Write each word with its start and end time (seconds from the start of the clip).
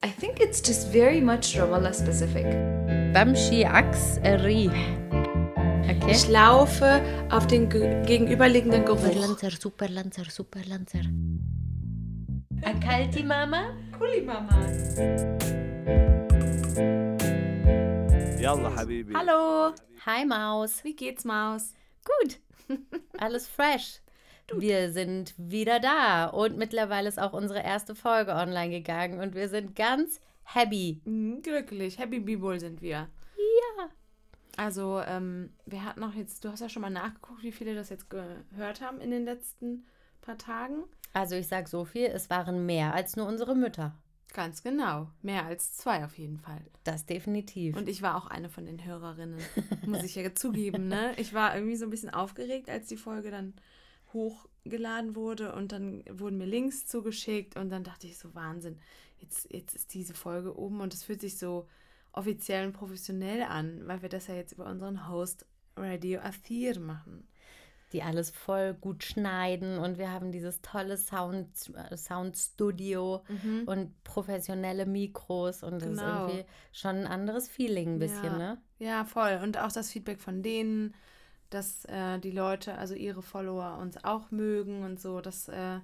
I 0.00 0.10
think 0.10 0.38
it's 0.38 0.60
just 0.60 0.88
very 0.92 1.20
much 1.20 1.56
Ramallah 1.56 1.92
specific. 1.92 2.46
Bamshi 3.12 3.64
Aks 3.66 4.20
Rih. 4.44 4.70
Okay. 5.90 6.12
Ich 6.12 6.28
laufe 6.28 7.02
auf 7.30 7.48
den 7.48 7.68
gegenüberliegenden 7.68 8.84
Geruch. 8.84 9.00
Superlanzer, 9.00 9.50
Superlanzer, 9.50 10.24
Superlanzer. 10.30 11.00
Akalti 12.62 13.24
Mama? 13.24 13.76
Kuli 13.98 14.20
Mama. 14.20 14.54
Yalla, 18.40 18.76
Habibi. 18.76 19.14
Hallo. 19.14 19.74
Hi, 20.06 20.24
Maus. 20.24 20.84
Wie 20.84 20.94
geht's, 20.94 21.24
Maus? 21.24 21.74
Gut. 22.04 22.38
Alles 23.18 23.48
fresh. 23.48 24.00
Wir 24.54 24.92
sind 24.92 25.34
wieder 25.36 25.78
da 25.78 26.26
und 26.26 26.56
mittlerweile 26.56 27.08
ist 27.08 27.20
auch 27.20 27.32
unsere 27.34 27.62
erste 27.62 27.94
Folge 27.94 28.32
online 28.32 28.70
gegangen 28.70 29.20
und 29.20 29.34
wir 29.34 29.48
sind 29.48 29.76
ganz 29.76 30.20
happy. 30.44 31.00
Mhm, 31.04 31.42
glücklich, 31.42 31.98
Happy 31.98 32.20
B-Bowl 32.20 32.58
sind 32.58 32.80
wir. 32.80 33.08
Ja. 33.36 33.88
Also, 34.56 35.00
ähm, 35.06 35.50
wir 35.66 35.84
hatten 35.84 36.02
auch 36.02 36.14
jetzt, 36.14 36.44
du 36.44 36.50
hast 36.50 36.60
ja 36.60 36.68
schon 36.68 36.82
mal 36.82 36.90
nachgeguckt, 36.90 37.42
wie 37.42 37.52
viele 37.52 37.74
das 37.74 37.90
jetzt 37.90 38.08
gehört 38.10 38.80
haben 38.80 39.00
in 39.00 39.10
den 39.10 39.24
letzten 39.24 39.84
paar 40.20 40.38
Tagen. 40.38 40.84
Also 41.12 41.36
ich 41.36 41.48
sag 41.48 41.68
so 41.68 41.84
viel, 41.84 42.06
es 42.06 42.30
waren 42.30 42.66
mehr 42.66 42.94
als 42.94 43.16
nur 43.16 43.26
unsere 43.26 43.54
Mütter. 43.54 43.94
Ganz 44.34 44.62
genau, 44.62 45.10
mehr 45.22 45.46
als 45.46 45.74
zwei 45.74 46.04
auf 46.04 46.18
jeden 46.18 46.38
Fall. 46.38 46.60
Das 46.84 47.06
definitiv. 47.06 47.76
Und 47.76 47.88
ich 47.88 48.02
war 48.02 48.16
auch 48.16 48.26
eine 48.26 48.50
von 48.50 48.66
den 48.66 48.84
Hörerinnen, 48.84 49.38
muss 49.86 50.02
ich 50.02 50.14
ja 50.14 50.34
zugeben, 50.34 50.88
ne? 50.88 51.12
Ich 51.16 51.32
war 51.32 51.54
irgendwie 51.54 51.76
so 51.76 51.86
ein 51.86 51.90
bisschen 51.90 52.10
aufgeregt, 52.10 52.68
als 52.68 52.88
die 52.88 52.98
Folge 52.98 53.30
dann 53.30 53.54
hochgeladen 54.12 55.14
wurde 55.16 55.52
und 55.54 55.72
dann 55.72 56.02
wurden 56.10 56.38
mir 56.38 56.46
Links 56.46 56.86
zugeschickt 56.86 57.56
und 57.56 57.70
dann 57.70 57.84
dachte 57.84 58.06
ich 58.06 58.18
so, 58.18 58.34
Wahnsinn, 58.34 58.78
jetzt, 59.18 59.52
jetzt 59.52 59.74
ist 59.74 59.94
diese 59.94 60.14
Folge 60.14 60.56
oben 60.58 60.80
und 60.80 60.94
es 60.94 61.04
fühlt 61.04 61.20
sich 61.20 61.38
so 61.38 61.66
offiziell 62.12 62.66
und 62.66 62.72
professionell 62.72 63.42
an, 63.42 63.82
weil 63.86 64.02
wir 64.02 64.08
das 64.08 64.26
ja 64.26 64.34
jetzt 64.34 64.52
über 64.52 64.66
unseren 64.66 65.08
Host 65.08 65.46
Radio 65.76 66.20
Athir 66.20 66.78
machen. 66.80 67.28
die 67.94 68.02
alles 68.02 68.28
voll 68.28 68.74
gut 68.74 69.02
schneiden 69.02 69.78
und 69.78 69.96
wir 69.96 70.10
haben 70.12 70.30
dieses 70.30 70.60
tolle 70.60 70.98
Sound, 70.98 71.48
äh, 71.74 71.96
Soundstudio 71.96 73.22
und 73.64 74.04
professionelle 74.04 74.84
Mikros 74.84 75.62
und 75.62 75.80
das 75.80 75.88
Genau. 75.88 76.26
ist 76.26 76.32
irgendwie 76.34 76.44
schon 76.72 76.96
ein 76.96 77.06
anderes 77.06 77.48
Feeling 77.48 77.94
ein 77.94 77.98
bisschen, 77.98 78.24
ja. 78.24 78.36
ne? 78.38 78.62
Ja, 78.78 79.04
voll. 79.06 79.40
Und 79.42 79.56
auch 79.56 79.72
das 79.72 79.90
Feedback 79.90 80.20
von 80.20 80.42
denen, 80.42 80.94
dass 81.50 81.84
äh, 81.86 82.18
die 82.18 82.30
Leute, 82.30 82.76
also 82.76 82.94
ihre 82.94 83.22
Follower 83.22 83.78
uns 83.78 84.02
auch 84.04 84.30
mögen 84.30 84.82
und 84.84 85.00
so, 85.00 85.20
das 85.20 85.48
äh, 85.48 85.78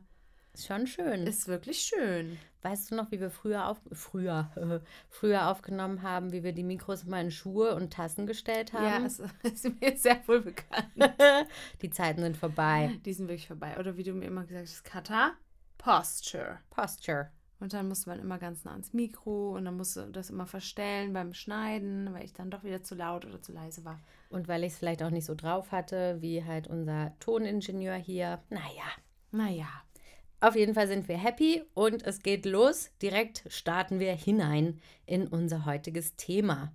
Ist 0.53 0.67
schon 0.67 0.87
schön. 0.87 1.27
ist 1.27 1.49
wirklich 1.49 1.81
schön. 1.81 2.39
weißt 2.63 2.91
du 2.91 2.97
noch, 2.97 3.11
wie 3.11 3.21
wir 3.21 3.31
früher 3.31 3.67
auf 3.69 3.79
früher 3.93 4.51
früher 5.09 5.49
aufgenommen 5.49 6.03
haben, 6.03 6.33
wie 6.33 6.43
wir 6.43 6.53
die 6.53 6.63
Mikros 6.65 7.05
mal 7.05 7.21
in 7.25 7.31
Schuhe 7.31 7.75
und 7.75 7.93
Tassen 7.93 8.27
gestellt 8.27 8.73
Ja, 8.73 8.81
haben? 8.81 9.07
es 9.07 9.21
ist 9.43 9.81
mir 9.81 9.97
sehr 9.97 10.21
wohl 10.29 10.41
bekannt. 10.43 10.89
die 11.83 11.91
Zeiten 11.91 12.23
sind 12.23 12.37
vorbei. 12.37 12.99
Die 13.05 13.13
sind 13.13 13.29
wirklich 13.29 13.49
vorbei. 13.49 13.77
Oder 13.79 13.97
wie 13.97 14.03
du 14.05 14.13
mir 14.13 14.27
immer 14.27 14.45
gesagt 14.45 14.69
hast, 14.69 14.85
Kata, 14.85 15.33
Posture. 15.79 16.61
Posture. 16.71 17.31
Und 17.65 17.73
dann 17.73 17.89
musste 17.89 18.11
man 18.11 18.21
immer 18.21 18.37
ganz 18.39 18.63
nah 18.65 18.73
ans 18.73 18.93
Mikro 18.93 19.57
und 19.57 19.65
dann 19.65 19.79
musste 19.79 20.11
das 20.13 20.29
immer 20.29 20.45
verstellen 20.47 21.15
beim 21.15 21.33
Schneiden, 21.33 22.13
weil 22.13 22.23
ich 22.27 22.35
dann 22.35 22.51
doch 22.51 22.63
wieder 22.63 22.83
zu 22.83 22.95
laut 22.95 23.25
oder 23.25 23.41
zu 23.41 23.53
leise 23.53 23.87
war. 23.87 23.99
Und 24.29 24.49
weil 24.49 24.65
ich 24.65 24.75
es 24.75 24.79
vielleicht 24.79 25.03
auch 25.03 25.09
nicht 25.09 25.25
so 25.25 25.35
drauf 25.35 25.73
hatte, 25.73 26.21
wie 26.21 26.45
halt 26.45 26.67
unser 26.67 27.19
Toningenieur 27.21 27.95
hier. 27.95 28.43
Naja, 28.51 28.85
Naja, 29.31 29.67
Auf 30.41 30.57
jeden 30.57 30.75
Fall 30.75 30.89
sind 30.89 31.09
wir 31.09 31.17
happy 31.17 31.63
und 31.73 32.03
es 32.03 32.23
geht 32.23 32.45
los. 32.45 32.91
Direkt 33.01 33.45
starten 33.49 33.99
wir 33.99 34.13
hinein 34.15 34.79
in 35.07 35.27
unser 35.27 35.65
heutiges 35.65 36.17
Thema. 36.17 36.71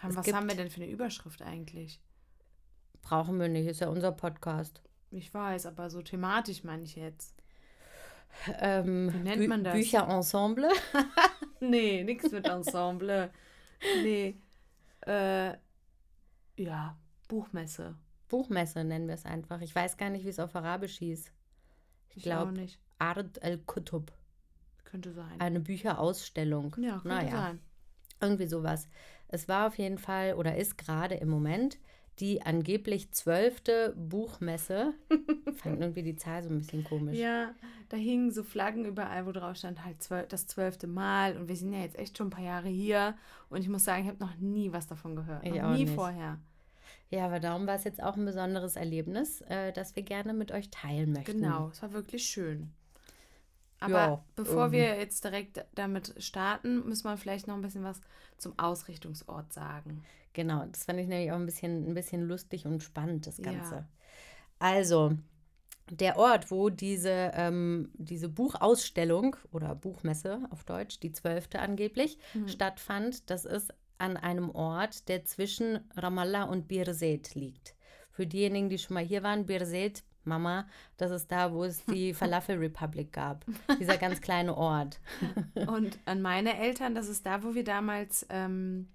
haben, 0.00 0.10
Es 0.10 0.16
was 0.16 0.24
gibt- 0.26 0.36
haben 0.36 0.50
wir 0.50 0.56
denn 0.56 0.68
für 0.68 0.82
eine 0.82 0.90
Überschrift 0.92 1.40
eigentlich? 1.40 1.98
Brauchen 3.00 3.40
wir 3.40 3.48
nicht, 3.48 3.66
ist 3.68 3.80
ja 3.80 3.88
unser 3.88 4.12
Podcast. 4.12 4.82
Ich 5.10 5.32
weiß, 5.32 5.64
aber 5.64 5.88
so 5.88 6.02
thematisch 6.02 6.62
meine 6.62 6.82
ich 6.82 6.94
jetzt. 6.96 7.35
Ähm, 8.60 9.12
Wie 9.12 9.18
nennt 9.18 9.48
man 9.48 9.64
das? 9.64 9.74
Bücherensemble. 9.74 10.68
Nee, 11.60 12.04
nichts 12.04 12.30
mit 12.32 12.46
Ensemble. 12.46 13.30
nee. 14.02 14.36
Äh, 15.06 15.54
ja, 16.58 16.98
Buchmesse. 17.28 17.96
Buchmesse 18.28 18.84
nennen 18.84 19.06
wir 19.08 19.14
es 19.14 19.24
einfach. 19.24 19.62
Ich 19.62 19.74
weiß 19.74 19.96
gar 19.96 20.10
nicht, 20.10 20.24
wie 20.26 20.28
es 20.28 20.38
auf 20.38 20.54
Arabisch 20.54 20.98
hieß. 20.98 21.32
Ich 22.10 22.16
Ich 22.18 22.22
glaube. 22.24 22.66
Ard 22.98 23.42
el-Kutub. 23.42 24.12
Könnte 24.84 25.12
sein. 25.12 25.40
Eine 25.40 25.60
Bücherausstellung. 25.60 26.76
ja, 26.78 26.92
könnte 26.98 27.08
naja, 27.08 27.30
sein. 27.30 27.60
irgendwie 28.20 28.46
sowas. 28.46 28.88
Es 29.28 29.48
war 29.48 29.66
auf 29.66 29.78
jeden 29.78 29.98
Fall 29.98 30.34
oder 30.34 30.56
ist 30.56 30.76
gerade 30.78 31.14
im 31.16 31.28
Moment 31.28 31.78
die 32.18 32.42
angeblich 32.42 33.10
zwölfte 33.12 33.94
Buchmesse. 33.96 34.94
Fand 35.56 35.80
irgendwie 35.80 36.02
die 36.02 36.16
Zahl 36.16 36.42
so 36.42 36.48
ein 36.48 36.58
bisschen 36.58 36.84
komisch. 36.84 37.16
Ja, 37.16 37.54
da 37.88 37.96
hingen 37.96 38.30
so 38.30 38.42
Flaggen 38.42 38.84
überall, 38.84 39.26
wo 39.26 39.32
drauf 39.32 39.56
stand 39.56 39.84
halt 39.84 40.02
zwölf, 40.02 40.28
das 40.28 40.46
zwölfte 40.46 40.86
Mal. 40.86 41.36
Und 41.36 41.48
wir 41.48 41.56
sind 41.56 41.72
ja 41.72 41.80
jetzt 41.80 41.98
echt 41.98 42.16
schon 42.16 42.28
ein 42.28 42.30
paar 42.30 42.44
Jahre 42.44 42.68
hier. 42.68 43.16
Und 43.50 43.60
ich 43.60 43.68
muss 43.68 43.84
sagen, 43.84 44.02
ich 44.02 44.08
habe 44.08 44.24
noch 44.24 44.36
nie 44.36 44.72
was 44.72 44.86
davon 44.86 45.14
gehört. 45.14 45.44
Ich 45.44 45.54
noch 45.54 45.72
nie 45.72 45.84
nicht. 45.84 45.94
vorher. 45.94 46.38
Ja, 47.10 47.26
aber 47.26 47.38
darum 47.38 47.66
war 47.66 47.76
es 47.76 47.84
jetzt 47.84 48.02
auch 48.02 48.16
ein 48.16 48.24
besonderes 48.24 48.76
Erlebnis, 48.76 49.40
äh, 49.42 49.72
das 49.72 49.94
wir 49.94 50.02
gerne 50.02 50.32
mit 50.32 50.50
euch 50.50 50.70
teilen 50.70 51.12
möchten. 51.12 51.40
Genau, 51.40 51.68
es 51.68 51.82
war 51.82 51.92
wirklich 51.92 52.24
schön. 52.24 52.72
Aber 53.80 53.92
Ja, 53.92 54.24
bevor 54.34 54.66
ähm. 54.66 54.72
wir 54.72 54.98
jetzt 54.98 55.24
direkt 55.24 55.64
damit 55.74 56.14
starten, 56.18 56.86
müssen 56.88 57.04
wir 57.08 57.16
vielleicht 57.16 57.46
noch 57.46 57.54
ein 57.54 57.62
bisschen 57.62 57.84
was 57.84 58.00
zum 58.38 58.58
Ausrichtungsort 58.58 59.52
sagen. 59.52 60.02
Genau, 60.32 60.64
das 60.66 60.84
fand 60.84 61.00
ich 61.00 61.06
nämlich 61.08 61.30
auch 61.32 61.36
ein 61.36 61.46
bisschen, 61.46 61.88
ein 61.88 61.94
bisschen 61.94 62.22
lustig 62.22 62.66
und 62.66 62.82
spannend, 62.82 63.26
das 63.26 63.38
Ja. 63.38 63.44
Ganze. 63.44 63.86
Also, 64.58 65.16
der 65.90 66.16
Ort, 66.18 66.50
wo 66.50 66.68
diese, 66.70 67.30
ähm, 67.34 67.90
diese 67.94 68.28
Buchausstellung 68.28 69.36
oder 69.52 69.74
Buchmesse 69.74 70.40
auf 70.50 70.64
Deutsch, 70.64 71.00
die 71.00 71.12
zwölfte 71.12 71.60
angeblich, 71.60 72.18
Mhm. 72.34 72.48
stattfand, 72.48 73.30
das 73.30 73.44
ist 73.44 73.72
an 73.98 74.16
einem 74.16 74.50
Ort, 74.50 75.08
der 75.08 75.24
zwischen 75.24 75.80
Ramallah 75.96 76.44
und 76.44 76.68
Birzeit 76.68 77.34
liegt. 77.34 77.74
Für 78.10 78.26
diejenigen, 78.26 78.68
die 78.68 78.78
schon 78.78 78.94
mal 78.94 79.04
hier 79.04 79.22
waren, 79.22 79.46
Birzeit, 79.46 80.02
Mama, 80.26 80.66
das 80.96 81.10
ist 81.10 81.30
da, 81.32 81.52
wo 81.52 81.64
es 81.64 81.84
die 81.86 82.12
Falafel 82.14 82.58
Republic 82.58 83.12
gab. 83.12 83.44
Dieser 83.78 83.96
ganz 83.96 84.20
kleine 84.20 84.56
Ort. 84.56 85.00
Und 85.66 85.98
an 86.04 86.20
meine 86.22 86.58
Eltern, 86.58 86.94
das 86.94 87.08
ist 87.08 87.24
da, 87.26 87.42
wo 87.42 87.54
wir 87.54 87.64
damals 87.64 88.26
ähm, 88.30 88.88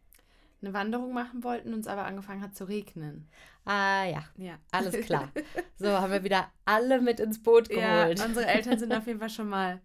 eine 0.62 0.74
Wanderung 0.74 1.14
machen 1.14 1.44
wollten, 1.44 1.74
uns 1.74 1.88
aber 1.88 2.06
angefangen 2.06 2.41
hat 2.41 2.56
zu 2.56 2.66
regnen. 2.66 3.28
Ah 3.66 4.06
ja, 4.06 4.24
Ja. 4.38 4.56
alles 4.72 4.96
klar. 5.06 5.30
So, 5.78 5.88
haben 5.90 6.12
wir 6.12 6.24
wieder 6.24 6.47
alle 6.66 7.02
mit 7.02 7.20
ins 7.20 7.41
Boot 7.41 7.72
Ja, 7.74 8.03
geholt. 8.03 8.24
unsere 8.24 8.46
Eltern 8.46 8.78
sind 8.78 8.94
auf 8.94 9.08
jeden 9.08 9.20
Fall 9.20 9.30
schon 9.31 9.50
mal 9.50 9.81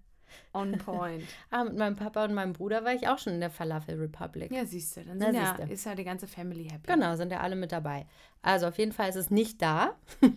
on 0.52 0.72
point. 0.78 1.22
Ah, 1.50 1.64
mit 1.64 1.76
meinem 1.76 1.96
Papa 1.96 2.24
und 2.24 2.34
meinem 2.34 2.52
Bruder 2.52 2.84
war 2.84 2.92
ich 2.94 3.08
auch 3.08 3.18
schon 3.18 3.34
in 3.34 3.40
der 3.40 3.50
Falafel 3.50 3.98
Republic. 4.00 4.50
Ja, 4.52 4.64
siehst 4.66 4.96
du, 4.96 5.04
dann 5.04 5.18
Na, 5.18 5.26
sind 5.26 5.34
ja, 5.36 5.54
ist 5.66 5.84
ja 5.86 5.94
die 5.94 6.04
ganze 6.04 6.26
Family 6.26 6.64
happy. 6.68 6.86
Genau, 6.92 7.14
sind 7.16 7.30
ja 7.32 7.40
alle 7.40 7.56
mit 7.56 7.72
dabei. 7.72 8.06
Also 8.42 8.66
auf 8.68 8.78
jeden 8.78 8.92
Fall 8.92 9.08
ist 9.08 9.16
es 9.16 9.30
nicht 9.30 9.60
da, 9.62 9.94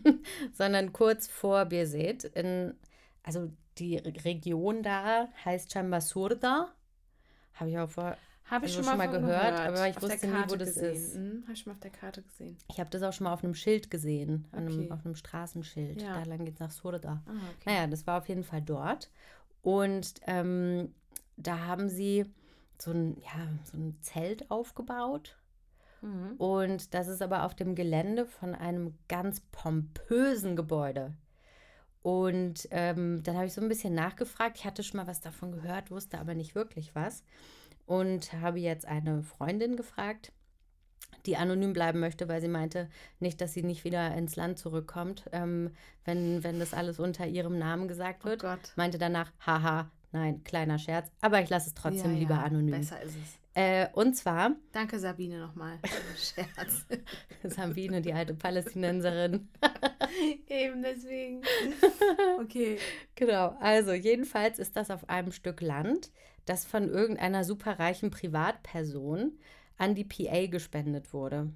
sondern 0.53 0.93
kurz 0.93 1.27
vor 1.27 1.65
Birzeit. 1.65 2.23
In, 2.23 2.73
also 3.23 3.51
die 3.77 3.97
Re- 3.97 4.13
Region 4.25 4.83
da 4.83 5.27
heißt 5.45 5.71
Chambasurda. 5.71 6.69
Habe 7.55 7.69
ich 7.69 7.77
auch 7.79 7.89
vor. 7.89 8.17
Habe 8.45 8.65
ich 8.65 8.75
Also 8.75 8.89
schon 8.89 8.97
mal, 8.97 9.03
schon 9.05 9.11
mal 9.13 9.19
von 9.19 9.27
gehört, 9.29 9.59
aber 9.59 9.87
ich 9.89 9.97
Auf 9.97 10.01
wusste 10.03 10.25
nie, 10.27 10.33
wo 10.47 10.55
das 10.55 10.69
gesehen. 10.73 10.93
ist. 10.95 11.15
Mhm, 11.15 11.43
Habe 11.43 11.53
ich 11.53 11.59
schon 11.59 11.69
mal 11.71 11.75
auf 11.75 11.81
der 11.81 11.91
Karte 11.91 12.23
gesehen. 12.23 12.57
Ich 12.71 12.79
habe 12.79 12.89
das 12.89 13.03
auch 13.03 13.13
schon 13.13 13.25
mal 13.25 13.33
auf 13.33 13.43
einem 13.43 13.53
Schild 13.53 13.91
gesehen, 13.91 14.47
an 14.51 14.65
einem, 14.65 14.79
Okay. 14.79 14.91
auf 14.91 15.05
einem 15.05 15.13
Straßenschild. 15.15 16.01
Ja. 16.01 16.15
Da 16.15 16.23
lang 16.23 16.45
geht 16.45 16.55
es 16.55 16.59
nach 16.59 16.71
Surda. 16.71 17.21
Ah, 17.27 17.31
okay. 17.31 17.63
Naja, 17.65 17.85
das 17.85 18.07
war 18.07 18.17
auf 18.17 18.27
jeden 18.27 18.43
Fall 18.43 18.63
dort. 18.63 19.11
Und 19.61 20.13
ähm, 20.25 20.93
da 21.37 21.65
haben 21.65 21.89
sie 21.89 22.25
so 22.77 22.91
ein, 22.91 23.17
ja, 23.21 23.47
so 23.63 23.77
ein 23.77 23.97
Zelt 24.01 24.49
aufgebaut. 24.49 25.37
Mhm. 26.01 26.35
Und 26.37 26.93
das 26.93 27.07
ist 27.07 27.21
aber 27.21 27.43
auf 27.43 27.55
dem 27.55 27.75
Gelände 27.75 28.25
von 28.25 28.55
einem 28.55 28.95
ganz 29.07 29.41
pompösen 29.51 30.55
Gebäude. 30.55 31.13
Und 32.01 32.67
ähm, 32.71 33.21
dann 33.23 33.35
habe 33.35 33.47
ich 33.47 33.53
so 33.53 33.61
ein 33.61 33.67
bisschen 33.67 33.93
nachgefragt. 33.93 34.57
Ich 34.57 34.65
hatte 34.65 34.83
schon 34.83 34.97
mal 34.97 35.07
was 35.07 35.19
davon 35.19 35.51
gehört, 35.51 35.91
wusste 35.91 36.19
aber 36.19 36.33
nicht 36.33 36.55
wirklich 36.55 36.95
was. 36.95 37.23
Und 37.85 38.33
habe 38.33 38.59
jetzt 38.59 38.85
eine 38.85 39.23
Freundin 39.23 39.75
gefragt, 39.75 40.31
die 41.25 41.37
anonym 41.37 41.73
bleiben 41.73 41.99
möchte, 41.99 42.27
weil 42.27 42.41
sie 42.41 42.47
meinte, 42.47 42.89
nicht, 43.19 43.41
dass 43.41 43.53
sie 43.53 43.63
nicht 43.63 43.83
wieder 43.83 44.13
ins 44.15 44.35
Land 44.35 44.57
zurückkommt, 44.59 45.25
ähm, 45.31 45.71
wenn, 46.05 46.43
wenn 46.43 46.59
das 46.59 46.73
alles 46.73 46.99
unter 46.99 47.27
ihrem 47.27 47.57
Namen 47.57 47.87
gesagt 47.87 48.21
Oh 48.23 48.29
wird. 48.29 48.41
Gott. 48.41 48.73
Meinte 48.75 48.97
danach, 48.97 49.31
haha, 49.45 49.91
nein, 50.11 50.43
kleiner 50.43 50.79
Scherz, 50.79 51.11
aber 51.21 51.41
ich 51.41 51.49
lasse 51.49 51.69
es 51.69 51.73
trotzdem 51.73 52.13
Ja, 52.13 52.19
lieber 52.19 52.35
ja, 52.35 52.43
anonym. 52.43 52.71
Besser 52.71 53.01
ist 53.01 53.15
es. 53.15 53.39
Äh, 53.55 53.87
und 53.93 54.15
zwar 54.15 54.51
Danke, 54.71 54.99
Sabine, 54.99 55.39
nochmal. 55.39 55.79
Scherz. 56.17 56.85
Sabine, 57.43 58.01
die 58.01 58.13
alte 58.13 58.33
Palästinenserin. 58.33 59.49
Eben 60.47 60.81
deswegen. 60.81 61.41
Okay. 62.39 62.77
Genau, 63.15 63.55
also 63.59 63.91
jedenfalls 63.93 64.59
ist 64.59 64.75
das 64.75 64.91
auf 64.91 65.09
einem 65.09 65.31
Stück 65.31 65.61
Land, 65.61 66.11
das 66.45 66.63
von 66.65 66.87
irgendeiner 66.89 67.43
superreichen 67.43 68.11
Privatperson 68.11 69.33
an 69.79 69.95
die 69.95 70.03
PA 70.03 70.45
gespendet 70.45 71.11
wurde. 71.13 71.51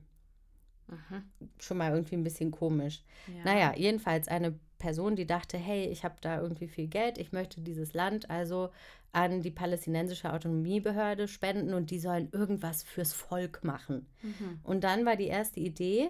Mhm. 0.88 1.24
Schon 1.60 1.78
mal 1.78 1.92
irgendwie 1.94 2.16
ein 2.16 2.24
bisschen 2.24 2.50
komisch. 2.52 3.04
Ja. 3.28 3.44
Naja, 3.46 3.74
jedenfalls 3.78 4.28
eine 4.28 4.58
Person, 4.80 5.16
die 5.16 5.28
dachte, 5.28 5.58
hey, 5.58 5.86
ich 5.88 6.04
habe 6.04 6.16
da 6.22 6.42
irgendwie 6.42 6.68
viel 6.68 6.88
Geld, 6.88 7.18
ich 7.18 7.31
möchte 7.31 7.62
dieses 7.62 7.94
Land 7.94 8.30
also 8.30 8.70
an 9.14 9.42
die 9.42 9.52
palästinensische 9.52 10.34
Autonomiebehörde 10.34 11.28
spenden 11.28 11.74
und 11.74 11.92
die 11.92 12.00
sollen 12.00 12.30
irgendwas 12.31 12.84
fürs 12.84 13.14
Volk 13.14 13.64
machen. 13.64 14.08
Mhm. 14.24 14.60
Und 14.64 14.84
dann 14.84 15.06
war 15.06 15.16
die 15.16 15.28
erste 15.28 15.60
Idee, 15.60 16.10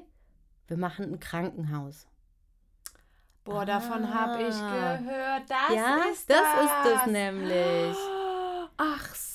wir 0.68 0.78
machen 0.78 1.12
ein 1.12 1.20
Krankenhaus. 1.20 2.08
Boah, 3.44 3.66
davon 3.66 4.12
habe 4.14 4.42
ich 4.44 4.56
Ah. 4.56 4.96
gehört. 4.98 5.50
Das 5.50 5.76
ja, 5.76 5.98
ist 6.12 6.30
das 6.30 6.38
das. 6.40 6.86
ist 6.96 7.02
es 7.02 7.12
nämlich. 7.12 7.96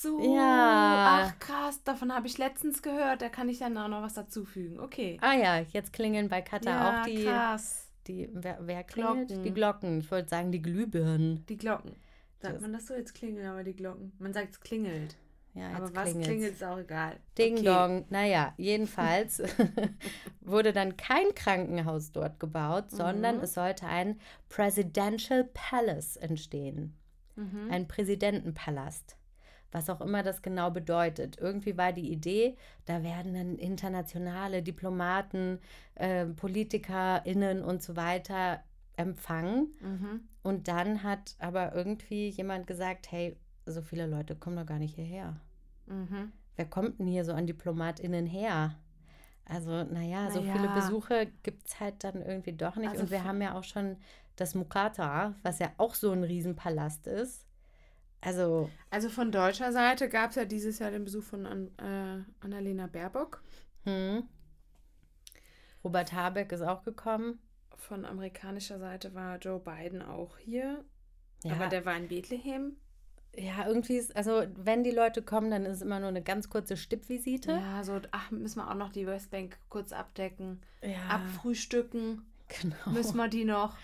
So. 0.01 0.19
Ja. 0.35 1.25
Ach 1.27 1.39
krass, 1.39 1.83
davon 1.83 2.13
habe 2.13 2.27
ich 2.27 2.37
letztens 2.37 2.81
gehört. 2.81 3.21
Da 3.21 3.29
kann 3.29 3.49
ich 3.49 3.59
dann 3.59 3.77
auch 3.77 3.87
noch 3.89 4.01
was 4.01 4.13
dazufügen. 4.13 4.79
Okay. 4.79 5.17
Ah 5.21 5.33
ja, 5.33 5.59
jetzt 5.59 5.91
klingeln 5.93 6.29
bei 6.29 6.41
Katar 6.41 6.73
ja, 6.73 7.01
auch 7.01 7.05
die, 7.05 7.23
krass. 7.25 7.87
die 8.07 8.29
wer, 8.31 8.59
wer 8.61 8.83
klingelt? 8.83 9.27
Glocken. 9.27 9.43
Die 9.43 9.53
Glocken. 9.53 9.99
Ich 9.99 10.09
wollte 10.11 10.29
sagen, 10.29 10.51
die 10.51 10.61
Glühbirnen. 10.61 11.45
Die 11.47 11.57
Glocken. 11.57 11.95
Sagt 12.41 12.55
Das- 12.55 12.61
man 12.61 12.71
das 12.73 12.87
so 12.87 12.93
jetzt 12.93 13.13
klingeln, 13.13 13.45
aber 13.47 13.63
die 13.63 13.75
Glocken. 13.75 14.13
Man 14.19 14.31
sagt 14.33 14.51
es 14.51 14.59
klingelt. 14.61 15.17
Ja, 15.55 15.71
aber 15.71 15.93
was 15.95 16.03
klingelt's. 16.03 16.27
klingelt, 16.27 16.53
ist 16.53 16.63
auch 16.63 16.77
egal. 16.77 17.17
Ding 17.37 17.55
okay. 17.55 17.65
Dong. 17.65 18.05
Naja, 18.09 18.53
jedenfalls 18.57 19.41
wurde 20.41 20.71
dann 20.71 20.95
kein 20.95 21.33
Krankenhaus 21.35 22.11
dort 22.13 22.39
gebaut, 22.39 22.91
sondern 22.91 23.37
Mhm. 23.37 23.43
es 23.43 23.55
sollte 23.55 23.85
ein 23.87 24.19
Presidential 24.47 25.43
Palace 25.53 26.15
entstehen. 26.17 26.95
Mhm. 27.35 27.67
Ein 27.71 27.87
Präsidentenpalast. 27.87 29.17
Was 29.71 29.89
auch 29.89 30.01
immer 30.01 30.23
das 30.23 30.41
genau 30.41 30.71
bedeutet. 30.71 31.37
Irgendwie 31.37 31.77
war 31.77 31.93
die 31.93 32.11
Idee, 32.11 32.55
da 32.85 33.03
werden 33.03 33.33
dann 33.33 33.55
internationale 33.57 34.63
Diplomaten, 34.63 35.59
äh, 35.95 36.25
PolitikerInnen 36.25 37.63
und 37.63 37.83
so 37.83 37.95
weiter 37.95 38.63
empfangen. 38.95 39.73
Mhm. 39.81 40.21
Und 40.41 40.67
dann 40.67 41.03
hat 41.03 41.35
aber 41.39 41.75
irgendwie 41.75 42.29
jemand 42.29 42.67
gesagt, 42.67 43.11
hey, 43.11 43.37
so 43.65 43.81
viele 43.81 44.07
Leute 44.07 44.35
kommen 44.35 44.57
doch 44.57 44.65
gar 44.65 44.79
nicht 44.79 44.95
hierher. 44.95 45.39
Mhm. 45.85 46.31
Wer 46.55 46.65
kommt 46.65 46.99
denn 46.99 47.07
hier 47.07 47.23
so 47.23 47.33
an 47.33 47.47
DiplomatInnen 47.47 48.25
her? 48.25 48.75
Also, 49.45 49.83
naja, 49.83 50.29
so 50.29 50.41
viele 50.41 50.65
Naja. 50.65 50.75
Besuche 50.75 51.27
gibt 51.43 51.67
es 51.67 51.79
halt 51.79 52.03
dann 52.03 52.21
irgendwie 52.21 52.53
doch 52.53 52.75
nicht. 52.75 52.89
Also 52.89 53.03
Und 53.03 53.11
wir 53.11 53.23
haben 53.23 53.41
ja 53.41 53.57
auch 53.57 53.63
schon 53.63 53.97
das 54.35 54.55
Mukata, 54.55 55.33
was 55.41 55.59
ja 55.59 55.71
auch 55.77 55.95
so 55.95 56.11
ein 56.11 56.23
Riesenpalast 56.23 57.07
ist. 57.07 57.45
Also, 58.21 58.69
Also 58.89 59.09
von 59.09 59.31
deutscher 59.31 59.71
Seite 59.71 60.09
gab 60.09 60.31
es 60.31 60.35
ja 60.35 60.45
dieses 60.45 60.79
Jahr 60.79 60.91
den 60.91 61.05
Besuch 61.05 61.23
von 61.23 61.45
An 61.45 61.67
äh, 61.77 62.23
Annalena 62.45 62.87
Baerbock. 62.87 63.41
hm. 63.85 64.23
Robert 65.83 66.11
Habeck 66.11 66.51
ist 66.51 66.61
auch 66.61 66.83
gekommen. 66.83 67.39
Von 67.77 68.03
amerikanischer 68.03 68.79
Seite 68.79 69.13
war 69.15 69.37
Joe 69.37 69.59
Biden 69.59 70.01
auch 70.01 70.37
hier. 70.37 70.83
Ja, 71.43 71.53
Aber 71.53 71.67
der 71.67 71.85
war 71.85 71.95
in 71.95 72.09
Bethlehem. 72.09 72.75
ja, 73.33 73.65
irgendwie 73.65 73.95
ist, 73.95 74.13
also 74.17 74.43
wenn 74.57 74.83
die 74.83 74.91
Leute 74.91 75.21
kommen, 75.21 75.49
dann 75.49 75.65
ist 75.65 75.77
es 75.77 75.81
immer 75.81 75.99
nur 76.01 76.09
eine 76.09 76.21
ganz 76.21 76.49
kurze 76.49 76.75
Stippvisite. 76.75 77.53
Ja, 77.53 77.81
so, 77.85 78.01
ach, 78.11 78.31
müssen 78.31 78.59
wir 78.59 78.69
auch 78.69 78.75
noch 78.75 78.91
die 78.91 79.07
Westbank 79.07 79.57
kurz 79.69 79.93
abdecken. 79.93 80.59
Ja, 80.83 81.07
Abfrühstücken 81.07 82.23
genau. 82.49 82.75
müssen 82.91 83.15
wir 83.15 83.29
die 83.29 83.45
noch. 83.45 83.77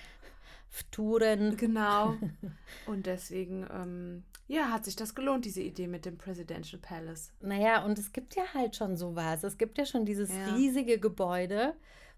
Touren. 0.92 1.58
Genau. 1.58 2.18
Und 2.86 3.06
deswegen, 3.06 3.66
ähm, 3.72 4.24
ja, 4.48 4.70
hat 4.72 4.86
sich 4.86 4.96
das 4.96 5.16
gelohnt, 5.16 5.46
diese 5.46 5.62
Idee 5.62 5.88
mit 5.88 6.06
dem 6.06 6.18
Presidential 6.18 6.80
Palace. 6.82 7.32
Naja, 7.42 7.84
und 7.84 7.98
es 7.98 8.12
gibt 8.14 8.36
ja 8.36 8.44
halt 8.54 8.76
schon 8.76 8.96
sowas. 8.96 9.44
Es 9.44 9.58
gibt 9.58 9.78
ja 9.80 9.86
schon 9.86 10.06
dieses 10.06 10.30
Ja. 10.30 10.54
riesige 10.54 11.00
Gebäude, 11.00 11.74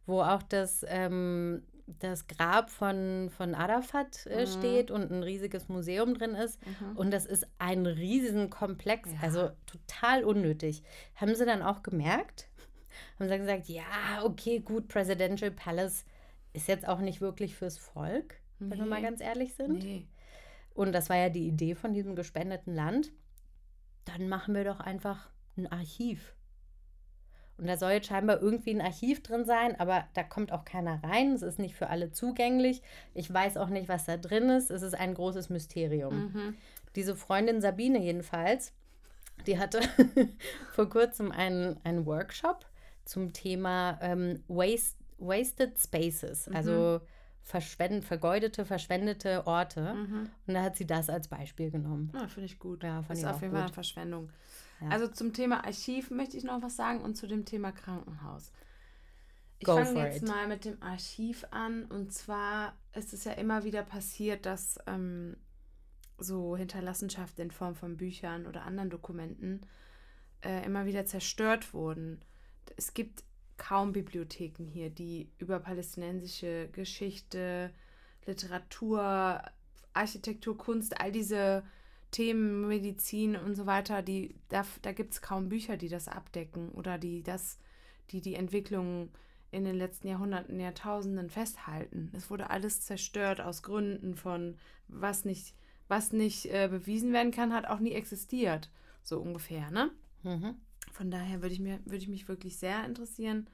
wo 0.06 0.22
auch 0.22 0.44
das, 0.44 0.86
ähm, 0.90 1.64
das 2.00 2.28
Grab 2.28 2.70
von, 2.70 3.30
von 3.30 3.56
Arafat 3.56 4.26
äh, 4.26 4.42
Mhm. 4.42 4.48
steht 4.48 4.92
und 4.92 5.10
ein 5.10 5.24
riesiges 5.24 5.70
Museum 5.70 6.16
drin 6.16 6.36
ist. 6.36 6.60
Und 6.96 7.12
das 7.12 7.26
ist 7.26 7.48
ein 7.60 7.86
Riesenkomplex, 7.86 9.10
Ja. 9.14 9.20
also 9.22 9.52
total 9.66 10.26
unnötig. 10.26 10.84
Haben 11.16 11.34
sie 11.34 11.46
dann 11.46 11.62
auch 11.62 11.82
gemerkt? 11.84 12.50
Haben 13.20 13.30
sie 13.30 13.38
gesagt, 13.38 13.68
ja, 13.70 13.86
okay, 14.24 14.60
gut, 14.60 14.90
Presidential 14.90 15.52
Palace 15.52 16.04
ist 16.52 16.68
jetzt 16.68 16.86
auch 16.88 17.00
nicht 17.00 17.22
wirklich 17.22 17.56
fürs 17.56 17.78
Volk, 17.78 18.36
wenn 18.60 18.78
wir 18.78 18.84
Nee. 18.86 18.90
mal 18.90 19.02
ganz 19.02 19.22
ehrlich 19.22 19.54
sind. 19.56 19.84
Nee. 19.84 20.08
Und 20.74 20.92
das 20.94 21.10
war 21.10 21.18
ja 21.18 21.30
die 21.30 21.48
Idee 21.48 21.76
von 21.76 21.94
diesem 21.94 22.16
gespendeten 22.16 22.74
Land. 22.76 23.12
Dann 24.06 24.30
machen 24.30 24.54
wir 24.56 24.64
doch 24.64 24.80
einfach 24.80 25.30
ein 25.58 25.68
Archiv. 25.72 26.34
Und 27.58 27.66
da 27.66 27.76
soll 27.76 27.92
jetzt 27.94 28.08
scheinbar 28.08 28.40
irgendwie 28.40 28.70
ein 28.70 28.82
Archiv 28.82 29.24
drin 29.24 29.44
sein, 29.44 29.80
aber 29.80 30.06
da 30.14 30.22
kommt 30.22 30.52
auch 30.52 30.64
keiner 30.64 31.02
rein. 31.04 31.32
Es 31.34 31.42
ist 31.42 31.58
nicht 31.58 31.74
für 31.76 31.90
alle 31.90 32.12
zugänglich. 32.12 32.84
Ich 33.16 33.34
weiß 33.34 33.58
auch 33.58 33.70
nicht, 33.70 33.90
was 33.90 34.06
da 34.06 34.18
drin 34.18 34.50
ist. 34.50 34.70
Es 34.70 34.84
ist 34.84 34.94
ein 34.94 35.16
großes 35.16 35.50
Mysterium. 35.50 36.32
Mhm. 36.32 36.56
Diese 36.96 37.16
Freundin 37.16 37.60
Sabine 37.60 37.98
jedenfalls, 38.00 38.74
die 39.48 39.58
hatte 39.58 39.82
vor 40.74 40.88
kurzem 40.88 41.32
einen, 41.32 41.80
einen 41.84 42.06
Workshop 42.06 42.68
zum 43.06 43.34
Thema 43.34 43.98
ähm, 44.04 44.44
Waste, 44.48 44.96
Wasted 45.18 45.80
Spaces, 45.80 46.48
also 46.50 47.02
verschwend, 47.48 48.04
vergeudete, 48.04 48.66
verschwendete 48.66 49.48
Orte. 49.48 49.94
Mhm. 49.94 50.30
Und 50.46 50.54
da 50.54 50.64
hat 50.64 50.76
sie 50.76 50.86
das 50.86 51.10
als 51.10 51.30
Beispiel 51.30 51.72
genommen. 51.72 52.12
Ja, 52.14 52.28
finde 52.28 52.46
ich 52.46 52.60
gut. 52.60 52.84
Ja, 52.84 53.02
fand 53.02 53.18
ist 53.18 53.26
auf 53.26 53.42
jeden 53.42 53.54
Fall 53.54 53.64
eine 53.64 53.74
Verschwendung. 53.74 54.30
Ja. 54.82 54.90
Also 54.90 55.08
zum 55.08 55.32
Thema 55.32 55.64
Archiv 55.64 56.12
möchte 56.12 56.36
ich 56.36 56.44
noch 56.44 56.62
was 56.62 56.76
sagen 56.76 57.00
und 57.02 57.16
zu 57.16 57.26
dem 57.26 57.46
Thema 57.46 57.72
Krankenhaus. 57.72 58.52
Ich 59.60 59.68
fange 59.68 60.06
jetzt 60.06 60.24
it. 60.24 60.28
mal 60.28 60.48
mit 60.48 60.66
dem 60.66 60.84
Archiv 60.84 61.46
an. 61.52 61.86
Und 61.86 62.12
zwar 62.12 62.74
ist 62.94 63.14
es 63.14 63.24
ja 63.24 63.32
immer 63.32 63.64
wieder 63.64 63.82
passiert, 63.82 64.46
dass 64.46 64.78
ähm, 64.86 65.38
so 66.18 66.58
Hinterlassenschaften 66.58 67.46
in 67.46 67.52
Form 67.52 67.76
von 67.76 67.96
Büchern 67.96 68.46
oder 68.46 68.64
anderen 68.64 68.90
Dokumenten 68.90 69.62
äh, 70.42 70.66
immer 70.66 70.86
wieder 70.86 71.06
zerstört 71.06 71.74
wurden. 71.74 72.20
Es 72.76 72.94
gibt 72.94 73.24
kaum 73.58 73.92
Bibliotheken 73.92 74.66
hier, 74.66 74.90
die 74.90 75.30
über 75.38 75.60
palästinensische 75.60 76.70
Geschichte, 76.72 77.72
Literatur, 78.26 79.42
Architektur, 79.94 80.58
Kunst, 80.58 81.00
all 81.00 81.12
diese 81.12 81.64
Themen, 82.12 82.68
Medizin 82.68 83.36
und 83.36 83.56
so 83.56 83.66
weiter, 83.66 84.02
die, 84.02 84.36
da, 84.50 84.66
da 84.82 84.92
gibt 84.92 85.14
es 85.14 85.22
kaum 85.22 85.50
Bücher, 85.50 85.78
die 85.78 85.90
das 85.90 86.08
abdecken 86.08 86.70
oder 86.72 86.98
die 86.98 87.24
das, 87.24 87.60
die 88.12 88.22
die 88.22 88.36
Entwicklung 88.36 89.10
in 89.52 89.66
den 89.66 89.76
letzten 89.76 90.08
Jahrhunderten, 90.08 90.60
Jahrtausenden 90.60 91.30
festhalten. 91.30 92.12
Es 92.16 92.30
wurde 92.30 92.50
alles 92.50 92.82
zerstört 92.82 93.42
aus 93.42 93.64
Gründen 93.64 94.16
von, 94.16 94.58
was 94.88 95.26
nicht, 95.26 95.56
was 95.88 96.12
nicht 96.12 96.46
äh, 96.48 96.68
bewiesen 96.70 97.14
werden 97.14 97.32
kann, 97.32 97.54
hat 97.54 97.66
auch 97.66 97.80
nie 97.80 97.94
existiert. 97.94 98.70
So 99.04 99.20
ungefähr, 99.20 99.72
ne? 99.72 99.92
Mhm. 100.24 100.56
Von 100.92 101.12
daher 101.12 101.42
würde 101.42 101.54
ich, 101.54 101.60
mir, 101.60 101.80
würde 101.86 101.98
ich 101.98 102.08
mich 102.08 102.28
wirklich 102.28 102.58
sehr 102.58 102.86
interessieren, 102.86 103.48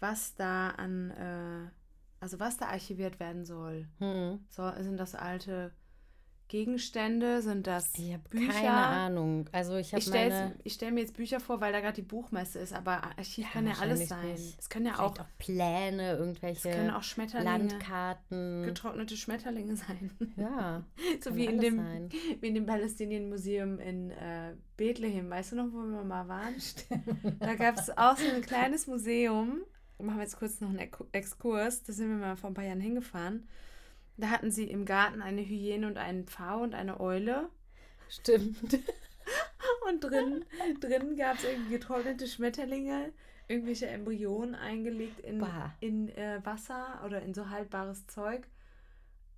was 0.00 0.34
da 0.34 0.70
an, 0.70 1.10
äh, 1.10 1.70
also 2.20 2.38
was 2.40 2.56
da 2.56 2.66
archiviert 2.66 3.18
werden 3.20 3.44
soll. 3.44 3.88
Hm. 3.98 4.40
So, 4.48 4.70
sind 4.80 4.98
das 4.98 5.14
alte 5.14 5.72
Gegenstände? 6.54 7.42
Sind 7.42 7.66
das 7.66 7.90
Ich 7.98 8.12
habe 8.12 8.22
Bücher? 8.30 8.52
keine 8.52 8.70
Ahnung. 8.72 9.48
Also 9.50 9.74
ich 9.76 9.88
habe 9.92 9.98
Ich 9.98 10.06
stelle 10.06 10.54
stell 10.66 10.92
mir 10.92 11.00
jetzt 11.00 11.16
Bücher 11.16 11.40
vor, 11.40 11.60
weil 11.60 11.72
da 11.72 11.80
gerade 11.80 11.94
die 11.96 12.02
Buchmesse 12.02 12.60
ist, 12.60 12.72
aber 12.72 13.02
Archiv 13.02 13.44
Ja, 13.44 13.50
kann 13.50 13.66
ja 13.66 13.74
alles 13.80 14.08
sein. 14.08 14.32
nicht. 14.34 14.56
Es 14.60 14.68
können 14.68 14.86
ja 14.86 15.00
auch, 15.00 15.18
auch 15.18 15.26
Pläne, 15.38 16.12
es 16.12 16.18
irgendwelche 16.20 16.70
können 16.70 16.90
auch 16.90 17.02
Schmetterlinge, 17.02 17.58
Landkarten. 17.58 18.62
getrocknete 18.62 19.16
Schmetterlinge 19.16 19.74
sein. 19.74 20.10
Ja, 20.36 20.84
so 21.20 21.34
wie 21.34 21.46
in, 21.46 21.58
dem, 21.60 21.76
sein. 21.76 22.08
wie 22.40 22.46
in 22.46 22.54
dem 22.54 22.66
Palästinien-Museum 22.66 23.80
in 23.80 24.12
äh, 24.12 24.54
Bethlehem. 24.76 25.28
Weißt 25.30 25.50
du 25.50 25.56
noch, 25.56 25.72
wo 25.72 25.78
wir 25.82 26.04
mal 26.04 26.28
waren? 26.28 26.54
Da 27.40 27.56
gab 27.56 27.78
es 27.78 27.90
auch 27.98 28.16
so 28.16 28.28
ein 28.32 28.42
kleines 28.46 28.86
Museum. 28.86 29.62
Machen 29.98 30.18
wir 30.18 30.22
jetzt 30.22 30.38
kurz 30.38 30.60
noch 30.60 30.68
einen 30.68 30.78
Ex- 30.78 31.04
Exkurs. 31.10 31.82
Da 31.82 31.92
sind 31.92 32.10
wir 32.10 32.16
mal 32.16 32.36
vor 32.36 32.50
ein 32.50 32.54
paar 32.54 32.64
Jahren 32.64 32.80
hingefahren. 32.80 33.48
Da 34.16 34.28
hatten 34.28 34.50
sie 34.50 34.64
im 34.70 34.84
Garten 34.84 35.22
eine 35.22 35.42
Hyäne 35.42 35.86
und 35.86 35.98
einen 35.98 36.26
Pfau 36.26 36.62
und 36.62 36.74
eine 36.74 37.00
Eule. 37.00 37.48
Stimmt. 38.08 38.78
Und 39.88 40.00
drin, 40.02 40.44
drin 40.80 41.16
gab 41.16 41.36
es 41.36 41.44
irgendwie 41.44 41.72
getrocknete 41.72 42.26
Schmetterlinge, 42.26 43.12
irgendwelche 43.48 43.86
Embryonen 43.86 44.54
eingelegt 44.54 45.20
in, 45.20 45.40
Bah. 45.40 45.74
in 45.80 46.08
äh, 46.10 46.40
Wasser 46.44 47.02
oder 47.04 47.22
in 47.22 47.34
so 47.34 47.48
haltbares 47.50 48.06
Zeug. 48.06 48.46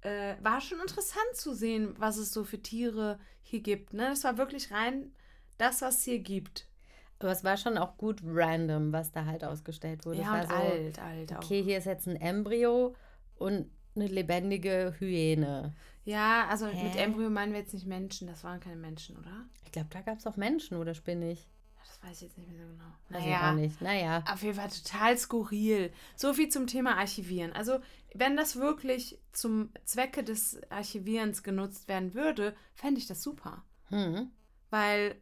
Äh, 0.03 0.35
war 0.43 0.61
schon 0.61 0.81
interessant 0.81 1.35
zu 1.35 1.55
sehen, 1.55 1.95
was 1.99 2.17
es 2.17 2.33
so 2.33 2.45
für 2.45 2.61
Tiere 2.61 3.19
hier 3.43 3.61
gibt. 3.61 3.93
Ne? 3.93 4.09
Das 4.11 4.25
war 4.25 4.37
wirklich 4.39 4.71
rein 4.73 5.13
das, 5.59 5.83
was 5.83 5.99
es 5.99 6.05
hier 6.05 6.19
gibt. 6.21 6.69
Aber 7.19 7.31
es 7.31 7.43
war 7.45 7.57
schon 7.57 7.79
auch 7.79 7.97
gut 7.97 8.21
random, 8.25 8.93
was 8.93 9.11
da 9.11 9.25
halt 9.25 9.43
ausgestellt 9.43 10.05
wurde. 10.05 10.21
ja, 10.21 10.41
und 10.43 10.49
so, 10.49 10.55
alt, 10.55 10.99
alt 10.99 11.33
auch. 11.33 11.39
okay, 11.39 11.63
hier 11.63 11.79
ist 11.79 11.87
jetzt 11.87 12.07
ein 12.07 12.17
Embryo 12.17 12.95
und 13.37 13.71
eine 13.97 14.07
lebendige 14.07 14.95
Hyäne. 14.99 15.75
Ja, 16.05 16.47
also 16.49 16.67
Hä? 16.67 16.85
mit 16.85 16.97
Embryo 16.97 17.31
meinen 17.31 17.53
wir 17.53 17.61
jetzt 17.61 17.75
nicht 17.75 17.87
Menschen. 17.87 18.29
Das 18.29 18.45
waren 18.45 18.61
keine 18.61 18.77
Menschen, 18.77 19.17
oder? 19.17 19.45
Ich 19.65 19.73
glaube, 19.73 19.89
da 19.91 20.01
gab 20.03 20.19
es 20.19 20.27
auch 20.27 20.37
Menschen, 20.37 20.77
oder 20.77 20.95
spinne 20.95 21.33
ich? 21.33 21.49
Das 21.81 22.03
weiß 22.03 22.17
ich 22.17 22.23
jetzt 22.29 22.39
nicht 22.39 22.49
mehr 22.51 22.59
so 22.61 22.73
genau. 22.73 23.21
Ich 23.27 23.35
auch 23.37 23.53
nicht. 23.55 23.81
Naja. 23.81 24.23
Auf 24.31 24.43
jeden 24.43 24.57
Fall 24.57 24.69
total 24.71 25.17
skurril. 25.19 25.93
So 26.15 26.33
viel 26.35 26.49
zum 26.49 26.67
Thema 26.67 26.97
Archivieren. 26.97 27.53
Also, 27.53 27.79
wenn 28.15 28.37
das 28.37 28.57
wirklich 28.57 29.19
zum 29.33 29.71
Zwecke 29.85 30.23
des 30.25 30.61
Archivierens 30.71 31.43
genutzt 31.43 31.89
werden 31.89 32.15
würde, 32.15 32.55
fände 32.75 33.01
ich 33.01 33.07
das 33.07 33.23
super. 33.23 33.65
Hm. 33.89 34.31
Weil, 34.71 35.17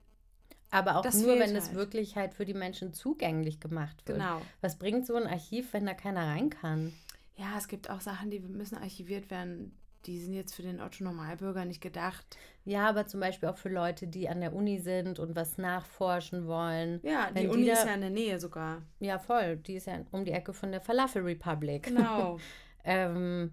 Aber 0.70 0.96
auch 0.96 1.02
Das 1.02 1.16
nur, 1.16 1.38
wenn 1.38 1.54
es 1.54 1.66
halt. 1.66 1.76
wirklich 1.76 2.16
halt 2.16 2.34
für 2.34 2.44
die 2.44 2.54
Menschen 2.54 2.92
zugänglich 2.94 3.60
gemacht 3.60 3.96
wird. 4.06 4.18
genau. 4.18 4.40
Was 4.60 4.78
bringt 4.78 5.06
so 5.06 5.14
ein 5.16 5.26
Archiv, 5.26 5.72
wenn 5.72 5.86
da 5.86 5.94
keiner 5.94 6.26
rein 6.26 6.50
kann? 6.50 6.92
Ja, 7.36 7.54
es 7.58 7.68
gibt 7.68 7.90
auch 7.90 8.00
Sachen, 8.00 8.30
die 8.30 8.40
müssen 8.40 8.76
archiviert 8.76 9.30
werden. 9.30 9.76
Die 10.06 10.20
sind 10.20 10.34
jetzt 10.34 10.54
für 10.54 10.62
den 10.62 10.80
Otto-Normalbürger 10.82 11.64
nicht 11.64 11.80
gedacht. 11.80 12.36
Ja, 12.66 12.88
aber 12.88 13.06
zum 13.06 13.20
Beispiel 13.20 13.48
auch 13.48 13.56
für 13.56 13.70
Leute, 13.70 14.06
die 14.06 14.28
an 14.28 14.40
der 14.40 14.52
Uni 14.52 14.78
sind 14.78 15.18
und 15.18 15.34
was 15.34 15.56
nachforschen 15.56 16.46
wollen. 16.46 17.00
Ja, 17.02 17.28
die 17.30 17.34
Wenn 17.36 17.42
die 17.44 17.48
Uni 17.48 17.66
da- 17.66 17.72
ist 17.72 17.86
ja 17.86 17.94
in 17.94 18.00
der 18.02 18.10
Nähe 18.10 18.38
sogar. 18.38 18.82
Ja, 19.00 19.18
voll. 19.18 19.56
Die 19.56 19.76
ist 19.76 19.86
ja 19.86 19.94
um 20.10 20.24
die 20.26 20.32
Ecke 20.32 20.52
von 20.52 20.70
der 20.72 20.82
Falafel 20.82 21.22
Republic. 21.22 21.84
Genau. 21.84 22.38
ähm, 22.84 23.52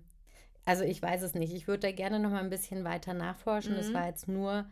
also 0.66 0.84
ich 0.84 1.02
weiß 1.02 1.22
es 1.22 1.34
nicht. 1.36 1.54
Ich 1.54 1.68
würde 1.68 1.88
da 1.88 1.92
gerne 1.94 2.20
noch 2.20 2.30
mal 2.32 2.44
ein 2.44 2.50
bisschen 2.50 2.84
weiter 2.84 3.14
nachforschen. 3.14 3.76
Das 3.76 3.88
Mhm. 3.90 3.94
war 3.94 4.08
jetzt 4.08 4.28
nur 4.28 4.66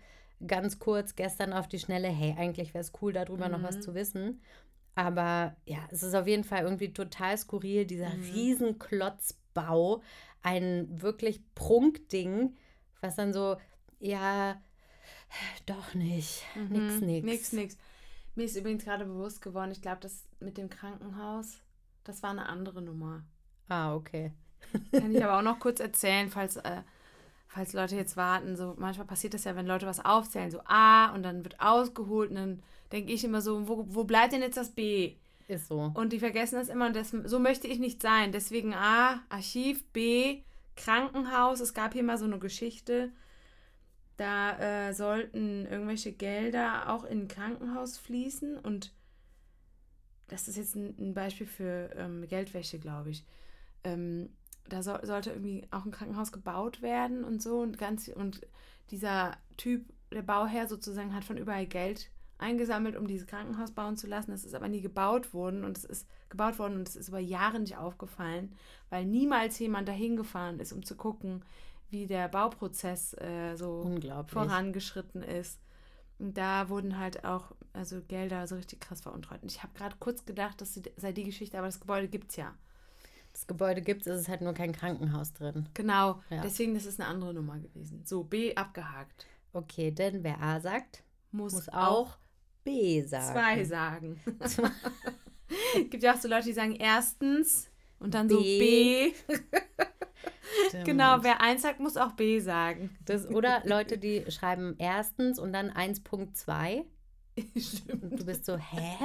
ganz 0.46 0.80
kurz 0.80 1.16
gestern 1.16 1.54
auf 1.54 1.68
die 1.70 1.80
Schnelle. 1.80 2.10
Hey, 2.10 2.36
eigentlich 2.38 2.74
wäre 2.74 2.82
es 2.84 2.92
cool, 3.02 3.14
darüber 3.14 3.48
noch 3.50 3.64
was 3.64 3.78
Mhm. 3.78 3.82
zu 3.82 3.96
wissen. 3.96 4.42
Aber 5.06 5.56
ja, 5.66 5.80
es 5.92 6.04
ist 6.04 6.14
auf 6.14 6.28
jeden 6.28 6.44
Fall 6.44 6.64
irgendwie 6.64 6.92
total 6.94 7.38
skurril, 7.38 7.86
dieser 7.86 8.10
Mhm. 8.10 8.24
Riesenklotzbau. 8.34 10.02
Ein 10.42 11.02
wirklich 11.02 11.42
Prunkding, 11.56 12.56
was 13.02 13.16
dann 13.16 13.34
so, 13.34 13.58
ja, 14.00 14.62
doch 15.66 15.94
nicht. 15.94 16.44
Nix, 16.70 16.94
Mhm. 17.02 17.08
nix. 17.08 17.26
Nix, 17.26 17.54
nix. 17.54 17.78
Mir 18.36 18.44
ist 18.46 18.56
übrigens 18.56 18.84
gerade 18.86 19.06
bewusst 19.06 19.42
geworden, 19.42 19.72
ich 19.72 19.82
glaube, 19.82 20.00
das 20.02 20.26
mit 20.40 20.58
dem 20.58 20.70
Krankenhaus, 20.70 21.60
das 22.04 22.24
war 22.24 22.30
eine 22.32 22.48
andere 22.48 22.82
Nummer. 22.82 23.24
Ah, 23.68 23.94
okay. 23.96 24.32
Kann 24.92 25.14
ich 25.14 25.24
aber 25.24 25.38
auch 25.38 25.42
noch 25.44 25.60
kurz 25.60 25.80
erzählen, 25.80 26.30
falls, 26.30 26.56
äh, 26.58 26.82
falls 27.48 27.74
Leute 27.74 27.96
jetzt 27.96 28.16
warten. 28.18 28.56
So, 28.56 28.76
manchmal 28.78 29.08
passiert 29.08 29.34
das 29.34 29.44
ja, 29.44 29.56
wenn 29.56 29.68
Leute 29.68 29.88
was 29.88 30.04
aufzählen, 30.04 30.52
so 30.52 30.62
A 30.66 31.14
und 31.14 31.24
dann 31.24 31.44
wird 31.44 31.60
ausgeholt 31.60 32.30
und 32.30 32.36
dann 32.36 32.64
denke 32.92 33.14
ich 33.14 33.24
immer 33.24 33.42
so, 33.42 33.68
wo, 33.68 33.86
wo 33.88 34.04
bleibt 34.04 34.34
denn 34.34 34.42
jetzt 34.42 34.58
das 34.58 34.72
B? 34.72 35.16
Ist 35.48 35.68
so. 35.68 35.92
Und 35.96 36.14
die 36.14 36.20
vergessen 36.20 36.56
das 36.56 36.70
immer 36.70 36.88
und 36.88 36.96
das, 36.96 37.10
so 37.10 37.40
möchte 37.40 37.68
ich 37.68 37.80
nicht 37.80 38.02
sein. 38.02 38.32
Deswegen 38.32 38.74
A, 38.74 39.22
Archiv, 39.30 39.84
B, 39.92 40.44
Krankenhaus. 40.76 41.60
Es 41.60 41.74
gab 41.74 41.94
hier 41.94 42.04
mal 42.04 42.18
so 42.18 42.26
eine 42.26 42.40
Geschichte, 42.40 43.12
da 44.18 44.60
äh, 44.60 44.94
sollten 44.94 45.66
irgendwelche 45.66 46.12
Gelder 46.12 46.90
auch 46.94 47.04
in 47.04 47.22
ein 47.22 47.28
Krankenhaus 47.28 47.98
fließen 47.98 48.58
und 48.58 48.94
das 50.28 50.48
ist 50.48 50.58
jetzt 50.58 50.76
ein, 50.76 50.96
ein 51.00 51.14
Beispiel 51.14 51.48
für 51.48 51.90
ähm, 51.96 52.28
Geldwäsche, 52.28 52.80
glaube 52.80 53.12
ich. 53.12 53.26
Ähm, 53.84 54.30
da 54.68 54.84
soll, 54.84 55.04
sollte 55.06 55.32
irgendwie 55.32 55.66
auch 55.72 55.86
ein 55.86 55.92
Krankenhaus 55.92 56.32
gebaut 56.32 56.82
werden 56.82 57.24
und 57.24 57.42
so 57.42 57.60
und 57.60 57.78
ganz 57.78 58.08
und 58.10 58.46
dieser 58.92 59.38
Typ, 59.58 59.86
der 60.12 60.22
Bauherr 60.22 60.68
sozusagen, 60.68 61.16
hat 61.16 61.24
von 61.24 61.38
überall 61.38 61.66
Geld 61.66 62.12
eingesammelt, 62.40 62.96
um 62.96 63.08
dieses 63.08 63.28
Krankenhaus 63.28 63.72
bauen 63.72 63.98
zu 63.98 64.08
lassen. 64.08 64.32
Das 64.32 64.44
ist 64.44 64.56
aber 64.56 64.68
nie 64.68 64.82
gebaut 64.82 65.34
worden 65.34 65.64
und 65.64 65.78
es 65.78 65.84
ist 65.86 66.08
gebaut 66.30 66.58
worden 66.60 66.76
und 66.76 66.88
es 66.88 66.96
ist 66.96 67.10
über 67.10 67.20
Jahre 67.20 67.60
nicht 67.60 67.78
aufgefallen, 67.78 68.56
weil 68.90 69.06
niemals 69.06 69.60
jemand 69.60 69.88
dahin 69.88 70.16
gefahren 70.16 70.60
ist, 70.60 70.72
um 70.72 70.84
zu 70.84 70.96
gucken, 70.96 71.44
wie 71.90 72.06
der 72.08 72.28
Bauprozess 72.30 73.14
äh, 73.16 73.56
so 73.56 73.84
vorangeschritten 74.28 75.24
ist. 75.24 75.60
Und 76.20 76.38
da 76.38 76.70
wurden 76.70 76.98
halt 77.00 77.24
auch 77.24 77.54
also 77.74 78.02
Gelder 78.02 78.46
so 78.48 78.56
richtig 78.56 78.82
krass 78.82 79.02
veruntreut. 79.02 79.42
Und 79.42 79.52
ich 79.52 79.64
habe 79.64 79.74
gerade 79.74 79.96
kurz 80.00 80.26
gedacht, 80.26 80.60
das 80.62 80.80
sei 80.98 81.12
die 81.14 81.24
Geschichte, 81.24 81.58
aber 81.58 81.68
das 81.68 81.80
Gebäude 81.80 82.08
gibt 82.10 82.32
es 82.32 82.36
ja. 82.36 82.54
Das 83.32 83.48
Gebäude 83.48 83.82
gibt 83.82 84.06
es, 84.06 84.22
ist 84.22 84.28
halt 84.28 84.42
nur 84.42 84.54
kein 84.54 84.72
Krankenhaus 84.74 85.34
drin. 85.34 85.70
Genau, 85.76 86.22
Ja. 86.30 86.42
deswegen 86.42 86.74
das 86.74 86.86
ist 86.86 87.00
eine 87.00 87.08
andere 87.10 87.34
Nummer 87.34 87.58
gewesen. 87.60 88.04
So, 88.06 88.24
B 88.24 88.56
abgehakt. 88.56 89.28
Okay, 89.54 89.92
denn 89.92 90.24
wer 90.24 90.42
A 90.42 90.60
sagt, 90.60 91.04
Muss, 91.32 91.54
muss 91.54 91.70
auch 91.70 91.76
auch 91.88 92.18
B 92.64 93.02
sagen. 93.04 93.34
zwei 93.34 93.64
sagen. 93.64 94.20
gibt 95.90 96.04
ja 96.04 96.14
auch 96.14 96.20
so 96.20 96.28
Leute, 96.28 96.46
die 96.48 96.54
sagen 96.54 96.76
erstens 96.76 97.70
und 98.00 98.14
dann 98.14 98.30
so 98.30 98.40
B. 98.42 98.60
B. 98.60 99.14
Stimmt. 100.68 100.86
Genau, 100.86 101.18
wer 101.22 101.42
eins 101.42 101.62
sagt, 101.62 101.80
muss 101.80 101.98
auch 101.98 102.14
B 102.14 102.40
sagen. 102.40 102.98
Das, 103.06 103.28
oder 103.28 103.62
Leute, 103.66 103.98
die 103.98 104.26
schreiben 104.30 104.76
erstens 104.78 105.40
und 105.40 105.54
dann 105.54 105.72
1.2. 105.72 106.84
Stimmt. 107.58 108.04
Und 108.04 108.20
du 108.20 108.26
bist 108.26 108.46
so, 108.46 108.58
hä? 108.58 108.98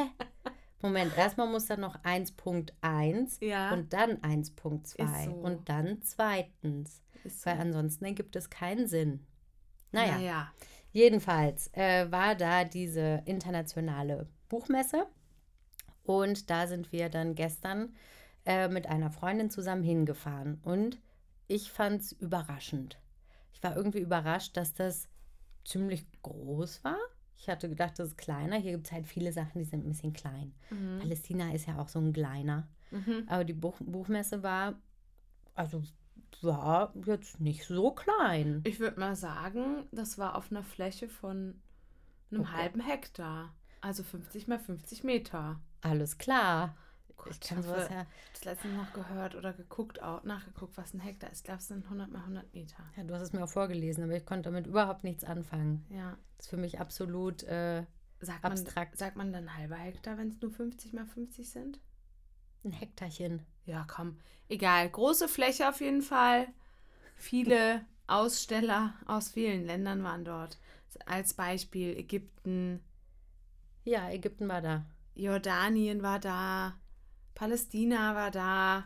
Moment, 0.80 1.16
erstmal 1.16 1.48
muss 1.48 1.66
dann 1.66 1.80
noch 1.80 1.96
1.1 2.02 3.42
Ja, 3.44 3.72
und 3.72 3.92
dann 3.92 4.18
1.2 4.18 5.02
Ist 5.02 5.24
so. 5.24 5.30
und 5.32 5.68
dann 5.68 6.02
zweitens. 6.02 7.00
so. 7.24 7.46
Weil 7.46 7.58
ansonsten 7.58 8.04
ergibt 8.04 8.36
es 8.36 8.50
keinen 8.50 8.86
Sinn. 8.86 9.26
Naja, 9.92 10.18
naja. 10.18 10.52
Jedenfalls 10.94 11.72
äh, 11.72 12.08
war 12.12 12.36
da 12.36 12.62
diese 12.62 13.20
internationale 13.26 14.28
Buchmesse 14.48 15.08
und 16.04 16.50
da 16.50 16.68
sind 16.68 16.92
wir 16.92 17.08
dann 17.08 17.34
gestern 17.34 17.96
äh, 18.46 18.68
mit 18.68 18.86
einer 18.86 19.10
Freundin 19.10 19.50
zusammen 19.50 19.82
hingefahren 19.82 20.60
und 20.62 21.00
ich 21.48 21.72
fand 21.72 22.00
es 22.00 22.12
überraschend. 22.12 23.00
Ich 23.52 23.60
war 23.64 23.76
irgendwie 23.76 23.98
überrascht, 23.98 24.56
dass 24.56 24.72
das 24.72 25.08
ziemlich 25.64 26.06
groß 26.22 26.84
war. 26.84 26.98
Ich 27.38 27.48
hatte 27.48 27.68
gedacht, 27.68 27.98
das 27.98 28.10
ist 28.10 28.16
kleiner. 28.16 28.56
Hier 28.56 28.70
gibt 28.70 28.86
es 28.86 28.92
halt 28.92 29.08
viele 29.08 29.32
Sachen, 29.32 29.58
die 29.58 29.64
sind 29.64 29.84
ein 29.84 29.88
bisschen 29.88 30.12
klein. 30.12 30.54
Mhm. 30.70 31.00
Palästina 31.00 31.52
ist 31.52 31.66
ja 31.66 31.76
auch 31.80 31.88
so 31.88 31.98
ein 31.98 32.12
kleiner. 32.12 32.68
Mhm. 32.92 33.24
Aber 33.26 33.42
die 33.42 33.52
Buch 33.52 33.80
Buchmesse 33.80 34.44
war, 34.44 34.78
also 35.56 35.82
war 36.42 36.92
jetzt 37.06 37.40
nicht 37.40 37.64
so 37.66 37.92
klein. 37.92 38.62
Ich 38.64 38.80
würde 38.80 38.98
mal 39.00 39.14
sagen, 39.16 39.86
das 39.92 40.18
war 40.18 40.36
auf 40.36 40.50
einer 40.50 40.62
Fläche 40.62 41.08
von 41.08 41.60
einem 42.30 42.40
Okay. 42.42 42.52
halben 42.52 42.80
Hektar. 42.80 43.54
Also 43.80 44.02
50 44.02 44.48
mal 44.48 44.58
50 44.58 45.04
Meter. 45.04 45.60
Alles 45.82 46.18
klar. 46.18 46.74
Gott, 47.16 47.28
Ich 47.32 47.40
kann 47.40 47.60
ich 47.60 47.66
sowas 47.66 47.84
hoffe, 47.84 47.94
ja. 47.94 48.06
das 48.32 48.44
letzte 48.44 48.68
noch 48.68 48.92
gehört 48.92 49.34
oder 49.36 49.52
geguckt, 49.52 50.02
auch, 50.02 50.24
nachgeguckt, 50.24 50.76
was 50.76 50.94
ein 50.94 51.00
Hektar 51.00 51.30
ist. 51.30 51.38
Ich 51.38 51.44
glaube, 51.44 51.58
es 51.60 51.68
sind 51.68 51.84
100 51.84 52.10
mal 52.10 52.20
100 52.20 52.52
Meter. 52.54 52.82
Ja, 52.96 53.04
du 53.04 53.14
hast 53.14 53.22
es 53.22 53.32
mir 53.32 53.44
auch 53.44 53.48
vorgelesen, 53.48 54.02
aber 54.04 54.16
ich 54.16 54.26
konnte 54.26 54.50
damit 54.50 54.66
überhaupt 54.66 55.04
nichts 55.04 55.22
anfangen. 55.22 55.84
Ja. 55.90 56.16
Das 56.38 56.46
ist 56.46 56.50
für 56.50 56.56
mich 56.56 56.80
absolut 56.80 57.42
äh, 57.44 57.84
Sagt 58.20 58.42
man, 58.42 58.52
Abstrakt. 58.52 58.98
sagt 58.98 59.16
man 59.16 59.32
dann 59.32 59.56
halber 59.56 59.76
Hektar, 59.76 60.16
wenn 60.18 60.28
es 60.28 60.40
nur 60.40 60.50
50 60.50 60.92
mal 60.94 61.06
50 61.06 61.48
sind? 61.50 61.78
Ein 62.64 62.72
Hektarchen. 62.72 63.44
Ja, 63.66 63.84
komm. 63.88 64.18
Egal. 64.48 64.88
Große 64.90 65.28
Fläche 65.28 65.68
auf 65.68 65.80
jeden 65.80 66.02
Fall. 66.02 66.46
Viele 67.16 67.84
Aussteller 68.06 68.94
aus 69.06 69.30
vielen 69.30 69.64
Ländern 69.64 70.02
waren 70.02 70.24
dort. 70.24 70.58
Als 71.06 71.34
Beispiel 71.34 71.96
Ägypten, 71.96 72.80
Ja, 73.84 74.10
Ägypten 74.10 74.48
war 74.48 74.60
da. 74.62 74.84
Jordanien 75.14 76.02
war 76.02 76.18
da, 76.18 76.74
Palästina 77.34 78.14
war 78.14 78.30
da, 78.30 78.84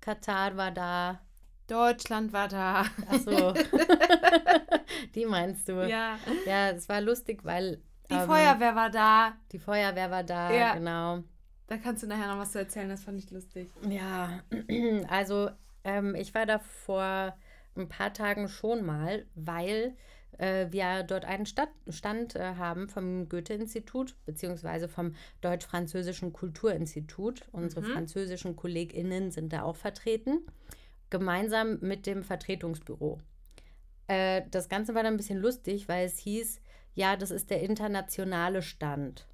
Katar 0.00 0.56
war 0.56 0.70
da. 0.72 1.20
Deutschland 1.66 2.32
war 2.32 2.48
da. 2.48 2.84
Achso. 3.08 3.52
Die 5.14 5.24
meinst 5.26 5.68
du? 5.68 5.86
Ja. 5.88 6.18
Ja, 6.46 6.70
es 6.70 6.88
war 6.88 7.00
lustig, 7.00 7.44
weil. 7.44 7.80
Die 8.10 8.14
ähm, 8.14 8.26
Feuerwehr 8.26 8.74
war 8.74 8.90
da. 8.90 9.34
Die 9.52 9.58
Feuerwehr 9.58 10.10
war 10.10 10.24
da, 10.24 10.52
Ja. 10.52 10.74
genau. 10.74 11.22
Da 11.70 11.76
kannst 11.76 12.02
du 12.02 12.08
nachher 12.08 12.26
noch 12.26 12.40
was 12.40 12.50
zu 12.50 12.58
erzählen, 12.58 12.88
das 12.88 13.04
fand 13.04 13.22
ich 13.22 13.30
lustig. 13.30 13.70
Ja, 13.88 14.40
also 15.08 15.50
ähm, 15.84 16.16
ich 16.16 16.34
war 16.34 16.44
da 16.44 16.58
vor 16.58 17.36
ein 17.76 17.88
paar 17.88 18.12
Tagen 18.12 18.48
schon 18.48 18.84
mal, 18.84 19.24
weil 19.36 19.94
äh, 20.38 20.66
wir 20.70 21.04
dort 21.04 21.24
einen 21.24 21.46
Stadt 21.46 21.68
Stand 21.88 22.34
äh, 22.34 22.56
haben 22.56 22.88
vom 22.88 23.28
Goethe-Institut 23.28 24.16
beziehungsweise 24.26 24.88
vom 24.88 25.14
Deutsch-Französischen 25.42 26.32
Kulturinstitut. 26.32 27.42
Unsere 27.52 27.82
Mhm. 27.82 27.92
französischen 27.92 28.56
KollegInnen 28.56 29.30
sind 29.30 29.52
da 29.52 29.62
auch 29.62 29.76
vertreten, 29.76 30.40
gemeinsam 31.08 31.78
mit 31.82 32.04
dem 32.04 32.24
Vertretungsbüro. 32.24 33.20
Äh, 34.08 34.42
das 34.50 34.68
Ganze 34.68 34.96
war 34.96 35.04
dann 35.04 35.14
ein 35.14 35.18
bisschen 35.18 35.38
lustig, 35.38 35.88
weil 35.88 36.06
es 36.06 36.18
hieß, 36.18 36.60
ja, 36.96 37.14
das 37.14 37.30
ist 37.30 37.48
der 37.48 37.62
internationale 37.62 38.60
Stand. 38.60 39.28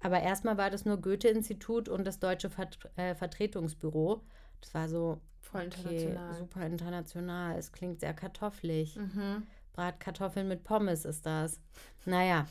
Aber 0.00 0.20
erstmal 0.20 0.56
war 0.56 0.70
das 0.70 0.84
nur 0.84 1.00
Goethe-Institut 1.00 1.88
und 1.88 2.04
das 2.06 2.20
Deutsche 2.20 2.50
Vert 2.50 2.78
äh, 2.96 3.14
Vertretungsbüro. 3.14 4.22
Das 4.60 4.74
war 4.74 4.88
so, 4.88 5.20
Voll 5.40 5.62
okay, 5.66 5.78
international. 5.80 6.34
super 6.34 6.66
international. 6.66 7.58
Es 7.58 7.72
klingt 7.72 8.00
sehr 8.00 8.14
kartoffelig. 8.14 8.96
Mhm. 8.96 9.46
Bratkartoffeln 9.72 10.48
mit 10.48 10.64
Pommes 10.64 11.04
ist 11.04 11.24
das. 11.24 11.60
Naja, 12.04 12.46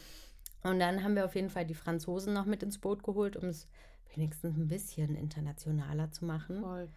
und 0.63 0.80
dann 0.80 1.04
haben 1.04 1.16
wir 1.16 1.25
auf 1.25 1.36
jeden 1.36 1.50
Fall 1.50 1.66
die 1.66 1.75
Franzosen 1.75 2.34
noch 2.34 2.46
mit 2.46 2.63
ins 2.63 2.80
Boot 2.80 3.04
geholt, 3.04 3.36
um 3.38 3.50
es 3.50 3.68
wenigstens 4.16 4.58
ein 4.58 4.68
bisschen 4.68 5.16
internationaler 5.16 6.12
zu 6.12 6.25
machen. 6.25 6.62
Voll. 6.62 6.89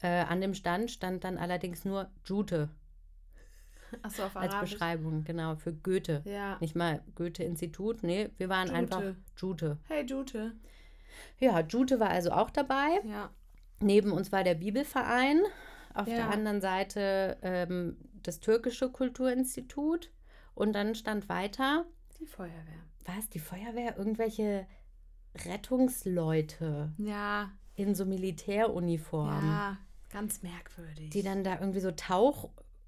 Äh, 0.00 0.24
an 0.24 0.40
dem 0.40 0.54
Stand 0.54 0.90
stand 0.90 1.24
dann 1.24 1.38
allerdings 1.38 1.84
nur 1.84 2.08
Jute 2.24 2.68
Achso, 4.02 4.24
auf 4.24 4.36
als 4.36 4.52
Arabisch. 4.54 4.72
Beschreibung, 4.72 5.24
genau, 5.24 5.56
für 5.56 5.72
Goethe. 5.72 6.22
Ja. 6.24 6.56
Nicht 6.60 6.76
mal 6.76 7.02
Goethe-Institut, 7.14 8.02
nee, 8.02 8.30
wir 8.36 8.48
waren 8.48 8.66
Jute. 8.68 8.76
einfach 8.78 9.02
Jute. 9.36 9.78
Hey, 9.88 10.04
Jute. 10.04 10.52
Ja, 11.38 11.60
Jute 11.60 11.98
war 12.00 12.10
also 12.10 12.30
auch 12.30 12.50
dabei. 12.50 13.00
Ja. 13.04 13.30
Neben 13.80 14.12
uns 14.12 14.30
war 14.32 14.44
der 14.44 14.54
Bibelverein. 14.54 15.40
Auf 15.94 16.04
der 16.06 16.18
Ja. 16.18 16.28
anderen 16.30 16.60
Seite 16.60 17.38
ähm, 17.42 17.96
das 18.22 18.40
türkische 18.40 18.90
Kulturinstitut. 18.90 20.12
Und 20.54 20.72
dann 20.74 20.94
stand 20.94 21.28
weiter, 21.28 21.86
Die 22.20 22.26
Feuerwehr. 22.26 22.82
was, 23.04 23.28
die 23.30 23.38
Feuerwehr, 23.38 23.96
irgendwelche 23.96 24.66
Rettungsleute 25.44 26.92
Ja. 26.98 27.50
in 27.74 27.94
so 27.94 28.04
Militäruniformen, 28.04 29.44
Ja. 29.48 29.78
Ganz 30.10 30.42
merkwürdig. 30.42 31.10
die 31.10 31.22
dann 31.22 31.44
da 31.44 31.58
irgendwie 31.60 31.80
so 31.80 31.90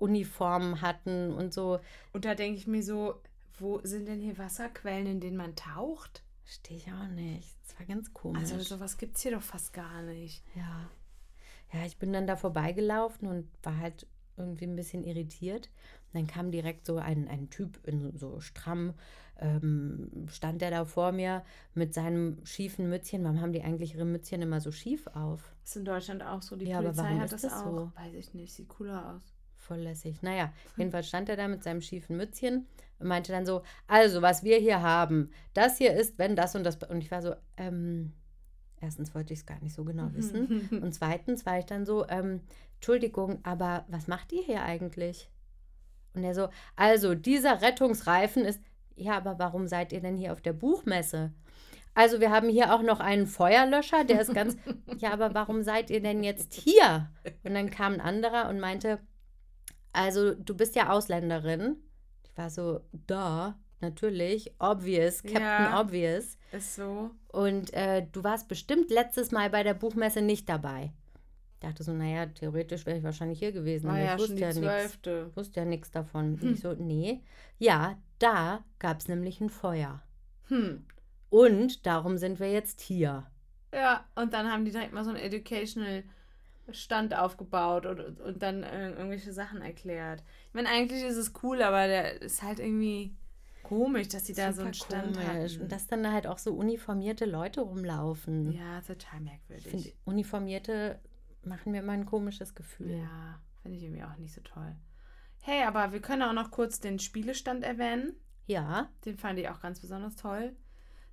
Tauchuniformen 0.01 0.81
hatten 0.81 1.33
und 1.33 1.53
so. 1.53 1.81
Und 2.13 2.25
da 2.25 2.35
denke 2.35 2.59
ich 2.59 2.67
mir 2.67 2.83
so, 2.83 3.21
wo 3.59 3.81
sind 3.85 4.09
denn 4.09 4.21
hier 4.21 4.39
Wasserquellen, 4.39 5.07
in 5.07 5.21
denen 5.21 5.37
man 5.37 5.55
taucht? 5.55 6.23
Verstehe 6.45 6.79
ich 6.79 6.87
auch 6.93 7.09
nicht. 7.09 7.57
Das 7.67 7.79
war 7.79 7.87
ganz 7.87 8.13
komisch. 8.13 8.41
Also 8.41 8.59
sowas 8.61 8.97
gibt 8.99 9.17
es 9.17 9.23
hier 9.23 9.33
doch 9.33 9.43
fast 9.43 9.73
gar 9.73 10.03
nicht. 10.03 10.43
Ja. 10.57 10.89
Ja, 11.73 11.87
ich 11.87 11.99
bin 11.99 12.13
dann 12.13 12.27
da 12.27 12.37
vorbeigelaufen 12.37 13.29
und 13.29 13.49
war 13.63 13.77
halt 13.77 14.07
irgendwie 14.37 14.65
ein 14.65 14.75
bisschen 14.77 15.05
irritiert. 15.05 15.69
Und 16.13 16.21
dann 16.21 16.27
kam 16.27 16.51
direkt 16.51 16.87
so 16.87 16.97
ein, 16.97 17.29
ein 17.29 17.51
Typ 17.51 17.87
in 17.87 18.17
so 18.19 18.41
stramm, 18.41 18.95
ähm, 19.39 20.27
stand 20.29 20.61
der 20.61 20.71
da 20.71 20.85
vor 20.85 21.13
mir 21.13 21.45
mit 21.75 21.95
seinem 21.95 22.45
schiefen 22.45 22.89
Mützchen. 22.89 23.23
Warum 23.23 23.41
haben 23.41 23.53
die 23.53 23.63
eigentlich 23.63 23.95
ihre 23.95 24.05
Mützchen 24.05 24.43
immer 24.43 24.61
so 24.61 24.73
schief 24.73 25.07
auf? 25.09 25.55
Ist 25.65 25.77
in 25.77 25.85
Deutschland 25.85 26.25
auch 26.25 26.43
so. 26.43 26.57
Die 26.57 26.67
Ja, 26.67 26.79
aber 26.79 26.89
Polizei 26.89 27.19
hat 27.19 27.33
das, 27.33 27.43
das 27.43 27.53
auch. 27.53 27.65
so? 27.65 27.93
Weiß 27.95 28.15
ich 28.15 28.35
nicht. 28.35 28.53
Sieht 28.53 28.69
cooler 28.69 29.15
aus. 29.15 29.23
Voll 29.71 29.83
lässig. 29.83 30.21
Naja, 30.21 30.53
jedenfalls 30.77 31.07
stand 31.07 31.29
er 31.29 31.37
da 31.37 31.47
mit 31.47 31.63
seinem 31.63 31.81
schiefen 31.81 32.17
Mützchen 32.17 32.67
und 32.99 33.07
meinte 33.07 33.31
dann 33.31 33.47
so, 33.47 33.63
also, 33.87 34.21
was 34.21 34.43
wir 34.43 34.59
hier 34.59 34.83
haben, 34.83 35.31
das 35.55 35.79
hier 35.79 35.93
ist, 35.93 36.19
wenn 36.19 36.35
das 36.35 36.57
und 36.57 36.65
das. 36.65 36.77
Und 36.89 37.05
ich 37.05 37.13
war 37.13 37.23
so, 37.23 37.37
ähm, 37.57 38.13
erstens 38.81 39.15
wollte 39.15 39.33
ich 39.33 39.39
es 39.39 39.47
gar 39.47 39.61
nicht 39.61 39.73
so 39.73 39.85
genau 39.85 40.13
wissen. 40.13 40.69
Und 40.83 40.93
zweitens 40.93 41.47
war 41.47 41.61
ich 41.61 41.67
dann 41.67 41.87
so, 41.87 42.05
ähm, 42.09 42.41
Entschuldigung, 42.79 43.39
aber 43.45 43.85
was 43.87 44.09
macht 44.09 44.33
ihr 44.33 44.43
hier 44.43 44.65
eigentlich? 44.65 45.31
Und 46.15 46.25
er 46.25 46.35
so, 46.35 46.49
also 46.75 47.15
dieser 47.15 47.63
Rettungsreifen 47.63 48.45
ist, 48.45 48.61
ja, 48.97 49.17
aber 49.17 49.39
warum 49.39 49.69
seid 49.69 49.93
ihr 49.93 50.01
denn 50.01 50.17
hier 50.17 50.33
auf 50.33 50.41
der 50.41 50.53
Buchmesse? 50.53 51.33
Also 51.95 52.19
wir 52.19 52.33
haben 52.33 52.49
hier 52.49 52.75
auch 52.75 52.83
noch 52.83 52.99
einen 52.99 53.29
Feuerlöscher, 53.29 54.03
der 54.03 54.21
ist 54.21 54.35
ganz, 54.35 54.57
ja, 54.99 55.13
aber 55.13 55.33
warum 55.35 55.63
seid 55.63 55.91
ihr 55.91 56.01
denn 56.01 56.25
jetzt 56.25 56.55
hier? 56.55 57.09
Und 57.45 57.55
dann 57.55 57.71
kam 57.71 57.95
ein 57.95 58.01
anderer 58.01 58.49
und 58.49 58.59
meinte, 58.59 58.99
also 59.93 60.35
du 60.35 60.55
bist 60.55 60.77
ja 60.77 60.91
Ausländerin. 60.91 61.77
Ich 62.25 62.37
war 62.37 62.51
so, 62.51 62.81
da, 62.93 63.59
natürlich, 63.81 64.55
obvious, 64.59 65.23
Captain 65.23 65.43
Ja. 65.43 65.81
Obvious. 65.81 66.39
Ist 66.53 66.75
so. 66.75 67.11
Und 67.29 67.73
äh, 67.73 68.07
du 68.11 68.25
warst 68.25 68.49
bestimmt 68.49 68.91
letztes 68.91 69.31
Mal 69.31 69.51
bei 69.51 69.63
der 69.63 69.75
Buchmesse 69.75 70.23
nicht 70.23 70.49
dabei. 70.49 70.93
Ich 71.55 71.61
dachte 71.69 71.83
so, 71.83 71.93
naja, 71.93 72.27
theoretisch 72.27 72.87
wäre 72.87 72.99
ich 72.99 73.05
wahrscheinlich 73.05 73.39
hier 73.39 73.53
gewesen, 73.53 73.89
aber 73.89 73.99
ja 73.99 74.05
ich 74.05 74.11
schon 74.13 74.21
wusste 74.21 74.35
die 74.35 74.41
ja 74.41 74.53
nichts. 74.83 74.99
wusste 75.37 75.61
ja 75.61 75.67
nichts 75.67 75.91
davon. 75.91 76.41
Hm. 76.41 76.55
ich 76.55 76.61
so, 76.61 76.73
nee. 76.73 77.23
Ja, 77.59 77.99
da 78.19 78.65
gab 78.79 79.01
es 79.01 79.09
nämlich 79.09 79.41
ein 79.41 79.51
Feuer. 79.51 80.03
Hm. 80.49 80.87
Und 81.29 81.87
darum 81.87 82.17
sind 82.17 82.41
wir 82.41 82.51
jetzt 82.51 82.81
hier. 82.81 83.27
Ja, 83.73 84.05
und 84.17 84.33
dann 84.33 84.51
haben 84.51 84.65
die 84.65 84.73
direkt 84.73 84.93
mal 84.93 85.05
so 85.05 85.11
einen 85.11 85.21
Educational 85.21 86.03
Stand 86.75 87.15
aufgebaut 87.15 87.87
und, 87.87 88.21
und, 88.21 88.43
dann 88.43 88.63
äh, 88.63 88.91
irgendwelche 88.91 89.33
Sachen 89.33 89.63
erklärt. 89.63 90.23
Ich 90.49 90.55
meine, 90.55 90.69
eigentlich 90.69 91.03
ist 91.03 91.17
es 91.17 91.33
cool, 91.43 91.63
aber 91.63 91.87
der 91.87 92.21
ist 92.23 92.43
halt 92.43 92.59
irgendwie 92.59 93.15
komisch, 93.63 94.09
dass 94.09 94.25
die 94.25 94.33
da 94.35 94.53
so 94.53 94.63
einen 94.63 94.75
Stand 94.75 95.15
komisch. 95.17 95.27
hatten. 95.55 95.63
Und 95.63 95.73
dass 95.73 95.87
dann 95.87 96.11
halt 96.13 96.27
auch 96.27 96.39
so 96.39 96.55
uniformierte 96.55 97.25
Leute 97.27 97.61
rumlaufen. 97.61 98.53
ja, 98.53 98.81
total 98.81 99.19
Ich 99.21 99.25
merkwürdig. 99.25 99.69
finde, 99.69 99.93
uniformierte 100.05 100.99
machen 101.45 101.73
mir 101.73 101.81
immer 101.83 101.93
ein 101.93 102.07
komisches 102.07 102.55
Gefühl. 102.55 102.99
Ja, 102.99 103.41
finde 103.63 103.77
ich 103.79 103.85
irgendwie 103.85 104.03
auch 104.05 104.17
nicht 104.17 104.35
so 104.35 104.41
toll. 104.43 104.75
Hey, 105.43 105.63
aber 105.65 105.93
wir 105.93 106.01
können 106.01 106.23
auch 106.23 106.33
noch 106.35 106.51
kurz 106.51 106.81
den 106.81 106.99
Spielestand 106.99 107.65
erwähnen. 107.65 108.15
Ja, 108.47 108.91
Den 109.05 109.17
fand 109.17 109.39
ich 109.39 109.49
auch 109.49 109.61
ganz 109.61 109.81
besonders 109.81 110.17
toll. 110.17 110.55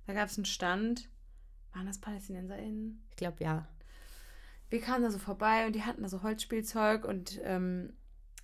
Da 0.06 0.12
gab 0.12 0.28
es 0.28 0.36
einen 0.36 0.44
Stand. 0.44 1.08
Waren 1.72 1.86
das 1.86 1.98
PalästinenserInnen? 1.98 3.02
ich 3.10 3.16
glaube 3.16 3.42
ja. 3.44 3.68
Wir 4.70 4.80
kamen 4.80 5.02
da 5.02 5.10
so 5.10 5.18
vorbei 5.18 5.66
und 5.66 5.74
die 5.74 5.82
hatten 5.82 6.02
da 6.02 6.08
so 6.08 6.22
Holzspielzeug 6.22 7.04
und 7.04 7.40
ähm, 7.42 7.94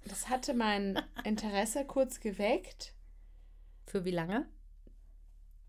das 0.06 0.28
hatte 0.28 0.54
mein 0.54 1.00
Interesse 1.24 1.84
kurz 1.84 2.20
geweckt. 2.20 2.94
Für 3.86 4.04
wie 4.04 4.10
lange? 4.10 4.48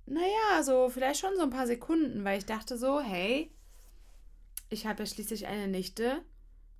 Naja, 0.06 0.64
so 0.64 0.90
vielleicht 0.90 1.20
schon 1.20 1.36
so 1.36 1.44
ein 1.44 1.50
paar 1.50 1.68
Sekunden, 1.68 2.24
weil 2.24 2.38
ich 2.38 2.46
dachte 2.46 2.78
so, 2.78 3.02
hey, 3.02 3.52
ich 4.70 4.86
habe 4.86 5.04
ja 5.04 5.08
schließlich 5.08 5.48
eine 5.48 5.68
Nichte 5.68 6.22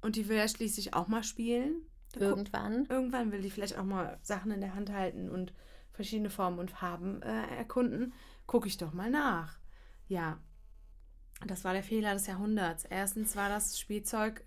und 0.02 0.16
die 0.16 0.28
will 0.30 0.38
ja 0.38 0.48
schließlich 0.48 0.94
auch 0.94 1.08
mal 1.08 1.24
spielen. 1.24 1.82
Irgendwann. 2.16 2.86
Irgendwann 2.86 3.32
will 3.32 3.42
die 3.42 3.50
vielleicht 3.50 3.78
auch 3.78 3.84
mal 3.84 4.18
Sachen 4.22 4.52
in 4.52 4.62
der 4.62 4.76
Hand 4.76 4.92
halten 4.92 5.30
und 5.30 5.54
verschiedene 5.92 6.30
Formen 6.30 6.60
und 6.60 6.72
Farben 6.72 7.22
äh, 7.22 7.58
erkunden. 7.58 8.14
Gucke 8.48 8.68
ich 8.68 8.78
doch 8.78 8.94
mal 8.94 9.10
nach. 9.10 9.60
Ja, 10.08 10.40
das 11.46 11.64
war 11.64 11.74
der 11.74 11.84
Fehler 11.84 12.14
des 12.14 12.28
Jahrhunderts. 12.28 12.86
Erstens 12.86 13.36
war 13.36 13.50
das 13.50 13.80
Spielzeug, 13.80 14.44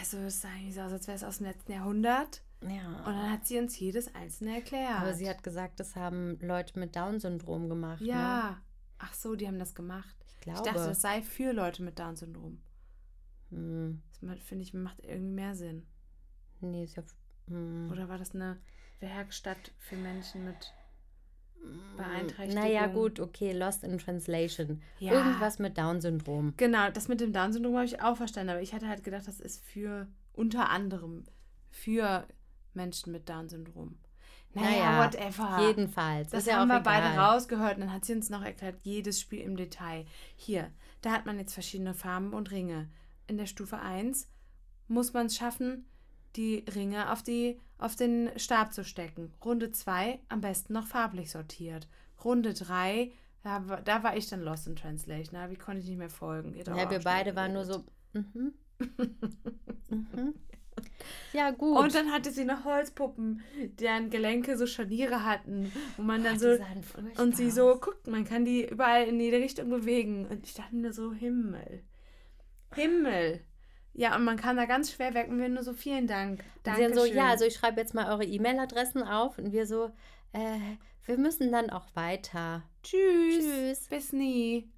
also 0.00 0.18
es 0.18 0.40
sah 0.42 0.48
irgendwie 0.54 0.72
so 0.72 0.80
aus, 0.82 0.92
als 0.92 1.06
wäre 1.06 1.16
es 1.16 1.24
aus 1.24 1.38
dem 1.38 1.46
letzten 1.46 1.72
Jahrhundert. 1.72 2.42
Und 2.60 2.70
Ja. 2.70 3.02
dann 3.04 3.30
hat 3.30 3.46
sie 3.46 3.58
uns 3.58 3.78
jedes 3.78 4.14
einzelne 4.14 4.56
erklärt. 4.56 5.00
Aber 5.00 5.14
sie 5.14 5.28
hat 5.28 5.42
gesagt, 5.44 5.78
das 5.80 5.94
haben 5.96 6.38
Leute 6.40 6.78
mit 6.78 6.96
Down-Syndrom 6.96 7.68
gemacht. 7.68 8.00
Ne? 8.00 8.08
Ja. 8.08 8.60
Ach 8.98 9.14
so, 9.14 9.36
die 9.36 9.46
haben 9.46 9.60
das 9.60 9.74
gemacht. 9.74 10.16
Ich 10.26 10.34
Ich 10.34 10.40
glaube. 10.40 10.62
dachte, 10.64 10.88
das 10.88 11.00
sei 11.00 11.22
für 11.22 11.52
Leute 11.52 11.82
mit 11.82 11.98
Down-Syndrom. 11.98 12.60
hm, 13.50 14.02
Das 14.20 14.40
finde 14.40 14.64
ich 14.64 14.74
macht 14.74 14.98
irgendwie 15.04 15.34
mehr 15.34 15.54
Sinn. 15.54 15.86
nee, 16.60 16.84
ist 16.84 16.96
ja. 16.96 17.04
Hm. 17.46 17.88
Oder 17.90 18.08
war 18.08 18.18
das 18.18 18.34
eine 18.34 18.60
Werkstatt 19.00 19.72
für 19.78 19.96
Menschen 19.96 20.44
mit 20.44 20.74
Beeinträchtigung? 21.96 22.62
Naja, 22.62 22.86
gut, 22.86 23.20
okay, 23.20 23.52
Lost 23.52 23.84
in 23.84 23.98
Translation. 23.98 24.80
Ja. 24.98 25.12
Irgendwas 25.12 25.58
mit 25.58 25.76
Down-Syndrom. 25.76 26.54
Genau, 26.56 26.90
das 26.90 27.08
mit 27.08 27.20
dem 27.20 27.32
Down-Syndrom 27.32 27.74
habe 27.76 27.86
ich 27.86 28.00
auch 28.02 28.16
verstanden, 28.16 28.50
aber 28.50 28.62
ich 28.62 28.72
hatte 28.72 28.88
halt 28.88 29.04
gedacht, 29.04 29.26
das 29.26 29.40
ist 29.40 29.64
für 29.64 30.06
unter 30.32 30.70
anderem 30.70 31.24
für 31.70 32.26
Menschen 32.74 33.12
mit 33.12 33.28
Down-Syndrom. 33.28 33.98
Naja, 34.54 34.70
Naja, 34.70 35.04
whatever. 35.04 35.66
Jedenfalls. 35.66 36.30
Das 36.30 36.40
ist 36.40 36.46
ja 36.46 36.56
haben 36.58 36.68
wir 36.68 36.80
egal. 36.80 37.02
beide 37.02 37.18
rausgehört 37.20 37.74
und 37.74 37.80
dann 37.82 37.92
hat 37.92 38.04
sie 38.04 38.14
uns 38.14 38.30
noch 38.30 38.42
erklärt, 38.42 38.76
jedes 38.82 39.20
Spiel 39.20 39.40
im 39.40 39.56
Detail. 39.56 40.06
Hier, 40.36 40.70
da 41.02 41.12
hat 41.12 41.26
man 41.26 41.38
jetzt 41.38 41.52
verschiedene 41.54 41.94
Farben 41.94 42.32
und 42.32 42.50
Ringe. 42.50 42.88
In 43.26 43.36
der 43.36 43.46
Stufe 43.46 43.78
1 43.78 44.28
muss 44.86 45.12
man 45.12 45.26
es 45.26 45.36
schaffen, 45.36 45.84
die 46.34 46.64
Ringe 46.74 47.12
auf, 47.12 47.22
die, 47.22 47.60
auf 47.78 47.96
den 47.96 48.30
Stab 48.36 48.72
zu 48.72 48.84
stecken. 48.84 49.32
Runde 49.44 49.70
2 49.70 50.18
am 50.28 50.40
besten 50.40 50.72
noch 50.72 50.86
farblich 50.86 51.30
sortiert. 51.30 51.88
Runde 52.24 52.52
3, 52.54 53.12
da, 53.42 53.68
war- 53.68 53.82
da 53.82 54.02
war 54.02 54.16
ich 54.16 54.28
dann 54.28 54.42
lost 54.42 54.66
in 54.66 54.76
translation. 54.76 55.40
Da 55.40 55.50
wie 55.50 55.56
konnte 55.56 55.80
ich 55.80 55.88
nicht 55.88 55.98
mehr 55.98 56.10
folgen. 56.10 56.54
Ihr 56.54 56.64
Ja, 56.66 56.90
wir 56.90 57.00
beide 57.00 57.36
waren 57.36 57.52
nur 57.52 57.64
so. 57.64 57.84
Mhm. 58.12 58.52
mhm. 59.90 60.34
Ja, 61.32 61.50
gut. 61.50 61.76
Und 61.78 61.94
dann 61.94 62.12
hatte 62.12 62.30
sie 62.30 62.44
noch 62.44 62.64
Holzpuppen, 62.64 63.42
deren 63.80 64.10
Gelenke 64.10 64.56
so 64.56 64.66
Scharniere 64.66 65.24
hatten, 65.24 65.72
wo 65.96 66.02
man 66.02 66.22
dann 66.22 66.36
Ach, 66.36 66.40
so 67.16 67.22
Und 67.22 67.36
sie 67.36 67.50
so, 67.50 67.78
guckt, 67.80 68.06
man 68.06 68.24
kann 68.24 68.44
die 68.44 68.66
überall 68.68 69.06
in 69.06 69.18
jede 69.20 69.38
Richtung 69.38 69.70
bewegen. 69.70 70.26
Und 70.26 70.46
ich 70.46 70.54
dachte 70.54 70.76
mir 70.76 70.92
so, 70.92 71.12
Himmel. 71.12 71.82
Himmel. 72.74 73.40
Ja, 73.98 74.14
und 74.14 74.22
man 74.22 74.36
kam 74.36 74.56
da 74.56 74.64
ganz 74.66 74.92
schwer 74.92 75.12
weg 75.14 75.26
und 75.28 75.40
wir 75.40 75.48
nur 75.48 75.64
so, 75.64 75.72
vielen 75.72 76.06
Dank. 76.06 76.44
Und 76.64 76.76
sie 76.76 76.82
Danke 76.82 76.94
so, 76.94 77.04
ja, 77.04 77.30
also 77.30 77.44
ich 77.44 77.54
schreibe 77.54 77.80
jetzt 77.80 77.94
mal 77.94 78.08
eure 78.08 78.24
E-Mail-Adressen 78.24 79.02
auf 79.02 79.38
und 79.38 79.50
wir 79.50 79.66
so, 79.66 79.90
äh, 80.32 80.76
wir 81.04 81.18
müssen 81.18 81.50
dann 81.50 81.70
auch 81.70 81.84
weiter. 81.94 82.62
Tschüss. 82.84 83.44
Tschüss. 83.44 83.88
Bis 83.88 84.12
nie. 84.12 84.70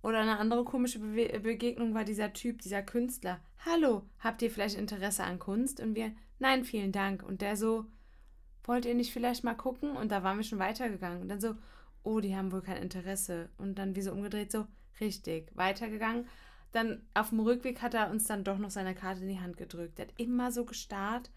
Oder 0.00 0.20
eine 0.20 0.38
andere 0.38 0.64
komische 0.64 1.00
Bewe 1.00 1.38
Begegnung 1.38 1.92
war 1.92 2.04
dieser 2.04 2.32
Typ, 2.32 2.62
dieser 2.62 2.80
Künstler. 2.82 3.40
Hallo, 3.66 4.04
habt 4.20 4.40
ihr 4.40 4.50
vielleicht 4.50 4.78
Interesse 4.78 5.24
an 5.24 5.38
Kunst? 5.38 5.78
Und 5.78 5.94
wir, 5.94 6.12
nein, 6.38 6.64
vielen 6.64 6.92
Dank. 6.92 7.22
Und 7.22 7.42
der 7.42 7.56
so, 7.56 7.84
wollt 8.64 8.86
ihr 8.86 8.94
nicht 8.94 9.12
vielleicht 9.12 9.44
mal 9.44 9.54
gucken? 9.54 9.96
Und 9.96 10.10
da 10.10 10.22
waren 10.22 10.38
wir 10.38 10.44
schon 10.44 10.58
weitergegangen. 10.58 11.20
Und 11.20 11.28
dann 11.28 11.42
so, 11.42 11.56
oh, 12.04 12.20
die 12.20 12.34
haben 12.34 12.52
wohl 12.52 12.62
kein 12.62 12.82
Interesse. 12.82 13.50
Und 13.58 13.74
dann 13.74 13.94
wie 13.96 14.00
so 14.00 14.12
umgedreht, 14.12 14.50
so, 14.50 14.66
richtig, 14.98 15.50
weitergegangen. 15.54 16.26
Dann 16.72 17.02
auf 17.14 17.30
dem 17.30 17.40
Rückweg 17.40 17.80
hat 17.82 17.94
er 17.94 18.10
uns 18.10 18.24
dann 18.24 18.44
doch 18.44 18.58
noch 18.58 18.70
seine 18.70 18.94
Karte 18.94 19.22
in 19.22 19.28
die 19.28 19.40
Hand 19.40 19.56
gedrückt. 19.56 19.98
Der 19.98 20.08
hat 20.08 20.14
immer 20.18 20.52
so 20.52 20.64
gestarrt, 20.64 21.30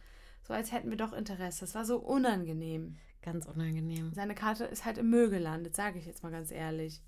so 0.43 0.53
als 0.53 0.71
hätten 0.71 0.89
wir 0.89 0.97
doch 0.97 1.13
Interesse. 1.13 1.61
Das 1.61 1.75
war 1.75 1.85
so 1.85 1.97
unangenehm. 1.99 2.97
Ganz 3.21 3.45
unangenehm. 3.45 4.13
Seine 4.13 4.35
Karte 4.35 4.65
ist 4.65 4.85
halt 4.85 4.97
im 4.97 5.09
Müll 5.09 5.29
gelandet, 5.29 5.75
sage 5.75 5.99
ich 5.99 6.05
jetzt 6.05 6.23
mal 6.23 6.31
ganz 6.31 6.51
ehrlich. 6.51 7.01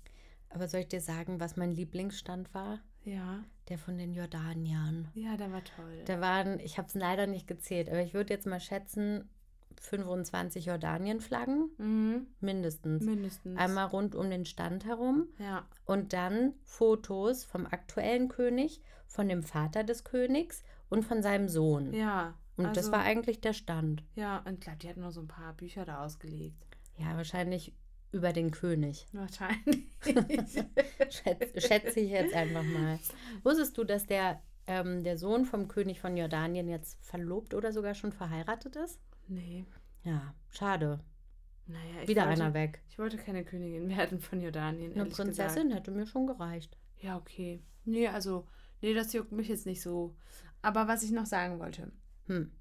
Aber 0.50 0.68
soll 0.68 0.80
ich 0.80 0.88
dir 0.88 1.00
sagen, 1.00 1.40
was 1.40 1.56
mein 1.56 1.72
Lieblingsstand 1.72 2.52
war? 2.52 2.80
Ja. 3.04 3.42
Der 3.68 3.78
von 3.78 3.96
den 3.96 4.12
Jordaniern. 4.12 5.08
Ja, 5.14 5.36
der 5.36 5.50
war 5.50 5.64
toll. 5.64 6.02
Da 6.04 6.20
waren, 6.20 6.60
ich 6.60 6.78
habe 6.78 6.88
es 6.88 6.94
leider 6.94 7.26
nicht 7.26 7.46
gezählt, 7.46 7.88
aber 7.88 8.02
ich 8.02 8.12
würde 8.12 8.34
jetzt 8.34 8.46
mal 8.46 8.60
schätzen, 8.60 9.28
25 9.82 10.66
Jordanien-Flaggen 10.66 11.70
Mhm. 11.78 12.26
mindestens. 12.40 13.04
Mindestens. 13.04 13.58
Einmal 13.58 13.86
rund 13.86 14.14
um 14.14 14.30
den 14.30 14.44
Stand 14.46 14.84
herum 14.84 15.28
Ja. 15.38 15.66
und 15.84 16.12
dann 16.12 16.54
Fotos 16.62 17.44
vom 17.44 17.66
aktuellen 17.66 18.28
König, 18.28 18.80
von 19.06 19.28
dem 19.28 19.42
Vater 19.42 19.84
des 19.84 20.04
Königs 20.04 20.62
und 20.88 21.04
von 21.04 21.22
seinem 21.22 21.48
Sohn. 21.48 21.92
Ja. 21.92 22.34
Und 22.56 22.68
das 22.76 22.86
also- 22.86 22.92
war 22.92 23.00
eigentlich 23.02 23.40
der 23.40 23.52
Stand. 23.54 24.04
Ja, 24.14 24.38
und 24.46 24.54
ich 24.54 24.60
glaube, 24.60 24.78
die 24.78 24.88
hatten 24.88 25.00
noch 25.00 25.10
so 25.10 25.20
ein 25.20 25.28
paar 25.28 25.52
Bücher 25.54 25.84
da 25.84 26.04
ausgelegt. 26.04 26.64
Ja, 26.98 27.16
wahrscheinlich 27.16 27.74
über 28.12 28.32
den 28.32 28.50
König. 28.50 29.06
Wahrscheinlich. 29.12 29.86
Schätze, 31.10 31.60
schätze 31.60 32.00
ich 32.00 32.10
jetzt 32.10 32.34
einfach 32.34 32.62
mal. 32.62 32.98
Wusstest 33.42 33.76
du, 33.78 33.84
dass 33.84 34.06
der, 34.06 34.42
ähm, 34.66 35.02
der 35.02 35.16
Sohn 35.18 35.44
vom 35.46 35.66
König 35.68 36.00
von 36.00 36.16
Jordanien 36.16 36.68
jetzt 36.68 37.02
verlobt 37.04 37.54
oder 37.54 37.72
sogar 37.72 37.94
schon 37.94 38.12
verheiratet 38.12 38.76
ist? 38.76 39.00
Nee. 39.34 39.64
Ja, 40.04 40.34
schade. 40.50 41.00
Naja, 41.66 42.02
ich 42.02 42.08
Wieder 42.08 42.26
wollte, 42.26 42.42
einer 42.42 42.54
weg. 42.54 42.82
Ich 42.88 42.98
wollte 42.98 43.16
keine 43.16 43.44
Königin 43.44 43.88
werden 43.88 44.20
von 44.20 44.40
Jordanien. 44.40 44.92
Eine 44.92 45.06
Prinzessin 45.06 45.68
Gesagt. 45.68 45.74
hätte 45.74 45.90
mir 45.92 46.06
schon 46.06 46.26
gereicht. 46.26 46.76
Ja, 47.00 47.16
okay. 47.16 47.62
Nee, 47.84 48.08
also, 48.08 48.46
nee, 48.80 48.94
das 48.94 49.12
juckt 49.12 49.32
mich 49.32 49.48
jetzt 49.48 49.66
nicht 49.66 49.80
so. 49.80 50.16
Aber 50.60 50.88
was 50.88 51.02
ich 51.02 51.10
noch 51.10 51.26
sagen 51.26 51.58
wollte, 51.58 51.90
Hm. 52.26 52.52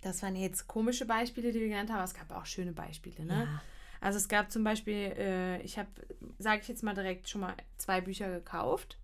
das 0.00 0.22
waren 0.22 0.36
jetzt 0.36 0.66
komische 0.66 1.06
Beispiele, 1.06 1.52
die 1.52 1.60
wir 1.60 1.68
genannt 1.68 1.90
haben, 1.90 1.96
aber 1.98 2.04
es 2.04 2.14
gab 2.14 2.30
auch 2.30 2.46
schöne 2.46 2.72
Beispiele, 2.72 3.24
ne? 3.24 3.44
Ja. 3.44 3.62
Also 4.00 4.18
es 4.18 4.28
gab 4.28 4.50
zum 4.50 4.62
Beispiel, 4.62 5.14
äh, 5.16 5.62
ich 5.62 5.78
habe, 5.78 5.88
sage 6.38 6.60
ich 6.60 6.68
jetzt 6.68 6.82
mal 6.82 6.94
direkt, 6.94 7.28
schon 7.28 7.40
mal 7.40 7.54
zwei 7.78 8.00
Bücher 8.02 8.30
gekauft. 8.30 8.98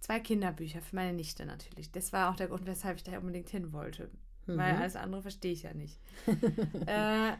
Zwei 0.00 0.20
Kinderbücher 0.20 0.82
für 0.82 0.96
meine 0.96 1.14
Nichte 1.14 1.46
natürlich. 1.46 1.90
Das 1.90 2.12
war 2.12 2.30
auch 2.30 2.36
der 2.36 2.48
Grund, 2.48 2.66
weshalb 2.66 2.98
ich 2.98 3.04
da 3.04 3.16
unbedingt 3.18 3.48
hin 3.48 3.72
wollte. 3.72 4.10
Weil 4.46 4.74
Mhm. 4.74 4.80
alles 4.80 4.96
andere 4.96 5.22
verstehe 5.22 5.52
ich 5.52 5.62
ja 5.62 5.74
nicht. 5.74 5.98
äh, 6.86 7.32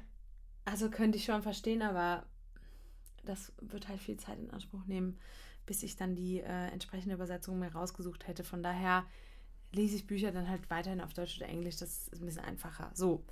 also 0.65 0.91
könnte 0.91 1.19
ich 1.19 1.25
schon 1.25 1.43
verstehen, 1.43 1.83
aber 1.83 2.25
das 3.25 3.53
wird 3.61 3.89
halt 3.89 4.01
viel 4.01 4.17
Zeit 4.17 4.39
in 4.39 4.51
Anspruch 4.51 4.85
nehmen, 4.87 5.19
bis 5.67 5.83
ich 5.83 5.97
dann 5.97 6.15
die 6.15 6.41
äh, 6.41 6.69
entsprechende 6.69 7.15
Übersetzung 7.15 7.59
mir 7.59 7.73
rausgesucht 7.73 8.27
hätte. 8.27 8.45
Von 8.45 8.63
daher 8.63 9.05
lese 9.73 9.97
ich 9.97 10.07
Bücher 10.07 10.33
dann 10.33 10.49
halt 10.49 10.71
weiterhin 10.71 11.01
auf 11.01 11.15
Deutsch 11.15 11.37
oder 11.39 11.49
Englisch. 11.49 11.77
Das 11.77 12.09
ist 12.09 12.21
ein 12.21 12.27
bisschen 12.27 12.45
einfacher. 12.45 12.91
So, 12.95 13.25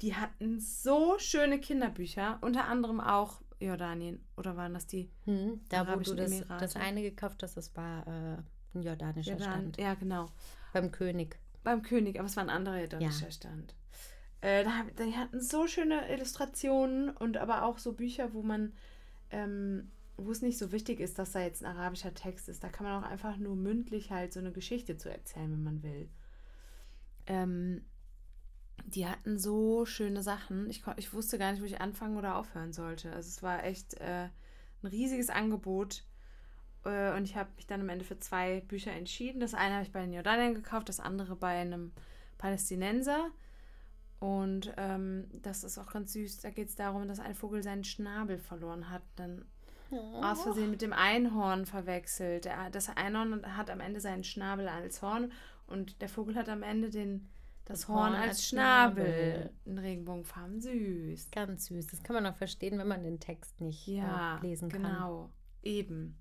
die 0.00 0.14
hatten 0.14 0.60
so 0.60 1.18
schöne 1.18 1.60
Kinderbücher, 1.60 2.38
unter 2.40 2.66
anderem 2.66 3.00
auch 3.00 3.40
Jordanien. 3.60 4.24
Oder 4.36 4.56
waren 4.56 4.74
das 4.74 4.86
die 4.86 5.10
Hm, 5.24 5.60
da, 5.68 5.86
wo 5.86 6.00
du 6.00 6.14
das, 6.14 6.44
das 6.58 6.76
eine 6.76 7.02
gekauft 7.02 7.42
hast, 7.42 7.56
das 7.56 7.74
war 7.76 8.06
äh, 8.06 8.36
ein 8.74 8.82
jordanischer 8.82 9.32
Jordan 9.32 9.72
Stand. 9.72 9.78
Ja, 9.78 9.94
genau. 9.94 10.28
Beim 10.72 10.90
König. 10.90 11.38
Beim 11.64 11.82
König, 11.82 12.18
aber 12.18 12.26
es 12.26 12.36
war 12.36 12.42
ein 12.42 12.50
anderer 12.50 12.80
jordanischer 12.80 13.30
Stand. 13.30 13.74
Äh, 14.40 14.64
da, 14.64 14.84
die 14.98 15.16
hatten 15.16 15.40
so 15.40 15.66
schöne 15.66 16.08
Illustrationen 16.12 17.10
und 17.10 17.36
aber 17.36 17.62
auch 17.64 17.78
so 17.78 17.92
Bücher, 17.92 18.34
wo 18.34 18.42
man, 18.42 18.72
ähm, 19.30 19.92
wo 20.16 20.32
es 20.32 20.42
nicht 20.42 20.58
so 20.58 20.72
wichtig 20.72 20.98
ist, 20.98 21.18
dass 21.18 21.32
da 21.32 21.40
jetzt 21.40 21.64
ein 21.64 21.76
arabischer 21.76 22.12
Text 22.12 22.48
ist. 22.48 22.64
Da 22.64 22.68
kann 22.68 22.84
man 22.84 23.02
auch 23.02 23.08
einfach 23.08 23.36
nur 23.36 23.54
mündlich 23.54 24.10
halt 24.10 24.32
so 24.32 24.40
eine 24.40 24.50
Geschichte 24.50 24.96
zu 24.96 25.10
erzählen, 25.10 25.52
wenn 25.52 25.62
man 25.62 25.82
will. 25.84 26.08
Ähm, 27.26 27.84
die 28.84 29.06
hatten 29.06 29.38
so 29.38 29.86
schöne 29.86 30.22
Sachen. 30.22 30.68
Ich, 30.68 30.82
ich 30.96 31.12
wusste 31.12 31.38
gar 31.38 31.52
nicht, 31.52 31.62
wo 31.62 31.66
ich 31.66 31.80
anfangen 31.80 32.16
oder 32.16 32.36
aufhören 32.36 32.72
sollte. 32.72 33.12
Also 33.12 33.28
es 33.28 33.42
war 33.42 33.64
echt 33.64 33.94
äh, 33.94 34.28
ein 34.82 34.86
riesiges 34.86 35.30
Angebot. 35.30 36.04
Äh, 36.84 37.16
und 37.16 37.24
ich 37.24 37.36
habe 37.36 37.50
mich 37.56 37.66
dann 37.66 37.80
am 37.80 37.88
Ende 37.88 38.04
für 38.04 38.18
zwei 38.18 38.60
Bücher 38.60 38.92
entschieden. 38.92 39.40
Das 39.40 39.54
eine 39.54 39.74
habe 39.74 39.84
ich 39.84 39.92
bei 39.92 40.00
den 40.00 40.12
Jordaniern 40.12 40.54
gekauft, 40.54 40.88
das 40.88 41.00
andere 41.00 41.36
bei 41.36 41.60
einem 41.60 41.92
Palästinenser. 42.38 43.30
Und 44.20 44.72
ähm, 44.76 45.26
das 45.42 45.64
ist 45.64 45.78
auch 45.78 45.90
ganz 45.92 46.12
süß. 46.12 46.38
Da 46.42 46.50
geht 46.50 46.68
es 46.68 46.76
darum, 46.76 47.08
dass 47.08 47.18
ein 47.18 47.34
Vogel 47.34 47.62
seinen 47.62 47.84
Schnabel 47.84 48.38
verloren 48.38 48.88
hat. 48.90 49.02
Dann 49.16 49.44
aus 50.22 50.42
Versehen 50.42 50.70
mit 50.70 50.80
dem 50.80 50.92
Einhorn 50.92 51.66
verwechselt. 51.66 52.48
Das 52.70 52.88
Einhorn 52.88 53.44
hat 53.56 53.68
am 53.68 53.80
Ende 53.80 54.00
seinen 54.00 54.24
Schnabel 54.24 54.68
als 54.68 55.02
Horn 55.02 55.32
und 55.66 56.00
der 56.00 56.08
Vogel 56.08 56.34
hat 56.36 56.48
am 56.48 56.62
Ende 56.62 56.88
den, 56.88 57.28
das, 57.64 57.80
Das 57.80 57.88
Horn, 57.88 57.98
Horn 57.98 58.14
als, 58.14 58.28
als 58.30 58.48
Schnabel. 58.48 59.04
Schnabel. 59.04 59.50
In 59.66 59.78
Regenbogenfarben. 59.78 60.60
Süß. 60.60 61.30
Ganz 61.32 61.66
süß. 61.66 61.88
Das 61.88 62.02
kann 62.02 62.14
man 62.14 62.24
auch 62.26 62.36
verstehen, 62.36 62.78
wenn 62.78 62.88
man 62.88 63.02
den 63.02 63.20
Text 63.20 63.60
nicht 63.60 63.86
Ja, 63.86 64.38
äh, 64.38 64.46
lesen 64.46 64.70
kann. 64.70 64.82
genau. 64.82 65.30
Eben. 65.62 66.16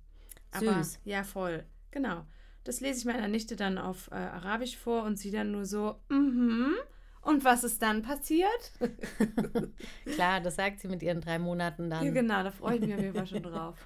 Aber, 0.51 0.83
Süß. 0.83 0.99
ja, 1.05 1.23
voll. 1.23 1.65
Genau. 1.91 2.25
Das 2.63 2.79
lese 2.79 2.99
ich 2.99 3.05
meiner 3.05 3.27
Nichte 3.27 3.55
dann 3.55 3.77
auf 3.77 4.09
äh, 4.11 4.15
Arabisch 4.15 4.77
vor 4.77 5.03
und 5.03 5.17
sie 5.17 5.31
dann 5.31 5.51
nur 5.51 5.65
so, 5.65 5.99
mhm. 6.09 6.75
Und 7.23 7.45
was 7.45 7.63
ist 7.63 7.81
dann 7.81 8.01
passiert? 8.01 8.71
Klar, 10.05 10.41
das 10.41 10.55
sagt 10.55 10.79
sie 10.79 10.87
mit 10.87 11.03
ihren 11.03 11.21
drei 11.21 11.37
Monaten 11.37 11.89
dann. 11.89 12.03
Ja, 12.03 12.11
genau, 12.11 12.43
da 12.43 12.49
freue 12.49 12.75
ich 12.75 12.81
mich 12.81 12.93
auf 12.95 12.99
jeden 12.99 13.13
Fall 13.13 13.27
schon 13.27 13.43
drauf. 13.43 13.77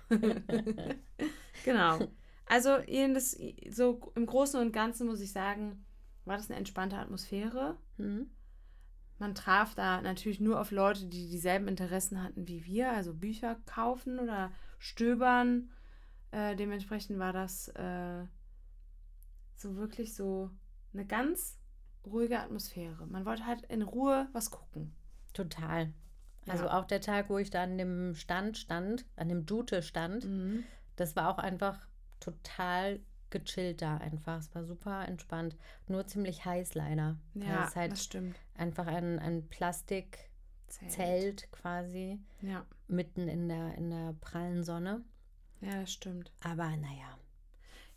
genau. 1.65 1.99
Also 2.45 2.77
das 3.13 3.37
so 3.69 4.13
im 4.15 4.25
Großen 4.25 4.59
und 4.59 4.71
Ganzen 4.71 5.07
muss 5.07 5.19
ich 5.19 5.31
sagen, 5.33 5.83
war 6.23 6.37
das 6.37 6.49
eine 6.49 6.57
entspannte 6.57 6.97
Atmosphäre. 6.97 7.77
Hm? 7.97 8.29
Man 9.19 9.35
traf 9.35 9.75
da 9.75 10.01
natürlich 10.01 10.39
nur 10.39 10.59
auf 10.59 10.71
Leute, 10.71 11.05
die 11.05 11.27
dieselben 11.27 11.67
Interessen 11.67 12.23
hatten 12.23 12.47
wie 12.47 12.65
wir, 12.65 12.91
also 12.91 13.13
Bücher 13.13 13.57
kaufen 13.65 14.19
oder 14.19 14.51
stöbern. 14.79 15.71
Äh, 16.31 16.55
dementsprechend 16.55 17.19
war 17.19 17.33
das 17.33 17.67
äh, 17.69 18.25
so 19.55 19.75
wirklich 19.75 20.15
so 20.15 20.49
eine 20.93 21.05
ganz 21.05 21.57
ruhige 22.05 22.39
Atmosphäre. 22.39 23.05
Man 23.07 23.25
wollte 23.25 23.45
halt 23.45 23.63
in 23.65 23.81
Ruhe 23.81 24.27
was 24.33 24.51
gucken. 24.51 24.93
Total. 25.33 25.93
Also 26.47 26.65
Ja. 26.65 26.79
auch 26.79 26.85
der 26.85 27.01
Tag, 27.01 27.29
wo 27.29 27.37
ich 27.37 27.49
da 27.49 27.63
an 27.63 27.77
dem 27.77 28.15
Stand 28.15 28.57
stand, 28.57 29.05
an 29.15 29.29
dem 29.29 29.45
Jute 29.45 29.81
stand, 29.81 30.25
Mhm. 30.25 30.63
das 30.95 31.15
war 31.15 31.29
auch 31.29 31.39
einfach 31.39 31.87
total 32.19 32.99
gechillt 33.31 33.81
da 33.81 33.97
einfach. 33.97 34.37
Es 34.37 34.53
war 34.53 34.63
super 34.63 35.07
entspannt. 35.07 35.57
Nur 35.87 36.05
ziemlich 36.07 36.45
heiß 36.45 36.75
leider. 36.75 37.17
Ja, 37.33 37.73
halt 37.75 37.91
das 37.93 38.03
stimmt. 38.03 38.39
einfach 38.53 38.87
ein, 38.87 39.19
ein 39.19 39.47
Plastikzelt 39.49 41.51
quasi 41.51 42.19
Ja. 42.41 42.65
mitten 42.87 43.27
in 43.27 43.49
der, 43.49 43.75
in 43.75 43.89
der 43.89 44.13
prallen 44.21 44.63
Sonne. 44.63 45.03
Ja, 45.65 45.81
das 45.81 45.91
stimmt. 45.91 46.31
Aber 46.43 46.69
naja. 46.77 47.17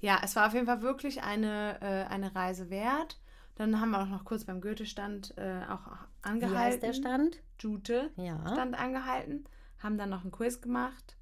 Ja, 0.01 0.21
es 0.23 0.37
war 0.37 0.47
auf 0.47 0.55
jeden 0.55 0.67
Fall 0.67 0.83
wirklich 0.83 1.23
eine, 1.23 1.79
äh, 1.81 2.05
eine 2.13 2.35
Reise 2.35 2.71
wert. 2.71 3.21
Dann 3.57 3.81
haben 3.81 3.91
wir 3.91 4.01
auch 4.01 4.07
noch 4.09 4.25
kurz 4.25 4.45
beim 4.45 4.61
Goethe-Stand 4.61 5.35
äh, 5.37 5.63
auch 5.69 5.89
angehalten. 6.23 6.41
Wie 6.55 6.57
heißt 6.59 6.83
der 6.83 6.93
Stand? 6.93 7.43
Jute 7.61 8.11
Ja. 8.17 8.39
stand 8.53 8.79
angehalten. 8.79 9.45
Haben 9.81 9.99
dann 9.99 10.11
noch 10.11 10.23
einen 10.23 10.31
Quiz 10.31 10.61
gemacht. 10.61 11.17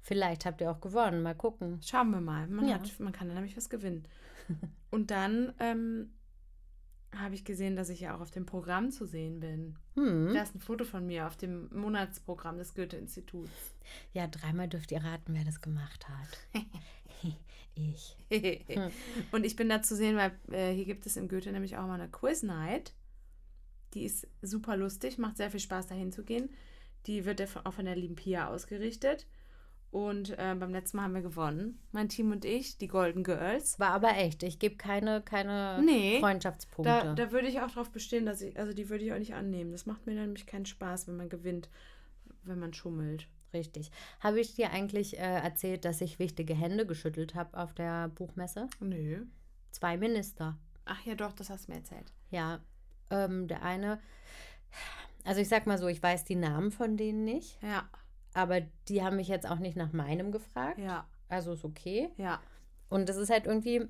Vielleicht 0.00 0.46
habt 0.46 0.60
ihr 0.60 0.70
auch 0.70 0.80
gewonnen. 0.80 1.22
Mal 1.22 1.34
gucken. 1.34 1.80
Schauen 1.82 2.10
wir 2.10 2.20
mal. 2.20 2.46
Man, 2.46 2.68
Ja. 2.68 2.74
hat, 2.74 3.00
man 3.00 3.12
kann 3.12 3.28
da 3.28 3.34
nämlich 3.34 3.56
was 3.56 3.68
gewinnen. 3.70 4.06
Und 4.90 5.10
dann 5.10 5.52
ähm, 5.58 6.12
habe 7.20 7.34
ich 7.34 7.44
gesehen, 7.44 7.76
dass 7.76 7.88
ich 7.88 8.00
ja 8.00 8.16
auch 8.16 8.20
auf 8.20 8.30
dem 8.30 8.46
Programm 8.46 8.90
zu 8.90 9.06
sehen 9.06 9.40
bin. 9.40 9.76
Hm. 9.94 10.32
Da 10.34 10.42
ist 10.42 10.54
ein 10.54 10.60
Foto 10.60 10.84
von 10.84 11.06
mir 11.06 11.26
auf 11.26 11.36
dem 11.36 11.68
Monatsprogramm 11.72 12.58
des 12.58 12.74
Goethe-Instituts. 12.74 13.74
Ja, 14.12 14.26
dreimal 14.26 14.68
dürft 14.68 14.92
ihr 14.92 15.02
raten, 15.02 15.34
wer 15.34 15.44
das 15.44 15.60
gemacht 15.60 16.06
hat. 16.08 16.62
ich. 17.74 18.16
Und 19.32 19.44
ich 19.44 19.56
bin 19.56 19.68
da 19.68 19.82
zu 19.82 19.96
sehen, 19.96 20.16
weil 20.16 20.32
äh, 20.50 20.72
hier 20.72 20.84
gibt 20.84 21.06
es 21.06 21.16
im 21.16 21.28
Goethe 21.28 21.52
nämlich 21.52 21.76
auch 21.76 21.86
mal 21.86 22.00
eine 22.00 22.08
Quiz-Night. 22.08 22.92
Die 23.94 24.04
ist 24.04 24.26
super 24.42 24.76
lustig, 24.76 25.18
macht 25.18 25.36
sehr 25.36 25.50
viel 25.50 25.60
Spaß, 25.60 25.86
dahin 25.86 26.12
zu 26.12 26.24
gehen. 26.24 26.50
Die 27.06 27.24
wird 27.24 27.40
auch 27.64 27.72
von 27.72 27.84
der 27.84 27.96
lieben 27.96 28.16
Pia 28.16 28.48
ausgerichtet. 28.48 29.26
Und 29.94 30.30
äh, 30.40 30.56
beim 30.58 30.72
letzten 30.72 30.96
Mal 30.96 31.04
haben 31.04 31.14
wir 31.14 31.22
gewonnen. 31.22 31.78
Mein 31.92 32.08
Team 32.08 32.32
und 32.32 32.44
ich, 32.44 32.78
die 32.78 32.88
Golden 32.88 33.22
Girls. 33.22 33.78
War 33.78 33.90
aber 33.90 34.16
echt. 34.16 34.42
Ich 34.42 34.58
gebe 34.58 34.74
keine, 34.74 35.22
keine 35.22 35.80
Nee, 35.84 36.18
Freundschaftspunkte. 36.18 36.90
Da, 36.92 37.14
da 37.14 37.30
würde 37.30 37.46
ich 37.46 37.60
auch 37.60 37.70
drauf 37.70 37.90
bestehen, 37.90 38.26
dass 38.26 38.40
ich, 38.40 38.58
also 38.58 38.72
die 38.72 38.88
würde 38.88 39.04
ich 39.04 39.12
auch 39.12 39.18
nicht 39.20 39.34
annehmen. 39.34 39.70
Das 39.70 39.86
macht 39.86 40.04
mir 40.04 40.14
nämlich 40.14 40.46
keinen 40.46 40.66
Spaß, 40.66 41.06
wenn 41.06 41.16
man 41.16 41.28
gewinnt, 41.28 41.68
wenn 42.42 42.58
man 42.58 42.74
schummelt. 42.74 43.28
Richtig. 43.52 43.92
Habe 44.18 44.40
ich 44.40 44.56
dir 44.56 44.72
eigentlich 44.72 45.16
äh, 45.16 45.20
erzählt, 45.20 45.84
dass 45.84 46.00
ich 46.00 46.18
wichtige 46.18 46.56
Hände 46.56 46.86
geschüttelt 46.86 47.36
habe 47.36 47.56
auf 47.56 47.72
der 47.72 48.08
Buchmesse? 48.08 48.66
Nö. 48.80 49.26
Zwei 49.70 49.96
Minister. 49.96 50.58
Ach 50.86 51.06
ja, 51.06 51.14
doch, 51.14 51.32
das 51.34 51.50
hast 51.50 51.68
du 51.68 51.70
mir 51.70 51.78
erzählt. 51.78 52.12
Ja. 52.32 52.58
Ähm, 53.10 53.46
der 53.46 53.62
eine, 53.62 54.00
also 55.22 55.40
ich 55.40 55.48
sag 55.48 55.68
mal 55.68 55.78
so, 55.78 55.86
ich 55.86 56.02
weiß 56.02 56.24
die 56.24 56.34
Namen 56.34 56.72
von 56.72 56.96
denen 56.96 57.22
nicht, 57.22 57.62
Ja, 57.62 57.88
aber 58.34 58.60
die 58.88 59.02
haben 59.02 59.16
mich 59.16 59.28
jetzt 59.28 59.48
auch 59.48 59.58
nicht 59.58 59.76
nach 59.76 59.92
meinem 59.92 60.30
gefragt. 60.32 60.78
ja, 60.78 61.06
Also 61.28 61.52
ist 61.52 61.64
okay. 61.64 62.10
ja. 62.18 62.40
Und 62.90 63.08
das 63.08 63.16
ist 63.16 63.30
halt 63.30 63.46
irgendwie, 63.46 63.88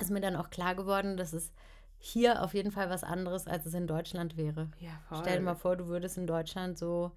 ist 0.00 0.10
mir 0.10 0.20
dann 0.20 0.34
auch 0.36 0.50
klar 0.50 0.74
geworden, 0.74 1.16
dass 1.16 1.32
es 1.34 1.52
hier 1.98 2.42
auf 2.42 2.54
jeden 2.54 2.70
Fall 2.72 2.88
was 2.90 3.04
anderes, 3.04 3.46
als 3.46 3.66
es 3.66 3.74
in 3.74 3.86
Deutschland 3.86 4.36
wäre. 4.36 4.70
Ja, 4.80 4.90
voll. 5.08 5.18
Stell 5.20 5.38
dir 5.38 5.44
mal 5.44 5.54
vor, 5.54 5.76
du 5.76 5.86
würdest 5.86 6.16
in 6.18 6.26
Deutschland 6.26 6.76
so, 6.78 7.12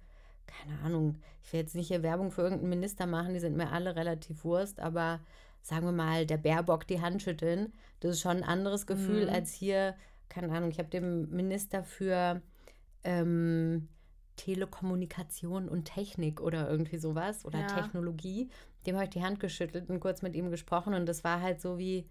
keine 0.46 0.78
Ahnung, 0.80 1.16
ich 1.42 1.52
will 1.52 1.60
jetzt 1.60 1.74
nicht 1.74 1.88
hier 1.88 2.02
Werbung 2.02 2.30
für 2.30 2.42
irgendeinen 2.42 2.70
Minister 2.70 3.06
machen, 3.06 3.34
die 3.34 3.40
sind 3.40 3.56
mir 3.56 3.70
alle 3.72 3.96
relativ 3.96 4.44
Wurst, 4.44 4.80
aber 4.80 5.20
sagen 5.60 5.86
wir 5.86 5.92
mal, 5.92 6.24
der 6.24 6.36
Baerbock 6.38 6.86
die 6.86 7.00
Hand 7.00 7.20
schütteln. 7.22 7.72
Das 8.00 8.12
ist 8.12 8.20
schon 8.20 8.38
ein 8.38 8.44
anderes 8.44 8.86
Gefühl 8.86 9.24
Mhm. 9.26 9.32
als 9.34 9.52
hier, 9.52 9.94
keine 10.28 10.50
Ahnung, 10.52 10.70
ich 10.70 10.78
habe 10.78 10.88
dem 10.88 11.28
Minister 11.30 11.82
für 11.84 12.40
ähm, 13.04 13.88
Telekommunikation 14.38 15.68
und 15.68 15.84
Technik 15.84 16.40
oder 16.40 16.68
irgendwie 16.70 16.96
sowas 16.98 17.44
oder 17.44 17.60
Ja. 17.60 17.66
Technologie, 17.66 18.48
dem 18.86 18.94
habe 18.96 19.04
ich 19.04 19.10
die 19.10 19.22
Hand 19.22 19.40
geschüttelt 19.40 19.90
und 19.90 20.00
kurz 20.00 20.22
mit 20.22 20.34
ihm 20.34 20.50
gesprochen 20.50 20.94
und 20.94 21.06
das 21.06 21.24
war 21.24 21.42
halt 21.42 21.60
so 21.60 21.78
wie, 21.78 22.08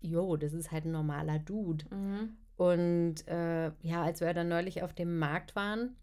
jo, 0.00 0.36
das 0.36 0.54
ist 0.54 0.72
halt 0.72 0.86
ein 0.86 0.92
normaler 0.92 1.38
Dude. 1.38 1.84
Mhm. 1.94 2.36
Und 2.56 3.26
äh, 3.28 3.72
ja, 3.82 4.02
als 4.02 4.20
wir 4.20 4.32
dann 4.34 4.48
neulich 4.48 4.82
auf 4.82 4.94
dem 4.94 5.18
Markt 5.18 5.54
waren, 5.56 5.96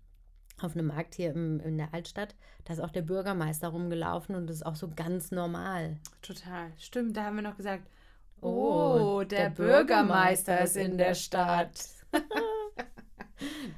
auf 0.61 0.73
einem 0.75 0.87
Markt 0.87 1.15
hier 1.15 1.31
im, 1.31 1.59
in 1.61 1.77
der 1.77 1.93
Altstadt, 1.93 2.35
da 2.65 2.73
ist 2.73 2.81
auch 2.81 2.91
der 2.91 3.01
Bürgermeister 3.01 3.69
rumgelaufen 3.69 4.35
und 4.35 4.47
das 4.47 4.57
ist 4.57 4.65
auch 4.65 4.75
so 4.75 4.89
ganz 4.93 5.31
normal. 5.31 5.97
Total. 6.21 6.71
Stimmt, 6.77 7.15
da 7.17 7.23
haben 7.25 7.37
wir 7.37 7.43
noch 7.43 7.57
gesagt, 7.57 7.83
Oh, 8.41 9.17
oh, 9.19 9.23
der, 9.23 9.49
der 9.49 9.49
Bürgermeister 9.49 10.61
ist 10.61 10.77
in 10.77 10.97
der 10.97 11.13
Stadt. 11.13 11.77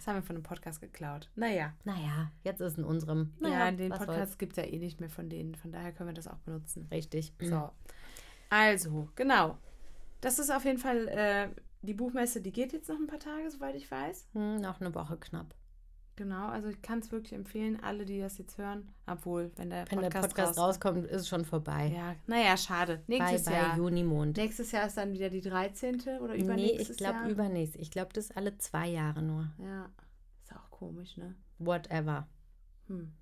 Das 0.02 0.08
haben 0.08 0.16
wir 0.16 0.24
von 0.24 0.36
einem 0.36 0.44
Podcast 0.44 0.82
geklaut. 0.82 1.30
Naja. 1.36 1.74
Naja, 1.84 2.32
jetzt 2.44 2.60
ist 2.60 2.80
in 2.80 2.84
unserem. 2.84 3.34
Naja, 3.40 3.66
ja, 3.66 3.72
den 3.72 3.92
Podcast 3.92 4.40
gibt 4.40 4.58
es 4.58 4.58
ja 4.58 4.64
eh 4.64 4.80
nicht 4.80 5.00
mehr 5.00 5.12
von 5.12 5.30
denen. 5.30 5.54
Von 5.54 5.72
daher 5.72 5.92
können 5.92 6.10
wir 6.10 6.16
das 6.16 6.28
auch 6.28 6.40
benutzen. 6.40 6.88
Richtig. 6.90 7.32
So. 7.40 7.70
Also, 8.50 9.10
genau. 9.16 9.60
Das 10.20 10.40
ist 10.40 10.50
auf 10.50 10.66
jeden 10.66 10.80
Fall 10.80 11.08
äh, 11.08 11.50
die 11.84 11.94
Buchmesse, 11.94 12.42
die 12.42 12.52
geht 12.52 12.74
jetzt 12.74 12.90
noch 12.90 12.98
ein 12.98 13.06
paar 13.06 13.20
Tage, 13.20 13.48
soweit 13.52 13.76
ich 13.76 13.92
weiß. 13.92 14.28
Hm, 14.34 14.56
noch 14.56 14.82
eine 14.82 14.94
Woche 14.96 15.18
knapp. 15.18 15.54
Genau, 16.18 16.48
also 16.50 16.68
ich 16.70 16.82
kann 16.82 17.00
es 17.00 17.12
wirklich 17.12 17.34
empfehlen, 17.34 17.80
alle, 17.82 18.06
die 18.06 18.20
das 18.20 18.38
jetzt 18.38 18.58
hören, 18.58 18.90
obwohl, 19.08 19.52
wenn 19.56 19.70
der 19.70 19.90
Wenn 19.90 20.00
Podcast, 20.00 20.14
der 20.14 20.22
Podcast 20.22 20.60
rauskommt. 20.60 20.96
rauskommt, 20.98 21.06
ist 21.08 21.22
es 21.22 21.28
schon 21.30 21.46
vorbei. 21.46 21.92
Ja, 21.96 22.16
naja, 22.28 22.58
schade. 22.58 23.02
Nächstes 23.08 23.46
bye, 23.46 23.54
bye, 23.54 23.62
Jahr. 23.64 23.78
Junimond. 23.78 24.38
Nächstes 24.38 24.72
Jahr 24.72 24.86
ist 24.88 24.98
dann 24.98 25.14
wieder 25.14 25.30
die 25.30 25.42
13. 25.42 26.02
oder 26.22 26.34
Nee, 26.36 26.42
übernächstes 26.44 26.90
ich 26.92 26.98
glaube 26.98 27.30
übernächst. 27.30 27.76
Ich 27.78 27.90
glaube, 27.92 28.10
das 28.14 28.26
ist 28.26 28.38
alle 28.38 28.58
zwei 28.58 28.88
Jahre 28.90 29.22
nur. 29.24 29.48
Ja, 29.58 29.90
ist 30.44 30.54
auch 30.56 30.70
komisch, 30.70 31.18
ne? 31.18 31.34
Whatever. 31.60 32.28
Hm. 32.88 33.14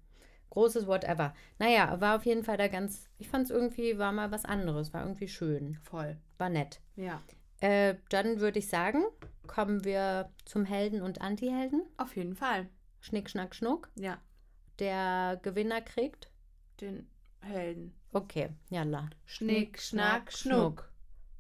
Großes 0.50 0.88
Whatever. 0.88 1.34
Naja, 1.60 2.02
war 2.02 2.16
auf 2.18 2.26
jeden 2.26 2.44
Fall 2.44 2.58
da 2.58 2.68
ganz. 2.68 3.08
Ich 3.20 3.30
fand 3.30 3.46
es 3.46 3.52
irgendwie, 3.52 4.00
war 4.00 4.12
mal 4.12 4.32
was 4.32 4.46
anderes. 4.46 4.94
War 4.94 5.04
irgendwie 5.04 5.28
schön. 5.28 5.78
Voll. 5.84 6.18
War 6.40 6.50
nett. 6.50 6.82
Ja, 6.96 7.22
Äh, 7.62 7.96
dann 8.10 8.40
würde 8.40 8.58
ich 8.60 8.68
sagen, 8.68 9.04
kommen 9.46 9.84
wir 9.86 10.32
zum 10.46 10.66
Helden 10.66 11.02
und 11.04 11.22
Antihelden. 11.22 11.84
auf 11.98 12.16
jeden 12.16 12.36
Fall. 12.36 12.68
Schnick, 13.02 13.30
schnack, 13.30 13.56
schnuck. 13.56 13.90
Ja, 13.96 14.18
Der 14.80 15.40
Gewinner 15.42 15.82
kriegt. 15.82 16.30
den 16.82 17.08
Helden. 17.42 17.94
Okay, 18.12 18.50
jalla. 18.70 19.10
Schnick, 19.26 19.80
schnack, 19.82 20.32
schnuck. 20.32 20.92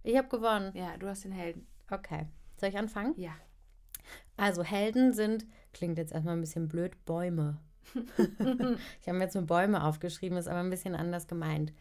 Ich 0.03 0.17
habe 0.17 0.27
gewonnen. 0.29 0.71
Ja, 0.75 0.95
du 0.97 1.07
hast 1.07 1.23
den 1.25 1.31
Helden. 1.31 1.67
Okay. 1.89 2.25
Soll 2.57 2.69
ich 2.69 2.77
anfangen? 2.77 3.13
Ja. 3.17 3.35
Also 4.37 4.63
Helden 4.63 5.13
sind, 5.13 5.45
klingt 5.73 5.97
jetzt 5.97 6.13
erstmal 6.13 6.35
ein 6.35 6.41
bisschen 6.41 6.67
blöd, 6.67 7.05
Bäume. 7.05 7.59
ich 7.93 9.07
habe 9.07 9.17
mir 9.17 9.23
jetzt 9.25 9.35
nur 9.35 9.45
Bäume 9.45 9.83
aufgeschrieben, 9.83 10.37
ist 10.37 10.47
aber 10.47 10.59
ein 10.59 10.69
bisschen 10.69 10.95
anders 10.95 11.27
gemeint. 11.27 11.73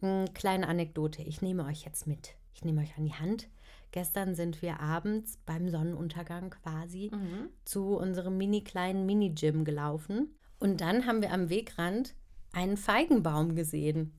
Hm, 0.00 0.26
kleine 0.34 0.68
Anekdote, 0.68 1.22
ich 1.22 1.40
nehme 1.42 1.64
euch 1.64 1.84
jetzt 1.84 2.06
mit. 2.06 2.34
Ich 2.52 2.64
nehme 2.64 2.82
euch 2.82 2.96
an 2.98 3.04
die 3.04 3.14
Hand. 3.14 3.48
Gestern 3.94 4.34
sind 4.34 4.60
wir 4.60 4.80
abends 4.80 5.38
beim 5.46 5.68
Sonnenuntergang 5.68 6.50
quasi 6.50 7.12
Mhm. 7.14 7.48
zu 7.64 7.96
unserem 7.96 8.36
mini 8.36 8.64
kleinen 8.64 9.06
Mini-Gym 9.06 9.64
gelaufen. 9.64 10.34
Und 10.58 10.80
dann 10.80 11.06
haben 11.06 11.22
wir 11.22 11.30
am 11.32 11.48
Wegrand 11.48 12.16
einen 12.52 12.76
Feigenbaum 12.76 13.54
gesehen. 13.54 14.12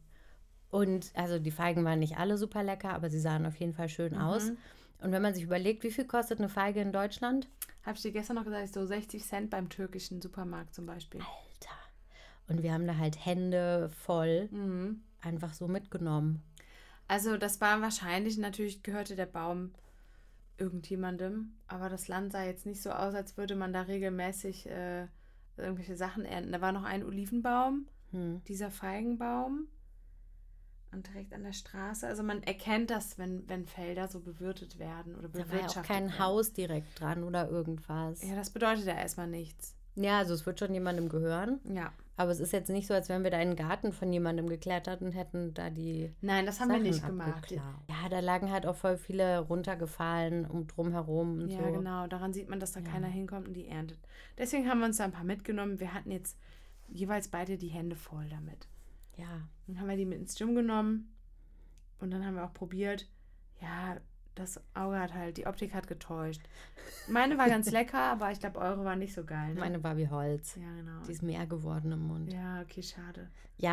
Und 0.70 1.12
also 1.14 1.40
die 1.40 1.52
Feigen 1.52 1.84
waren 1.84 2.00
nicht 2.00 2.18
alle 2.18 2.38
super 2.38 2.64
lecker, 2.64 2.94
aber 2.94 3.10
sie 3.10 3.20
sahen 3.20 3.46
auf 3.46 3.58
jeden 3.58 3.74
Fall 3.74 3.90
schön 3.90 4.16
aus. 4.16 4.52
Und 5.02 5.12
wenn 5.12 5.22
man 5.22 5.34
sich 5.34 5.44
überlegt, 5.44 5.84
wie 5.84 5.92
viel 5.92 6.06
kostet 6.06 6.40
eine 6.40 6.48
Feige 6.48 6.80
in 6.80 6.94
Deutschland? 6.94 7.50
Habe 7.84 7.98
ich 7.98 8.02
dir 8.02 8.14
gestern 8.14 8.38
noch 8.38 8.46
gesagt, 8.46 8.74
so 8.74 8.86
60 8.86 9.26
Cent 9.26 9.50
beim 9.50 9.68
türkischen 9.68 10.22
Supermarkt 10.22 10.74
zum 10.74 10.86
Beispiel. 10.86 11.20
Alter. 11.20 11.76
Und 12.48 12.64
wir 12.64 12.72
haben 12.72 12.88
da 12.88 12.96
halt 12.96 13.26
Hände 13.26 13.90
voll 13.90 14.48
Mhm. 14.52 15.02
einfach 15.22 15.54
so 15.54 15.68
mitgenommen. 15.68 16.44
Also 17.08 17.38
das 17.38 17.62
war 17.62 17.82
wahrscheinlich, 17.82 18.38
natürlich 18.38 18.84
gehörte 18.84 19.16
der 19.16 19.26
Baum 19.28 19.72
irgendjemandem, 20.58 21.54
aber 21.68 21.90
das 21.90 22.08
Land 22.08 22.32
sah 22.32 22.44
jetzt 22.44 22.66
nicht 22.66 22.82
so 22.82 22.92
aus, 22.92 23.14
als 23.14 23.38
würde 23.38 23.56
man 23.56 23.74
da 23.74 23.82
regelmäßig 23.82 24.68
äh, 24.68 25.08
irgendwelche 25.58 25.96
Sachen 25.98 26.26
ernten. 26.26 26.52
Da 26.52 26.62
war 26.62 26.72
noch 26.72 26.84
ein 26.84 27.04
Olivenbaum, 27.04 27.88
Hm. 28.12 28.42
dieser 28.48 28.72
Feigenbaum 28.72 29.68
und 30.92 31.08
direkt 31.08 31.34
an 31.34 31.44
der 31.44 31.52
Straße. 31.54 32.08
Also 32.08 32.24
man 32.24 32.42
erkennt 32.44 32.90
das, 32.90 33.18
wenn, 33.18 33.48
wenn 33.50 33.66
Felder 33.66 34.08
so 34.08 34.22
bewirtet 34.22 34.80
werden 34.80 35.16
oder 35.16 35.28
Da 35.28 35.40
war 35.40 35.40
ja 35.40 35.44
auch 35.44 35.50
bewirtschaftet 35.50 35.86
kein 35.86 36.06
werden. 36.06 36.20
Haus 36.20 36.54
direkt 36.54 37.00
dran 37.00 37.24
oder 37.24 37.50
irgendwas. 37.50 38.22
Ja, 38.24 38.36
das 38.36 38.50
bedeutet 38.52 38.86
ja 38.86 38.94
erstmal 38.94 39.28
nichts. 39.28 39.76
Ja, 39.96 40.20
also 40.20 40.34
es 40.34 40.46
wird 40.46 40.60
schon 40.60 40.74
jemandem 40.74 41.10
gehören. 41.10 41.60
Ja. 41.66 41.92
Aber 42.18 42.32
es 42.32 42.40
ist 42.40 42.54
jetzt 42.54 42.70
nicht 42.70 42.88
so, 42.88 42.94
als 42.94 43.10
wären 43.10 43.24
wir 43.24 43.32
da 43.32 43.42
in 43.42 43.50
den 43.50 43.56
Garten 43.58 43.92
von 43.92 44.12
jemandem 44.14 44.48
geklettert 44.48 45.02
und 45.02 45.12
hätten 45.12 45.54
da 45.54 45.70
die 45.70 46.14
Nein, 46.22 46.46
das 46.46 46.62
haben 46.62 46.70
Sachen 46.70 46.84
wir 46.84 46.92
nicht 46.92 47.06
gemacht. 47.06 47.34
abgeklaut. 47.36 47.76
Ja, 47.90 48.10
da 48.10 48.20
lagen 48.22 48.52
halt 48.52 48.66
auch 48.66 48.76
voll 48.76 48.96
viele 48.98 49.40
runtergefallen 49.40 50.46
um 50.46 50.66
drumherum 50.66 51.42
und 51.42 51.50
Ja, 51.50 51.58
so. 51.68 51.74
genau. 51.74 52.08
Daran 52.08 52.34
sieht 52.34 52.50
man, 52.50 52.60
dass 52.62 52.72
da 52.72 52.80
Ja. 52.80 52.88
keiner 52.90 53.08
hinkommt 53.08 53.48
und 53.50 53.54
die 53.54 53.68
erntet. 53.68 54.00
Deswegen 54.38 54.70
haben 54.70 54.80
wir 54.80 54.86
uns 54.86 54.98
da 54.98 55.04
ein 55.04 55.12
paar 55.12 55.26
mitgenommen. 55.26 55.80
Wir 55.82 55.94
hatten 55.94 56.12
jetzt 56.12 56.38
jeweils 56.88 57.28
beide 57.28 57.58
die 57.58 57.68
Hände 57.68 57.96
voll 57.98 58.30
damit. 58.30 58.68
Ja. 59.18 59.48
Dann 59.68 59.80
haben 59.80 59.88
wir 59.90 59.98
die 59.98 60.06
mit 60.06 60.20
ins 60.20 60.36
Gym 60.36 60.56
genommen 60.56 61.14
und 62.00 62.12
dann 62.12 62.26
haben 62.26 62.36
wir 62.36 62.46
auch 62.46 62.54
probiert. 62.54 63.10
Ja, 63.62 63.98
das 64.36 64.60
Auge 64.74 65.00
hat 65.00 65.14
halt, 65.14 65.38
die 65.38 65.48
Optik 65.48 65.74
hat 65.74 65.88
getäuscht. 65.88 66.42
Meine 67.08 67.38
war 67.38 67.48
ganz 67.50 67.72
lecker, 67.72 68.00
aber 68.00 68.32
ich 68.32 68.40
glaube, 68.40 68.60
eure 68.60 68.84
war 68.86 68.96
nicht 68.96 69.14
so 69.14 69.24
geil. 69.24 69.54
Ne? 69.54 69.60
Meine 69.60 69.84
war 69.84 69.98
wie 69.98 70.08
Holz. 70.10 70.56
ja, 70.56 70.74
genau. 70.76 71.04
Die 71.08 71.12
ist 71.12 71.24
mehr 71.24 71.46
geworden 71.48 71.92
im 71.92 72.08
Mund. 72.08 72.32
Ja, 72.32 72.58
Ja, 72.58 72.62
okay, 72.62 72.84
schade. 72.84 73.30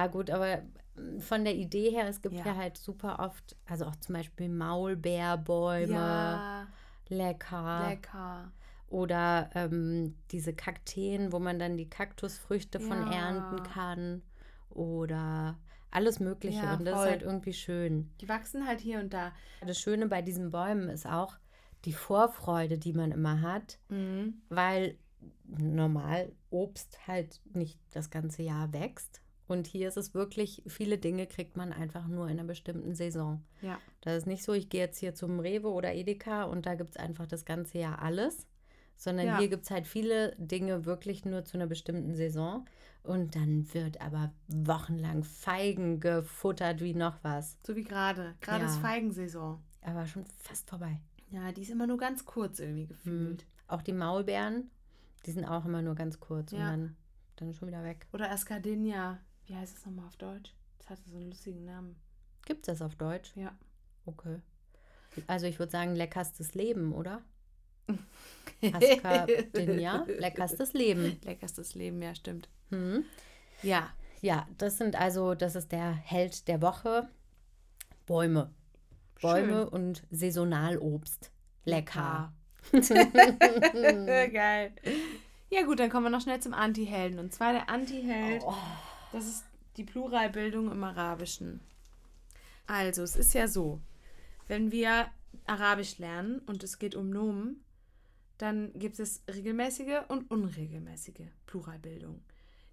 gut, 0.09 0.31
aber 0.31 0.63
mm, 0.97 1.19
von 1.21 1.45
der 1.45 1.55
Idee 1.57 1.91
her, 1.91 2.09
es 2.09 2.23
gibt 2.23 2.35
Ja. 2.37 2.47
ja, 2.47 2.57
halt 2.57 2.79
super 2.79 3.19
oft, 3.19 3.57
also 3.67 3.87
auch 3.87 3.97
zum 3.97 4.15
Beispiel 4.15 4.49
Maulbeerbäume, 4.49 5.93
Ja, 5.93 6.67
lecker. 7.09 7.89
lecker. 7.89 8.53
Oder 8.89 9.49
ähm, 9.55 10.17
diese 10.31 10.53
Kakteen, 10.53 11.33
wo 11.33 11.39
man 11.39 11.59
dann 11.59 11.77
die 11.79 11.89
Kaktusfrüchte 11.89 12.79
von 12.79 13.03
Ja. 13.07 13.13
ernten 13.29 13.63
kann. 13.63 14.23
Oder 14.69 15.59
alles 15.93 16.19
Mögliche. 16.21 16.59
Ja, 16.63 16.75
und 16.77 16.85
das 16.85 16.95
voll. 16.95 17.05
ist 17.05 17.11
halt 17.13 17.23
irgendwie 17.23 17.53
schön. 17.53 18.11
Die 18.21 18.29
wachsen 18.29 18.67
halt 18.67 18.81
hier 18.81 18.99
und 18.99 19.13
da. 19.13 19.33
Das 19.67 19.79
Schöne 19.79 20.07
bei 20.09 20.23
diesen 20.23 20.51
Bäumen 20.51 20.89
ist 20.89 21.07
auch 21.07 21.37
die 21.85 21.93
Vorfreude, 21.93 22.79
die 22.79 22.93
man 22.93 23.13
immer 23.13 23.43
hat, 23.43 23.79
Mhm. 23.89 24.41
weil 24.49 24.97
normal 25.47 26.33
Obst 26.51 27.07
halt 27.07 27.41
nicht 27.55 27.79
das 27.93 28.11
ganze 28.11 28.43
Jahr 28.43 28.73
wächst. 28.73 29.21
Und 29.49 29.67
hier 29.67 29.89
ist 29.89 29.97
es 29.97 30.15
wirklich, 30.15 30.63
viele 30.67 30.99
Dinge 30.99 31.27
kriegt 31.27 31.57
man 31.57 31.73
einfach 31.73 32.07
nur 32.09 32.25
in 32.27 32.39
einer 32.39 32.45
bestimmten 32.45 32.95
Saison. 32.95 33.43
Ja. 33.61 33.79
Das 34.01 34.17
ist 34.17 34.27
nicht 34.27 34.43
so, 34.45 34.53
ich 34.55 34.69
gehe 34.71 34.81
jetzt 34.81 34.99
hier 34.99 35.15
zum 35.15 35.41
Rewe 35.41 35.69
oder 35.69 35.93
Edeka 35.95 36.45
und 36.45 36.65
da 36.65 36.75
gibt 36.75 36.91
es 36.91 36.97
einfach 36.97 37.27
das 37.27 37.45
ganze 37.45 37.79
Jahr 37.79 38.01
alles, 38.01 38.47
sondern 38.97 39.27
Ja. 39.27 39.39
hier 39.39 39.49
gibt 39.49 39.65
es 39.65 39.71
halt 39.71 39.87
viele 39.87 40.35
Dinge 40.39 40.85
wirklich 40.85 41.25
nur 41.25 41.45
zu 41.45 41.57
einer 41.57 41.67
bestimmten 41.67 42.15
Saison. 42.15 42.65
Und 43.03 43.35
dann 43.35 43.73
wird 43.75 44.01
aber 44.01 44.33
wochenlang 44.47 45.25
Feigen 45.25 45.99
gefuttert 45.99 46.81
wie 46.81 46.95
noch 46.95 47.19
was. 47.25 47.59
So 47.67 47.75
wie 47.75 47.83
gerade. 47.83 48.37
Gerade 48.41 48.65
ist 48.65 48.77
Ja. 48.77 48.81
Feigensaison. 48.83 49.61
Aber 49.81 50.07
schon 50.07 50.25
fast 50.39 50.71
vorbei. 50.71 51.01
Ja, 51.31 51.51
die 51.51 51.63
ist 51.63 51.71
immer 51.71 51.89
nur 51.89 51.97
ganz 51.99 52.25
kurz 52.25 52.61
irgendwie 52.61 52.87
gefühlt. 52.87 53.45
Auch 53.67 53.83
die 53.83 53.93
Maulbeeren, 53.93 54.71
die 55.27 55.33
sind 55.33 55.45
auch 55.45 55.65
immer 55.65 55.83
nur 55.83 55.95
ganz 55.97 56.21
kurz 56.21 56.53
und 56.53 56.61
Ja. 56.61 56.71
dann, 56.71 56.95
dann 57.37 57.53
schon 57.55 57.67
wieder 57.69 57.83
weg. 57.83 58.07
Oder 58.13 58.31
Ascardinia. 58.31 59.19
Wie 59.47 59.57
heißt 59.57 59.77
es 59.79 59.85
nochmal 59.87 60.07
auf 60.07 60.17
Deutsch? 60.17 60.55
Das 60.79 60.91
hatte 60.91 61.03
so 61.11 61.17
einen 61.17 61.31
lustigen 61.31 61.65
Namen. 61.65 61.97
Gibt 62.45 62.69
es 62.69 62.79
das 62.79 62.83
auf 62.87 62.95
Deutsch? 62.95 63.33
Ja. 63.35 63.53
Okay. 64.07 64.41
Also 65.27 65.47
ich 65.47 65.59
würde 65.59 65.73
sagen, 65.73 65.97
leckerstes 65.97 66.55
Leben, 66.55 66.93
oder? 66.93 67.23
Ascardinia, 68.73 70.07
leckerstes 70.19 70.73
Leben. 70.73 71.19
Leckerstes 71.25 71.75
Leben, 71.75 72.01
ja, 72.03 72.15
stimmt. 72.15 72.49
Hm. 72.71 73.05
Ja. 73.63 73.91
Ja, 74.21 74.47
das 74.59 74.79
sind 74.79 74.97
also, 74.97 75.35
das 75.35 75.57
ist 75.57 75.73
der 75.73 75.93
Held 75.93 76.47
der 76.49 76.63
Woche. 76.63 77.09
Bäume. 78.07 78.51
Bäume 79.21 79.69
und 79.69 80.05
Saisonalobst. 80.11 81.31
Lecker. 81.65 82.33
Geil. 82.73 84.73
Ja, 85.51 85.63
gut, 85.63 85.81
dann 85.81 85.91
kommen 85.91 86.07
wir 86.07 86.11
noch 86.11 86.21
schnell 86.23 86.41
zum 86.41 86.55
Anti-Helden. 86.55 87.19
Und 87.19 87.33
zwar 87.35 87.53
der 87.53 87.69
Anti-Held, 87.69 88.43
Oh. 88.47 88.55
das 89.13 89.27
ist 89.27 89.45
die 89.77 89.85
Pluralbildung 89.85 90.71
im 90.71 90.83
Arabischen. 90.85 91.61
Also, 92.67 93.03
es 93.03 93.17
ist 93.17 93.35
ja 93.35 93.49
so, 93.49 93.81
wenn 94.49 94.71
wir 94.73 95.07
Arabisch 95.47 95.99
lernen 95.99 96.41
und 96.47 96.63
es 96.63 96.79
geht 96.79 96.95
um 96.95 97.11
Nomen, 97.11 97.63
dann 98.43 98.73
gibt 98.75 98.99
es 98.99 99.23
regelmäßige 99.33 100.01
und 100.09 100.29
unregelmäßige 100.29 101.29
Pluralbildung. 101.47 102.25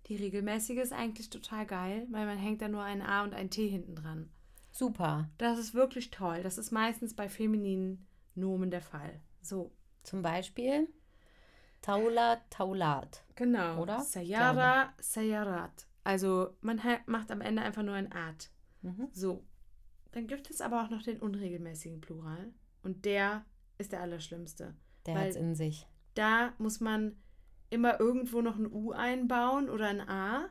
Die 0.07 0.15
regelmäßige 0.15 0.79
ist 0.79 0.93
eigentlich 0.93 1.29
total 1.29 1.67
geil, 1.67 2.07
weil 2.09 2.25
man 2.25 2.39
hängt 2.39 2.63
da 2.63 2.67
nur 2.67 2.81
ein 2.81 3.03
A 3.03 3.23
und 3.23 3.35
ein 3.35 3.51
T 3.51 3.67
hinten 3.67 3.95
dran. 3.95 4.31
super. 4.71 5.29
Das 5.37 5.59
ist 5.59 5.75
wirklich 5.75 6.09
toll. 6.09 6.41
Das 6.41 6.57
ist 6.57 6.71
meistens 6.71 7.15
bei 7.15 7.29
femininen 7.29 8.07
Nomen 8.33 8.71
der 8.71 8.81
Fall. 8.81 9.21
So. 9.41 9.71
Zum 10.01 10.23
Beispiel 10.23 10.87
Taula, 11.83 12.37
Taulat. 12.49 13.23
Genau. 13.35 13.81
Oder? 13.83 13.99
Sayara, 13.99 14.93
Sayarat. 14.99 15.85
Also 16.03 16.57
man 16.61 16.81
macht 17.05 17.29
am 17.29 17.41
Ende 17.41 17.61
einfach 17.61 17.83
nur 17.83 17.93
ein 17.93 18.11
Art. 18.11 18.49
Mhm. 18.81 19.09
So. 19.11 19.45
Dann 20.13 20.25
gibt 20.25 20.49
es 20.49 20.61
aber 20.61 20.83
auch 20.83 20.89
noch 20.89 21.03
den 21.03 21.19
unregelmäßigen 21.19 22.01
Plural. 22.01 22.53
Und 22.81 23.05
der 23.05 23.45
ist 23.77 23.91
der 23.91 24.01
allerschlimmste. 24.01 24.75
Der 25.05 25.15
Weil- 25.15 25.27
hat's 25.27 25.35
in 25.35 25.55
sich. 25.55 25.87
Da 26.15 26.53
muss 26.57 26.79
man 26.79 27.15
immer 27.69 27.99
irgendwo 27.99 28.41
noch 28.41 28.57
ein 28.57 28.71
U 28.71 28.91
einbauen 28.91 29.69
oder 29.69 29.87
ein 29.87 30.01
A. 30.01 30.49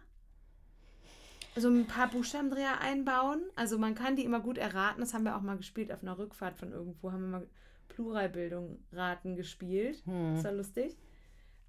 Also 1.55 1.69
ein 1.69 1.87
paar 1.87 2.09
Buchstabendreher 2.09 2.81
einbauen. 2.81 3.43
Also 3.57 3.79
man 3.79 3.95
kann 3.95 4.15
die 4.15 4.25
immer 4.25 4.41
gut 4.41 4.59
erraten. 4.59 5.01
Das 5.01 5.13
haben 5.13 5.25
wir 5.25 5.37
auch 5.37 5.43
mal 5.43 5.57
gespielt 5.57 5.91
auf 5.93 6.03
einer 6.03 6.17
Rückfahrt 6.17 6.57
von 6.57 6.71
irgendwo. 6.73 7.11
Haben 7.11 7.23
wir 7.23 7.39
mal 7.41 7.49
Pluralbildung 7.89 8.79
raten 8.93 9.35
gespielt. 9.35 10.03
Hm. 10.07 10.37
Das 10.37 10.45
war 10.45 10.53
lustig. 10.53 10.97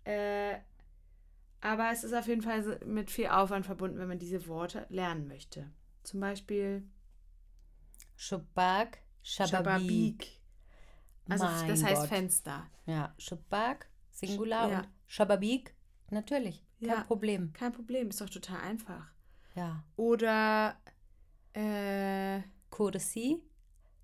Äh, 0.03 0.57
aber 1.61 1.89
es 1.91 2.03
ist 2.03 2.13
auf 2.13 2.27
jeden 2.27 2.41
Fall 2.41 2.79
mit 2.85 3.09
viel 3.09 3.27
Aufwand 3.27 3.65
verbunden, 3.65 3.97
wenn 3.97 4.07
man 4.07 4.19
diese 4.19 4.47
Worte 4.47 4.85
lernen 4.89 5.27
möchte. 5.27 5.69
Zum 6.03 6.19
Beispiel 6.19 6.83
Shabak, 8.15 8.99
Shababik. 9.23 10.38
Also 11.29 11.45
Mein 11.45 11.67
das 11.67 11.83
heißt 11.83 12.01
Gott. 12.01 12.09
Fenster. 12.09 12.67
Ja, 12.85 13.13
Shabak, 13.17 13.89
Singular 14.11 14.69
Ja. 14.69 14.79
und 14.79 14.87
Shababik, 15.07 15.75
natürlich, 16.09 16.65
kein 16.79 16.89
Ja. 16.89 17.03
Problem. 17.03 17.53
Kein 17.53 17.71
Problem, 17.71 18.09
ist 18.09 18.19
doch 18.21 18.29
total 18.29 18.61
einfach. 18.61 19.05
Ja. 19.55 19.83
Oder 19.95 20.77
äh, 21.53 22.41
Kursi, 22.69 23.41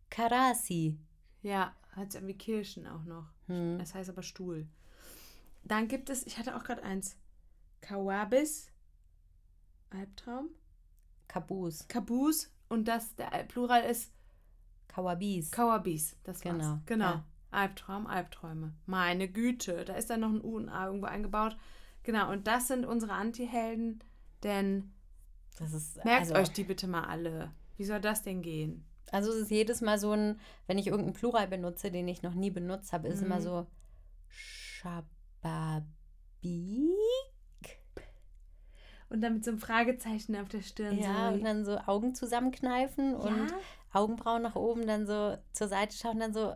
Karasi. 0.09 0.97
ja, 1.41 1.75
hat 1.95 2.09
es 2.09 2.15
irgendwie 2.15 2.37
Kirschen 2.37 2.87
auch 2.87 3.03
noch. 3.05 3.25
Hm. 3.47 3.77
Das 3.79 3.93
heißt 3.93 4.09
aber 4.09 4.23
Stuhl. 4.23 4.67
Dann 5.63 5.87
gibt 5.87 6.09
es, 6.09 6.25
ich 6.25 6.37
hatte 6.37 6.55
auch 6.55 6.63
gerade 6.63 6.83
eins. 6.83 7.17
Kawabis, 7.81 8.71
Albtraum. 9.89 10.49
Kabus, 11.27 11.87
Kabus 11.87 12.51
und 12.69 12.87
das, 12.87 13.15
der 13.15 13.29
Plural 13.47 13.83
ist 13.83 14.11
Kawabis. 14.95 15.51
Kawabis. 15.51 16.15
Das 16.23 16.43
war's. 16.45 16.57
Genau, 16.57 16.79
Genau. 16.85 17.05
ja. 17.05 17.23
Albtraum, 17.51 18.07
Albträume. 18.07 18.73
Meine 18.85 19.27
Güte, 19.27 19.83
da 19.85 19.93
ist 19.95 20.09
dann 20.09 20.21
noch 20.21 20.29
ein 20.29 20.41
U 20.43 20.55
und 20.57 20.69
A 20.69 20.87
irgendwo 20.87 21.07
eingebaut. 21.07 21.55
Genau, 22.03 22.31
und 22.31 22.47
das 22.47 22.67
sind 22.67 22.85
unsere 22.85 23.13
Antihelden, 23.13 24.03
denn 24.43 24.93
das 25.57 25.73
ist, 25.73 26.03
merkt 26.05 26.21
also, 26.31 26.35
euch 26.35 26.51
die 26.51 26.63
bitte 26.63 26.87
mal 26.87 27.05
alle. 27.05 27.51
Wie 27.77 27.85
soll 27.85 27.99
das 28.01 28.23
denn 28.23 28.41
gehen? 28.41 28.85
Also 29.11 29.29
es 29.31 29.37
ist 29.37 29.51
jedes 29.51 29.81
Mal 29.81 29.99
so 29.99 30.11
ein, 30.11 30.39
wenn 30.67 30.77
ich 30.77 30.87
irgendeinen 30.87 31.13
Plural 31.13 31.47
benutze, 31.47 31.91
den 31.91 32.07
ich 32.07 32.21
noch 32.23 32.33
nie 32.33 32.51
benutzt 32.51 32.91
habe, 32.93 33.07
ist 33.07 33.19
Mhm. 33.21 33.25
immer 33.27 33.41
so 33.41 33.67
Shababik. 34.27 35.81
Und 39.09 39.21
dann 39.21 39.35
mit 39.35 39.45
so 39.45 39.51
einem 39.51 39.59
Fragezeichen 39.59 40.35
auf 40.35 40.49
der 40.49 40.61
Stirn. 40.61 40.97
Ja, 40.97 41.29
so. 41.29 41.35
und 41.35 41.43
dann 41.43 41.63
so 41.65 41.77
Augen 41.85 42.15
zusammenkneifen 42.15 43.13
und 43.15 43.49
ja? 43.49 43.57
Augenbrauen 43.95 44.41
nach 44.41 44.55
oben, 44.55 44.85
dann 44.87 45.07
so 45.07 45.37
zur 45.53 45.67
Seite 45.67 45.95
schauen, 45.95 46.19
dann 46.19 46.33
so. 46.33 46.51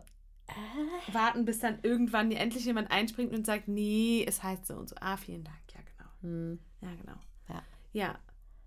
Äh, 0.46 1.14
warten, 1.14 1.44
bis 1.44 1.60
dann 1.60 1.78
irgendwann 1.82 2.32
endlich 2.32 2.64
jemand 2.64 2.90
einspringt 2.90 3.32
und 3.32 3.46
sagt, 3.46 3.68
nee, 3.68 4.24
es 4.26 4.42
heißt 4.42 4.66
so 4.66 4.74
und 4.74 4.88
so. 4.88 4.96
Ah, 5.00 5.16
vielen 5.16 5.44
Dank. 5.44 5.58
Ja, 5.72 5.80
genau. 5.80 6.10
hm. 6.22 6.58
Ja, 6.80 6.88
genau. 7.00 7.18
Ja. 7.48 7.62
Ja, 7.92 8.18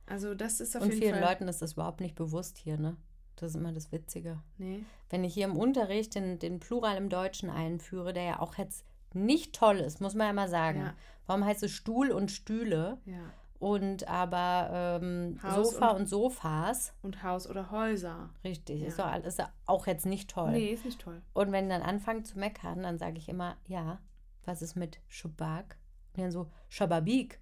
also 0.06 0.34
das 0.36 0.60
ist 0.60 0.76
auf 0.76 0.84
Und 0.84 0.90
jeden 0.90 1.02
vielen 1.02 1.16
Fall... 1.16 1.30
Leuten 1.30 1.48
ist 1.48 1.62
das 1.62 1.74
überhaupt 1.74 2.02
nicht 2.02 2.16
bewusst 2.16 2.58
hier, 2.58 2.78
ne? 2.78 2.98
Das 3.36 3.52
ist 3.52 3.56
immer 3.56 3.74
das 3.74 3.92
Witzige. 3.92 4.42
Nee. 4.58 4.84
Wenn 5.10 5.24
ich 5.24 5.34
hier 5.34 5.46
im 5.46 5.58
Unterricht 5.58 6.16
den, 6.16 6.40
den 6.40 6.60
Plural 6.60 6.98
im 6.98 7.10
Deutschen 7.10 7.50
einführe, 7.50 8.14
der 8.14 8.24
ja 8.24 8.40
auch 8.40 8.56
jetzt 8.56 8.86
nicht 9.14 9.54
toll 9.54 9.78
ist, 9.78 10.02
muss 10.02 10.14
man 10.14 10.28
ja 10.28 10.34
mal 10.34 10.50
sagen. 10.50 10.80
Ja. 10.80 10.94
Warum 11.26 11.46
heißt 11.46 11.64
es 11.64 11.72
Stuhl 11.72 12.12
und 12.12 12.32
Stühle 12.32 13.00
Ja. 13.06 13.32
Und 13.64 14.08
aber 14.10 15.00
ähm, 15.02 15.40
Sofa 15.56 15.92
und- 15.92 16.02
und, 16.02 16.06
Sofas? 16.08 16.94
Und 17.02 17.24
Haus 17.24 17.50
oder 17.50 17.72
Häuser. 17.72 18.30
Richtig, 18.44 18.82
Ja. 18.82 18.88
ist, 18.88 19.00
doch, 19.00 19.16
ist 19.24 19.42
auch 19.66 19.88
jetzt 19.88 20.06
nicht 20.06 20.30
toll. 20.30 20.52
Nee, 20.52 20.74
ist 20.74 20.84
nicht 20.86 21.00
toll. 21.00 21.22
Und 21.34 21.52
wenn 21.54 21.70
dann 21.70 21.82
anfangen 21.82 22.26
zu 22.26 22.38
meckern, 22.38 22.84
dann 22.84 22.98
sage 22.98 23.18
ich 23.18 23.30
immer, 23.30 23.56
ja, 23.68 24.00
was 24.46 24.62
ist 24.62 24.76
mit 24.76 25.00
Schubak? 25.08 25.78
Und 26.16 26.24
dann 26.24 26.32
so, 26.32 26.52
Schababik. 26.70 27.40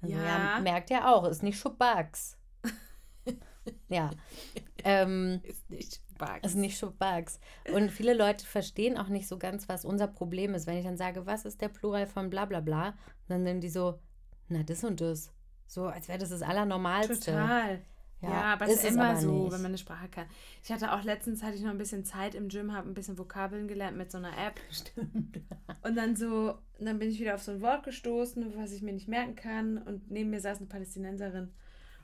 Dann 0.00 0.10
so, 0.10 0.16
Ja. 0.16 0.24
ja, 0.56 0.60
merkt 0.60 0.90
ja 0.90 1.14
auch, 1.14 1.24
ist 1.28 1.42
nicht 1.44 1.58
Schubaks. 1.58 2.36
ja. 3.88 4.10
Ähm, 4.84 5.40
Ist 5.44 5.70
nicht 5.70 6.00
Bugs. 6.18 6.40
ist 6.44 6.56
nicht 6.56 6.76
Schubaks. 6.78 7.38
Und 7.72 7.90
viele 7.90 8.14
Leute 8.14 8.44
verstehen 8.44 8.98
auch 8.98 9.08
nicht 9.08 9.28
so 9.28 9.38
ganz, 9.38 9.68
was 9.68 9.84
unser 9.84 10.08
Problem 10.08 10.54
ist. 10.54 10.66
Wenn 10.66 10.76
ich 10.78 10.84
dann 10.84 10.96
sage, 10.96 11.24
was 11.26 11.44
ist 11.44 11.60
der 11.60 11.68
Plural 11.68 12.06
von 12.06 12.30
bla 12.30 12.46
bla 12.46 12.60
bla, 12.60 12.94
dann 13.28 13.44
sind 13.44 13.60
die 13.60 13.68
so, 13.68 14.00
na, 14.48 14.62
das 14.64 14.82
und 14.84 15.00
das. 15.00 15.32
So, 15.72 15.86
als 15.86 16.06
wäre 16.06 16.18
das 16.18 16.28
das 16.28 16.42
Allernormalste. 16.42 17.32
Total. 17.32 17.80
Ja, 18.20 18.52
aber 18.52 18.66
es 18.66 18.72
ist 18.72 18.84
es 18.84 18.90
immer 18.90 19.08
aber 19.08 19.20
so, 19.20 19.44
nicht. 19.44 19.52
wenn 19.52 19.62
man 19.62 19.70
eine 19.70 19.78
Sprache 19.78 20.06
kann. 20.10 20.26
Ich 20.62 20.70
hatte 20.70 20.92
auch 20.92 21.02
letztens, 21.02 21.42
hatte 21.42 21.56
ich 21.56 21.62
noch 21.62 21.70
ein 21.70 21.78
bisschen 21.78 22.04
Zeit 22.04 22.34
im 22.34 22.50
Gym, 22.50 22.74
habe 22.74 22.90
ein 22.90 22.92
bisschen 22.92 23.16
Vokabeln 23.16 23.68
gelernt 23.68 23.96
mit 23.96 24.12
so 24.12 24.18
einer 24.18 24.36
App. 24.36 24.60
Stimmt. 24.70 25.40
Und 25.82 25.96
dann 25.96 26.14
so, 26.14 26.58
und 26.78 26.84
dann 26.84 26.98
bin 26.98 27.08
ich 27.08 27.18
wieder 27.18 27.34
auf 27.34 27.42
so 27.42 27.52
ein 27.52 27.62
Wort 27.62 27.84
gestoßen, 27.84 28.54
was 28.54 28.72
ich 28.72 28.82
mir 28.82 28.92
nicht 28.92 29.08
merken 29.08 29.34
kann. 29.34 29.78
Und 29.78 30.10
neben 30.10 30.28
mir 30.28 30.42
saß 30.42 30.58
eine 30.58 30.66
Palästinenserin. 30.66 31.50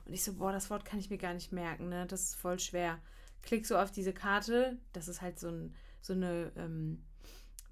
Und 0.05 0.13
ich 0.13 0.23
so, 0.23 0.33
boah, 0.33 0.51
das 0.51 0.71
Wort 0.71 0.83
kann 0.83 0.97
ich 0.97 1.11
mir 1.11 1.19
gar 1.19 1.35
nicht 1.35 1.51
merken, 1.51 1.89
ne? 1.89 2.07
Das 2.07 2.23
ist 2.23 2.35
voll 2.37 2.57
schwer. 2.57 2.97
Klick 3.43 3.67
so 3.67 3.77
auf 3.77 3.91
diese 3.91 4.13
Karte. 4.13 4.79
Das 4.93 5.07
ist 5.07 5.21
halt 5.21 5.37
so, 5.37 5.49
ein, 5.49 5.75
so 6.01 6.13
eine, 6.13 6.51
ähm, 6.57 7.03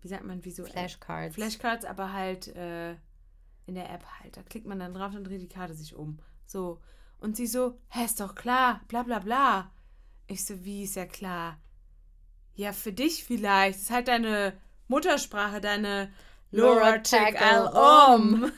wie 0.03 0.09
sagt 0.09 0.25
man, 0.25 0.45
visuell. 0.45 0.69
Flashcards. 0.69 1.33
Flashcards, 1.33 1.85
aber 1.85 2.13
halt 2.13 2.55
äh, 2.55 2.97
in 3.67 3.75
der 3.75 3.89
App 3.91 4.05
halt. 4.19 4.35
Da 4.37 4.43
klickt 4.43 4.65
man 4.65 4.79
dann 4.79 4.93
drauf, 4.93 5.11
dann 5.13 5.23
dreht 5.23 5.41
die 5.41 5.49
Karte 5.49 5.73
sich 5.73 5.95
um. 5.95 6.19
So. 6.45 6.79
Und 7.19 7.35
sie 7.35 7.47
so, 7.47 7.77
hä, 7.89 8.05
ist 8.05 8.19
doch 8.19 8.33
klar, 8.33 8.81
bla 8.87 9.03
bla 9.03 9.19
bla. 9.19 9.71
Ich 10.27 10.45
so, 10.45 10.63
wie 10.65 10.83
ist 10.83 10.95
ja 10.95 11.05
klar? 11.05 11.57
Ja, 12.55 12.73
für 12.73 12.91
dich 12.91 13.23
vielleicht. 13.23 13.79
Ist 13.79 13.91
halt 13.91 14.07
deine 14.07 14.57
Muttersprache, 14.87 15.61
deine 15.61 16.11
Laura 16.51 16.97
Take 16.99 17.35
Tackle 17.35 17.73
all 17.73 18.15
um. 18.15 18.51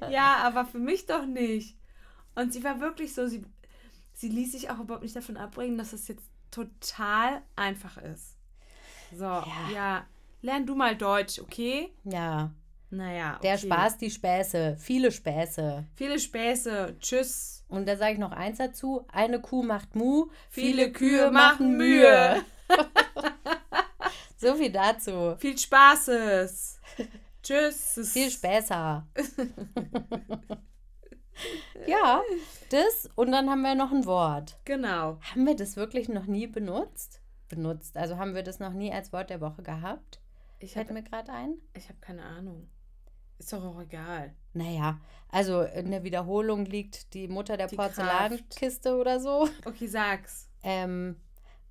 ja, 0.10 0.36
aber 0.38 0.64
für 0.64 0.78
mich 0.78 1.06
doch 1.06 1.26
nicht. 1.26 1.76
Und 2.34 2.52
sie 2.52 2.64
war 2.64 2.80
wirklich 2.80 3.14
so, 3.14 3.26
sie, 3.26 3.44
sie 4.14 4.28
ließ 4.28 4.52
sich 4.52 4.70
auch 4.70 4.78
überhaupt 4.78 5.02
nicht 5.02 5.16
davon 5.16 5.36
abbringen, 5.36 5.76
dass 5.76 5.92
es 5.92 6.08
jetzt 6.08 6.24
total 6.50 7.42
einfach 7.56 7.96
ist. 7.98 8.36
So, 9.12 9.24
ja. 9.24 10.06
Lern 10.42 10.66
du 10.66 10.74
mal 10.74 10.96
Deutsch, 10.96 11.38
okay? 11.38 11.92
Ja, 12.04 12.52
Naja, 12.88 13.36
okay. 13.36 13.48
der 13.48 13.58
Spaß, 13.58 13.98
die 13.98 14.10
Späße. 14.10 14.76
Viele 14.78 15.12
Späße. 15.12 15.84
Viele 15.94 16.18
Späße. 16.18 16.96
Tschüss. 16.98 17.64
Und 17.68 17.86
da 17.86 17.96
sage 17.96 18.14
ich 18.14 18.18
noch 18.18 18.32
eins 18.32 18.58
dazu. 18.58 19.06
Eine 19.12 19.40
Kuh 19.40 19.62
macht 19.62 19.94
Mu, 19.94 20.26
Viele 20.48 20.90
Kühe 20.90 21.30
machen 21.30 21.76
Mühe. 21.76 22.42
so 24.38 24.56
viel 24.56 24.72
dazu. 24.72 25.36
Viel 25.38 25.56
Spaßes. 25.56 26.80
Tschüss. 27.42 28.00
Viel 28.12 28.30
Späßer. 28.30 29.06
ja, 31.86 32.22
das. 32.70 33.08
Und 33.14 33.30
dann 33.30 33.50
haben 33.50 33.62
wir 33.62 33.74
noch 33.74 33.92
ein 33.92 34.06
Wort. 34.06 34.58
Genau. 34.64 35.18
Haben 35.30 35.46
wir 35.46 35.54
das 35.54 35.76
wirklich 35.76 36.08
noch 36.08 36.26
nie 36.26 36.46
benutzt? 36.46 37.20
Benutzt. 37.48 37.96
Also 37.96 38.16
haben 38.16 38.34
wir 38.34 38.42
das 38.42 38.58
noch 38.58 38.72
nie 38.72 38.92
als 38.92 39.12
Wort 39.12 39.30
der 39.30 39.40
Woche 39.40 39.62
gehabt? 39.62 40.20
Ich 40.60 40.74
Fällt 40.74 40.88
habe 40.88 41.00
mir 41.00 41.02
gerade 41.02 41.32
ein. 41.32 41.54
ich 41.74 41.88
hab 41.88 42.00
keine 42.00 42.22
Ahnung. 42.22 42.68
Ist 43.38 43.52
doch 43.52 43.64
auch 43.64 43.80
egal. 43.80 44.34
Naja, 44.52 45.00
also 45.30 45.62
in 45.62 45.90
der 45.90 46.04
Wiederholung 46.04 46.66
liegt 46.66 47.14
die 47.14 47.26
Mutter 47.26 47.56
der 47.56 47.66
Die 47.66 47.76
Porzellankiste 47.76 48.96
oder 48.96 49.18
so. 49.18 49.48
Okay, 49.64 49.86
sag's. 49.86 50.48
Ähm, 50.62 51.16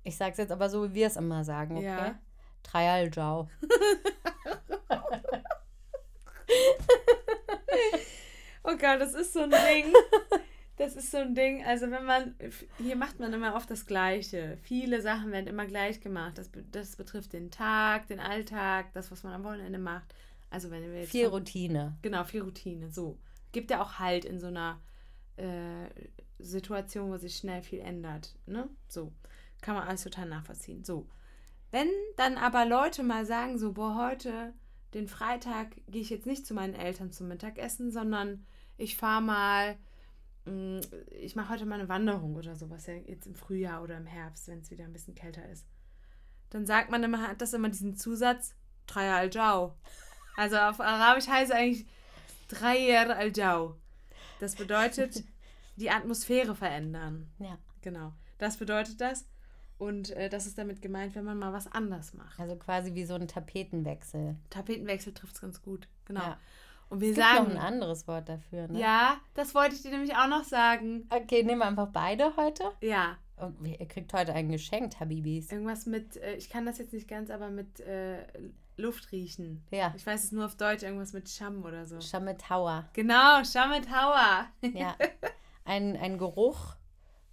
ich 0.02 0.16
sag's 0.16 0.38
jetzt 0.38 0.50
aber 0.50 0.68
so, 0.68 0.90
wie 0.90 0.94
wir 0.94 1.06
es 1.06 1.16
immer 1.16 1.44
sagen, 1.44 1.76
okay? 1.76 1.86
Ja. 1.86 2.18
Trial-Jau. 2.62 3.48
Oh 8.62 8.76
Gott, 8.76 9.00
das 9.00 9.14
ist 9.14 9.32
so 9.32 9.40
ein 9.40 9.50
Ding. 9.50 9.86
Das 10.80 10.96
ist 10.96 11.10
so 11.10 11.18
ein 11.18 11.34
Ding. 11.34 11.62
Also 11.66 11.90
wenn 11.90 12.06
man, 12.06 12.34
hier 12.78 12.96
macht 12.96 13.20
man 13.20 13.34
immer 13.34 13.54
oft 13.54 13.70
das 13.70 13.84
Gleiche. 13.84 14.56
Viele 14.62 15.02
Sachen 15.02 15.30
werden 15.30 15.46
immer 15.46 15.66
gleich 15.66 16.00
gemacht. 16.00 16.38
Das, 16.38 16.50
das 16.72 16.96
betrifft 16.96 17.34
den 17.34 17.50
Tag, 17.50 18.06
den 18.06 18.18
Alltag, 18.18 18.86
das, 18.94 19.10
was 19.10 19.22
man 19.22 19.34
am 19.34 19.44
Wochenende 19.44 19.78
macht. 19.78 20.14
Also 20.48 20.70
wenn 20.70 20.82
wir 20.90 21.00
jetzt 21.00 21.10
Viel 21.10 21.24
von- 21.28 21.34
Routine. 21.34 21.98
Genau, 22.00 22.24
viel 22.24 22.40
Routine. 22.40 22.90
So. 22.90 23.18
Gibt 23.52 23.70
ja 23.70 23.82
auch 23.82 23.98
Halt 23.98 24.24
in 24.24 24.40
so 24.40 24.46
einer 24.46 24.80
äh, 25.36 25.86
Situation, 26.38 27.10
wo 27.10 27.18
sich 27.18 27.36
schnell 27.36 27.62
viel 27.62 27.80
ändert. 27.80 28.34
Ne? 28.46 28.66
So. 28.88 29.12
Kann 29.60 29.74
man 29.74 29.86
alles 29.86 30.04
total 30.04 30.30
nachvollziehen. 30.30 30.82
So. 30.82 31.06
Wenn 31.70 31.88
dann 32.16 32.38
aber 32.38 32.64
Leute 32.64 33.02
mal 33.02 33.26
sagen, 33.26 33.58
so, 33.58 33.74
boah, 33.74 33.96
heute, 33.96 34.54
den 34.94 35.08
Freitag, 35.08 35.76
gehe 35.88 36.00
ich 36.00 36.08
jetzt 36.08 36.24
nicht 36.24 36.46
zu 36.46 36.54
meinen 36.54 36.74
Eltern 36.74 37.12
zum 37.12 37.28
Mittagessen, 37.28 37.90
sondern 37.92 38.46
ich 38.78 38.96
fahre 38.96 39.20
mal 39.22 39.76
ich 41.10 41.36
mache 41.36 41.50
heute 41.50 41.66
mal 41.66 41.78
eine 41.78 41.88
Wanderung 41.88 42.34
oder 42.34 42.56
sowas, 42.56 42.86
ja, 42.86 42.94
jetzt 42.94 43.26
im 43.26 43.34
Frühjahr 43.34 43.82
oder 43.82 43.96
im 43.96 44.06
Herbst, 44.06 44.48
wenn 44.48 44.60
es 44.60 44.70
wieder 44.70 44.84
ein 44.84 44.92
bisschen 44.92 45.14
kälter 45.14 45.46
ist. 45.48 45.66
Dann 46.48 46.66
sagt 46.66 46.90
man 46.90 47.02
immer, 47.04 47.28
hat 47.28 47.40
das 47.40 47.52
immer 47.52 47.68
diesen 47.68 47.96
Zusatz, 47.96 48.54
Dreier 48.86 49.16
al 49.16 49.30
Jau. 49.32 49.76
Also 50.36 50.56
auf 50.56 50.80
Arabisch 50.80 51.28
heißt 51.28 51.50
es 51.50 51.56
eigentlich 51.56 51.86
Dreier 52.48 53.16
al 53.16 53.36
Jau. 53.36 53.76
Das 54.40 54.56
bedeutet, 54.56 55.22
die 55.76 55.90
Atmosphäre 55.90 56.54
verändern. 56.54 57.30
Ja. 57.38 57.58
Genau. 57.82 58.12
Das 58.38 58.56
bedeutet 58.56 59.00
das. 59.00 59.26
Und 59.78 60.10
äh, 60.10 60.28
das 60.28 60.46
ist 60.46 60.58
damit 60.58 60.82
gemeint, 60.82 61.14
wenn 61.14 61.24
man 61.24 61.38
mal 61.38 61.52
was 61.52 61.66
anders 61.66 62.12
macht. 62.12 62.38
Also 62.38 62.56
quasi 62.56 62.94
wie 62.94 63.04
so 63.04 63.14
ein 63.14 63.28
Tapetenwechsel. 63.28 64.36
Tapetenwechsel 64.50 65.14
trifft 65.14 65.36
es 65.36 65.40
ganz 65.40 65.62
gut. 65.62 65.88
Genau. 66.04 66.20
Ja. 66.20 66.40
Und 66.90 67.00
wir 67.00 67.10
Es 67.10 67.16
gibt 67.16 67.26
sagen. 67.26 67.44
noch 67.44 67.50
ein 67.52 67.56
anderes 67.58 68.06
Wort 68.06 68.28
dafür, 68.28 68.68
ne? 68.68 68.78
Ja, 68.80 69.18
das 69.34 69.54
wollte 69.54 69.74
ich 69.74 69.82
dir 69.82 69.90
nämlich 69.92 70.14
auch 70.16 70.28
noch 70.28 70.44
sagen. 70.44 71.08
Okay, 71.10 71.42
nehmen 71.42 71.60
wir 71.60 71.66
einfach 71.66 71.88
beide 71.92 72.36
heute. 72.36 72.64
Ja, 72.82 73.16
Und 73.36 73.64
ihr 73.64 73.86
kriegt 73.88 74.12
heute 74.12 74.32
ein 74.34 74.50
Geschenk, 74.50 74.98
Habibis. 75.00 75.50
irgendwas 75.50 75.86
mit, 75.86 76.16
äh, 76.18 76.34
ich 76.34 76.50
kann 76.50 76.66
das 76.66 76.78
jetzt 76.78 76.92
nicht 76.92 77.08
ganz, 77.08 77.30
aber 77.30 77.48
mit 77.48 77.80
äh, 77.80 78.18
Luft 78.76 79.12
riechen. 79.12 79.64
Ja. 79.70 79.92
Ich 79.96 80.04
weiß 80.06 80.24
es 80.24 80.32
nur 80.32 80.44
auf 80.46 80.56
Deutsch, 80.56 80.82
irgendwas 80.82 81.12
mit 81.12 81.28
Scham 81.28 81.64
oder 81.64 81.86
so. 81.86 82.00
Shametauer. 82.00 82.88
Genau, 82.92 83.42
Schametauer. 83.44 84.46
Ja. 84.74 84.96
ein, 85.64 85.96
ein 85.96 86.18
Geruch 86.18 86.74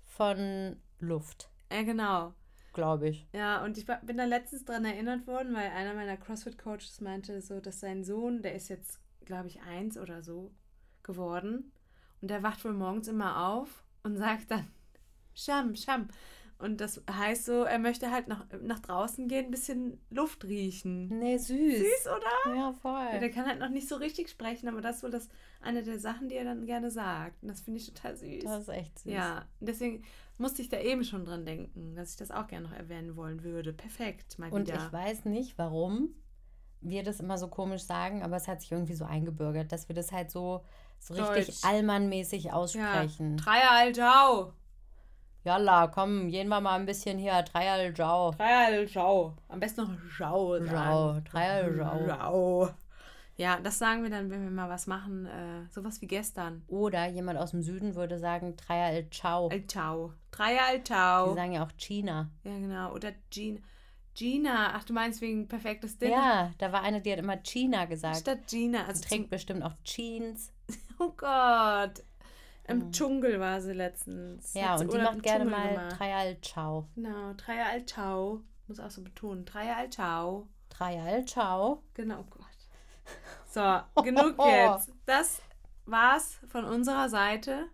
von 0.03 0.78
Luft, 0.99 1.49
ja, 1.72 1.84
genau. 1.84 2.34
glaube 2.74 3.10
ich. 3.10 3.28
Ja, 3.34 3.64
und 3.64 3.78
ich 3.78 3.86
bin 4.03 4.18
da 4.18 4.26
letztens 4.26 4.66
dran 4.66 4.86
erinnert 4.86 5.26
worden, 5.28 5.53
weil 5.55 5.70
einer 5.72 5.93
meiner 5.93 6.18
CrossFit-Coaches 6.18 7.01
meinte 7.01 7.41
so, 7.41 7.60
dass 7.60 7.80
sein 7.80 8.03
Sohn, 8.03 8.41
der 8.41 8.55
ist 8.55 8.70
jetzt, 8.70 8.99
glaube 9.28 9.47
ich, 9.47 9.61
eins 9.61 9.97
oder 9.97 10.23
so 10.23 10.51
geworden. 11.03 11.71
Und 12.21 12.32
der 12.32 12.41
wacht 12.41 12.65
wohl 12.65 12.73
morgens 12.73 13.07
immer 13.07 13.47
auf 13.49 13.84
und 14.03 14.17
sagt 14.17 14.49
dann, 14.49 14.67
Scham, 15.36 15.75
Scham. 15.75 16.07
Und 16.59 16.82
das 16.82 17.03
heißt 17.09 17.45
so, 17.45 17.63
er 17.63 17.78
möchte 17.78 18.09
halt 18.09 18.28
nach, 18.28 18.45
nach 18.63 18.80
draußen 18.80 19.28
gehen, 19.28 19.45
ein 19.45 19.51
bisschen 19.51 19.99
Luft 20.09 20.43
riechen. 20.45 21.07
Nee, 21.19 21.38
süß. 21.38 21.78
Süß, 21.78 22.07
oder? 22.07 22.55
Ja, 22.55 22.73
voll. 22.73 23.07
Ja, 23.13 23.19
der 23.19 23.30
kann 23.30 23.45
halt 23.45 23.59
noch 23.59 23.69
nicht 23.69 23.88
so 23.88 23.95
richtig 23.95 24.30
sprechen, 24.30 24.67
aber 24.67 24.82
das 24.82 24.97
ist 24.97 25.03
wohl 25.03 25.11
das, 25.11 25.30
eine 25.61 25.84
der 25.84 25.99
Sachen, 25.99 26.30
die 26.30 26.36
er 26.36 26.45
dann 26.45 26.65
gerne 26.65 26.89
sagt. 26.89 27.43
Und 27.43 27.49
das 27.49 27.61
finde 27.61 27.80
ich 27.80 27.93
total 27.93 28.17
süß. 28.17 28.43
Das 28.43 28.61
ist 28.63 28.69
echt 28.69 28.97
süß. 28.97 29.13
Ja, 29.13 29.45
deswegen 29.59 30.03
musste 30.39 30.63
ich 30.63 30.69
da 30.69 30.80
eben 30.80 31.03
schon 31.03 31.25
dran 31.25 31.45
denken, 31.45 31.95
dass 31.95 32.11
ich 32.11 32.17
das 32.17 32.32
auch 32.32 32.47
gerne 32.47 32.67
noch 32.67 32.75
erwähnen 32.75 33.15
wollen 33.15 33.43
würde. 33.43 33.71
Perfekt, 33.71 34.39
mal 34.39 34.51
Und 34.51 34.67
wieder. 34.67 34.84
ich 34.84 34.91
weiß 34.91 35.25
nicht, 35.25 35.59
warum 35.59 36.15
wir 36.82 37.03
das 37.03 37.19
immer 37.19 37.38
so 37.38 37.47
komisch 37.47 37.84
sagen, 37.84 38.23
aber 38.23 38.36
es 38.38 38.47
hat 38.47 38.61
sich 38.61 38.71
irgendwie 38.71 38.93
so 38.93 39.05
eingebürgert, 39.05 39.71
dass 39.71 39.88
wir 39.89 39.95
das 39.95 40.11
halt 40.11 40.32
so, 40.32 40.63
so 40.99 41.13
richtig 41.13 41.63
allmannmäßig 41.63 42.45
ja, 42.45 42.53
aussprechen. 42.53 43.38
Dreier 43.38 43.71
Aljau. 43.71 44.53
Jalla, 45.43 45.88
komm, 45.88 46.28
gehen 46.28 46.49
wir 46.49 46.59
mal 46.59 46.75
ein 46.75 46.86
bisschen 46.86 47.17
hier. 47.17 47.41
Dreier 47.43 47.93
Jau. 47.95 48.32
Dreier 48.32 48.67
Aljau. 48.67 49.34
Am 49.47 49.59
besten 49.61 49.82
noch 49.82 50.19
Jau. 50.19 50.57
Jau. 50.57 51.21
Dreier 51.21 51.73
Jau. 51.73 52.05
Jau. 52.05 52.69
Ja, 53.38 53.59
das 53.61 53.78
sagen 53.78 54.01
wir 54.03 54.09
dann, 54.09 54.30
wenn 54.32 54.43
wir 54.43 54.49
mal 54.49 54.67
was 54.67 54.88
machen. 54.88 55.25
Äh, 55.28 55.69
sowas 55.69 56.01
wie 56.01 56.07
gestern. 56.07 56.63
Oder 56.67 57.05
jemand 57.07 57.39
aus 57.39 57.51
dem 57.51 57.61
Süden 57.61 57.95
würde 57.95 58.17
sagen 58.17 58.57
Dreier 58.57 59.09
Ciao. 59.11 59.47
Aljau. 59.47 60.11
Dreier 60.32 60.80
Die 60.84 60.91
Aljau. 60.91 61.36
sagen 61.36 61.53
ja 61.53 61.63
auch 61.63 61.71
China. 61.78 62.30
Ja, 62.43 62.57
genau. 62.57 62.91
Oder 62.93 63.11
Gina. 63.30 63.61
Gina. 64.18 64.74
Ach, 64.74 64.84
du 64.84 64.93
meinst 64.93 65.22
wegen 65.22 65.47
perfektes 65.47 65.97
Dinner? 65.99 66.11
Ja, 66.11 66.51
da 66.57 66.72
war 66.72 66.82
eine, 66.82 67.01
die 67.01 67.11
hat 67.11 67.20
immer 67.20 67.38
China 67.38 67.86
gesagt. 67.86 68.18
Statt 68.18 68.47
Gina. 68.47 68.86
Also 68.86 69.03
Sie 69.03 69.07
trägt 69.07 69.30
bestimmt 69.30 69.63
auch 69.63 69.76
Jeans. 69.84 70.51
oh 70.99 71.11
Gott. 71.15 72.03
Im 72.68 72.91
Dschungel 72.91 73.39
war 73.39 73.61
sie 73.61 73.74
letztens. 73.74 74.53
Ja, 74.55 74.76
und 74.76 74.91
die 74.91 74.97
macht 74.97 75.22
gerne 75.22 75.45
Dschungel 75.45 75.59
mal 75.59 75.70
gemacht. 75.70 75.99
Dreier 75.99 76.26
El 76.26 76.41
Ciao. 76.41 76.88
Genau, 76.95 77.34
Dreier 77.38 77.68
Altschau. 77.68 78.41
Muss 78.68 78.80
auch 78.80 78.89
so 78.89 79.03
betonen. 79.03 79.45
Dreier 79.45 79.78
Altschau. 79.78 80.47
Dreier 80.70 81.07
El 81.07 81.26
Ciao. 81.26 81.84
Genau, 81.93 82.22
oh 82.22 82.26
Gott. 82.30 82.45
So, 83.47 84.01
genug 84.03 84.36
jetzt. 84.45 84.91
Das 85.05 85.41
war's 85.86 86.39
von 86.49 86.65
unserer 86.65 87.07
Seite, 87.07 87.68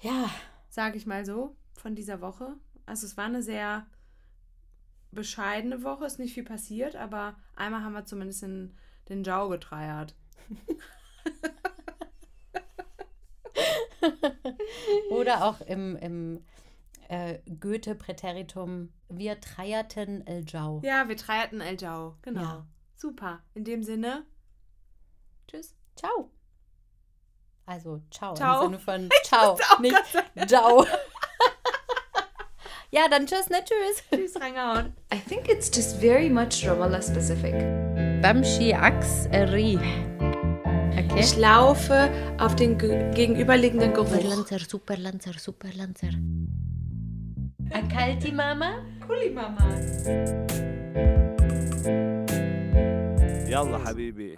Ja, 0.00 0.30
sage 0.70 0.96
ich 0.96 1.06
mal 1.06 1.26
so, 1.26 1.56
von 1.74 1.96
dieser 1.96 2.20
Woche. 2.20 2.54
Also 2.86 3.06
es 3.06 3.16
war 3.16 3.24
eine 3.24 3.42
sehr 3.42 3.86
bescheidene 5.14 5.82
Woche, 5.82 6.06
ist 6.06 6.18
nicht 6.18 6.34
viel 6.34 6.44
passiert, 6.44 6.96
aber 6.96 7.36
einmal 7.56 7.82
haben 7.82 7.94
wir 7.94 8.04
zumindest 8.04 8.42
den, 8.42 8.76
den 9.08 9.24
Jau 9.24 9.48
getreiert. 9.48 10.14
Oder 15.10 15.44
auch 15.44 15.60
im, 15.62 15.96
im 15.96 16.44
äh, 17.08 17.38
Goethe-Präteritum, 17.60 18.92
wir 19.08 19.40
treierten 19.40 20.26
El 20.26 20.44
Jau. 20.46 20.80
Ja, 20.84 21.08
wir 21.08 21.16
treierten 21.16 21.60
El 21.60 21.80
Jau. 21.80 22.16
Genau. 22.22 22.40
Ja. 22.40 22.66
Super. 22.96 23.42
In 23.54 23.64
dem 23.64 23.82
Sinne, 23.82 24.24
tschüss. 25.48 25.74
Ciao. 25.96 26.30
Also, 27.66 28.02
ciao. 28.10 28.34
Ciao. 28.34 28.66
Im 28.66 28.72
Sinne 28.72 28.78
von 28.78 29.08
ciao, 29.24 29.58
nicht 29.80 29.96
ciao. 30.46 30.86
ja, 32.93 33.01
dann 33.09 33.25
tschüss, 33.25 33.49
ne? 33.49 33.57
Tschüss. 33.63 34.03
Tschüss, 34.33 34.41
reingehauen. 34.41 34.93
I 35.13 35.17
think 35.27 35.47
it's 35.49 35.69
just 35.75 35.97
very 35.99 36.29
much 36.29 36.65
Ramallah 36.67 37.01
specific. 37.01 37.53
Bamshi 38.21 38.73
Ax 38.73 39.27
Ri. 39.31 39.77
Okay. 39.77 41.19
Ich 41.19 41.37
laufe 41.37 42.09
auf 42.37 42.55
den 42.55 42.77
ge- 42.77 43.11
gegenüberliegenden 43.13 43.93
Geruch. 43.93 44.07
Superlanzer, 44.09 44.59
Superlanzer, 44.59 45.33
Superlanzer. 45.37 46.09
Akalti 47.71 48.31
Mama? 48.31 48.83
Kuli 49.07 49.29
Mama. 49.29 49.65
يلا 53.49 53.77
حبيبي 53.87 54.37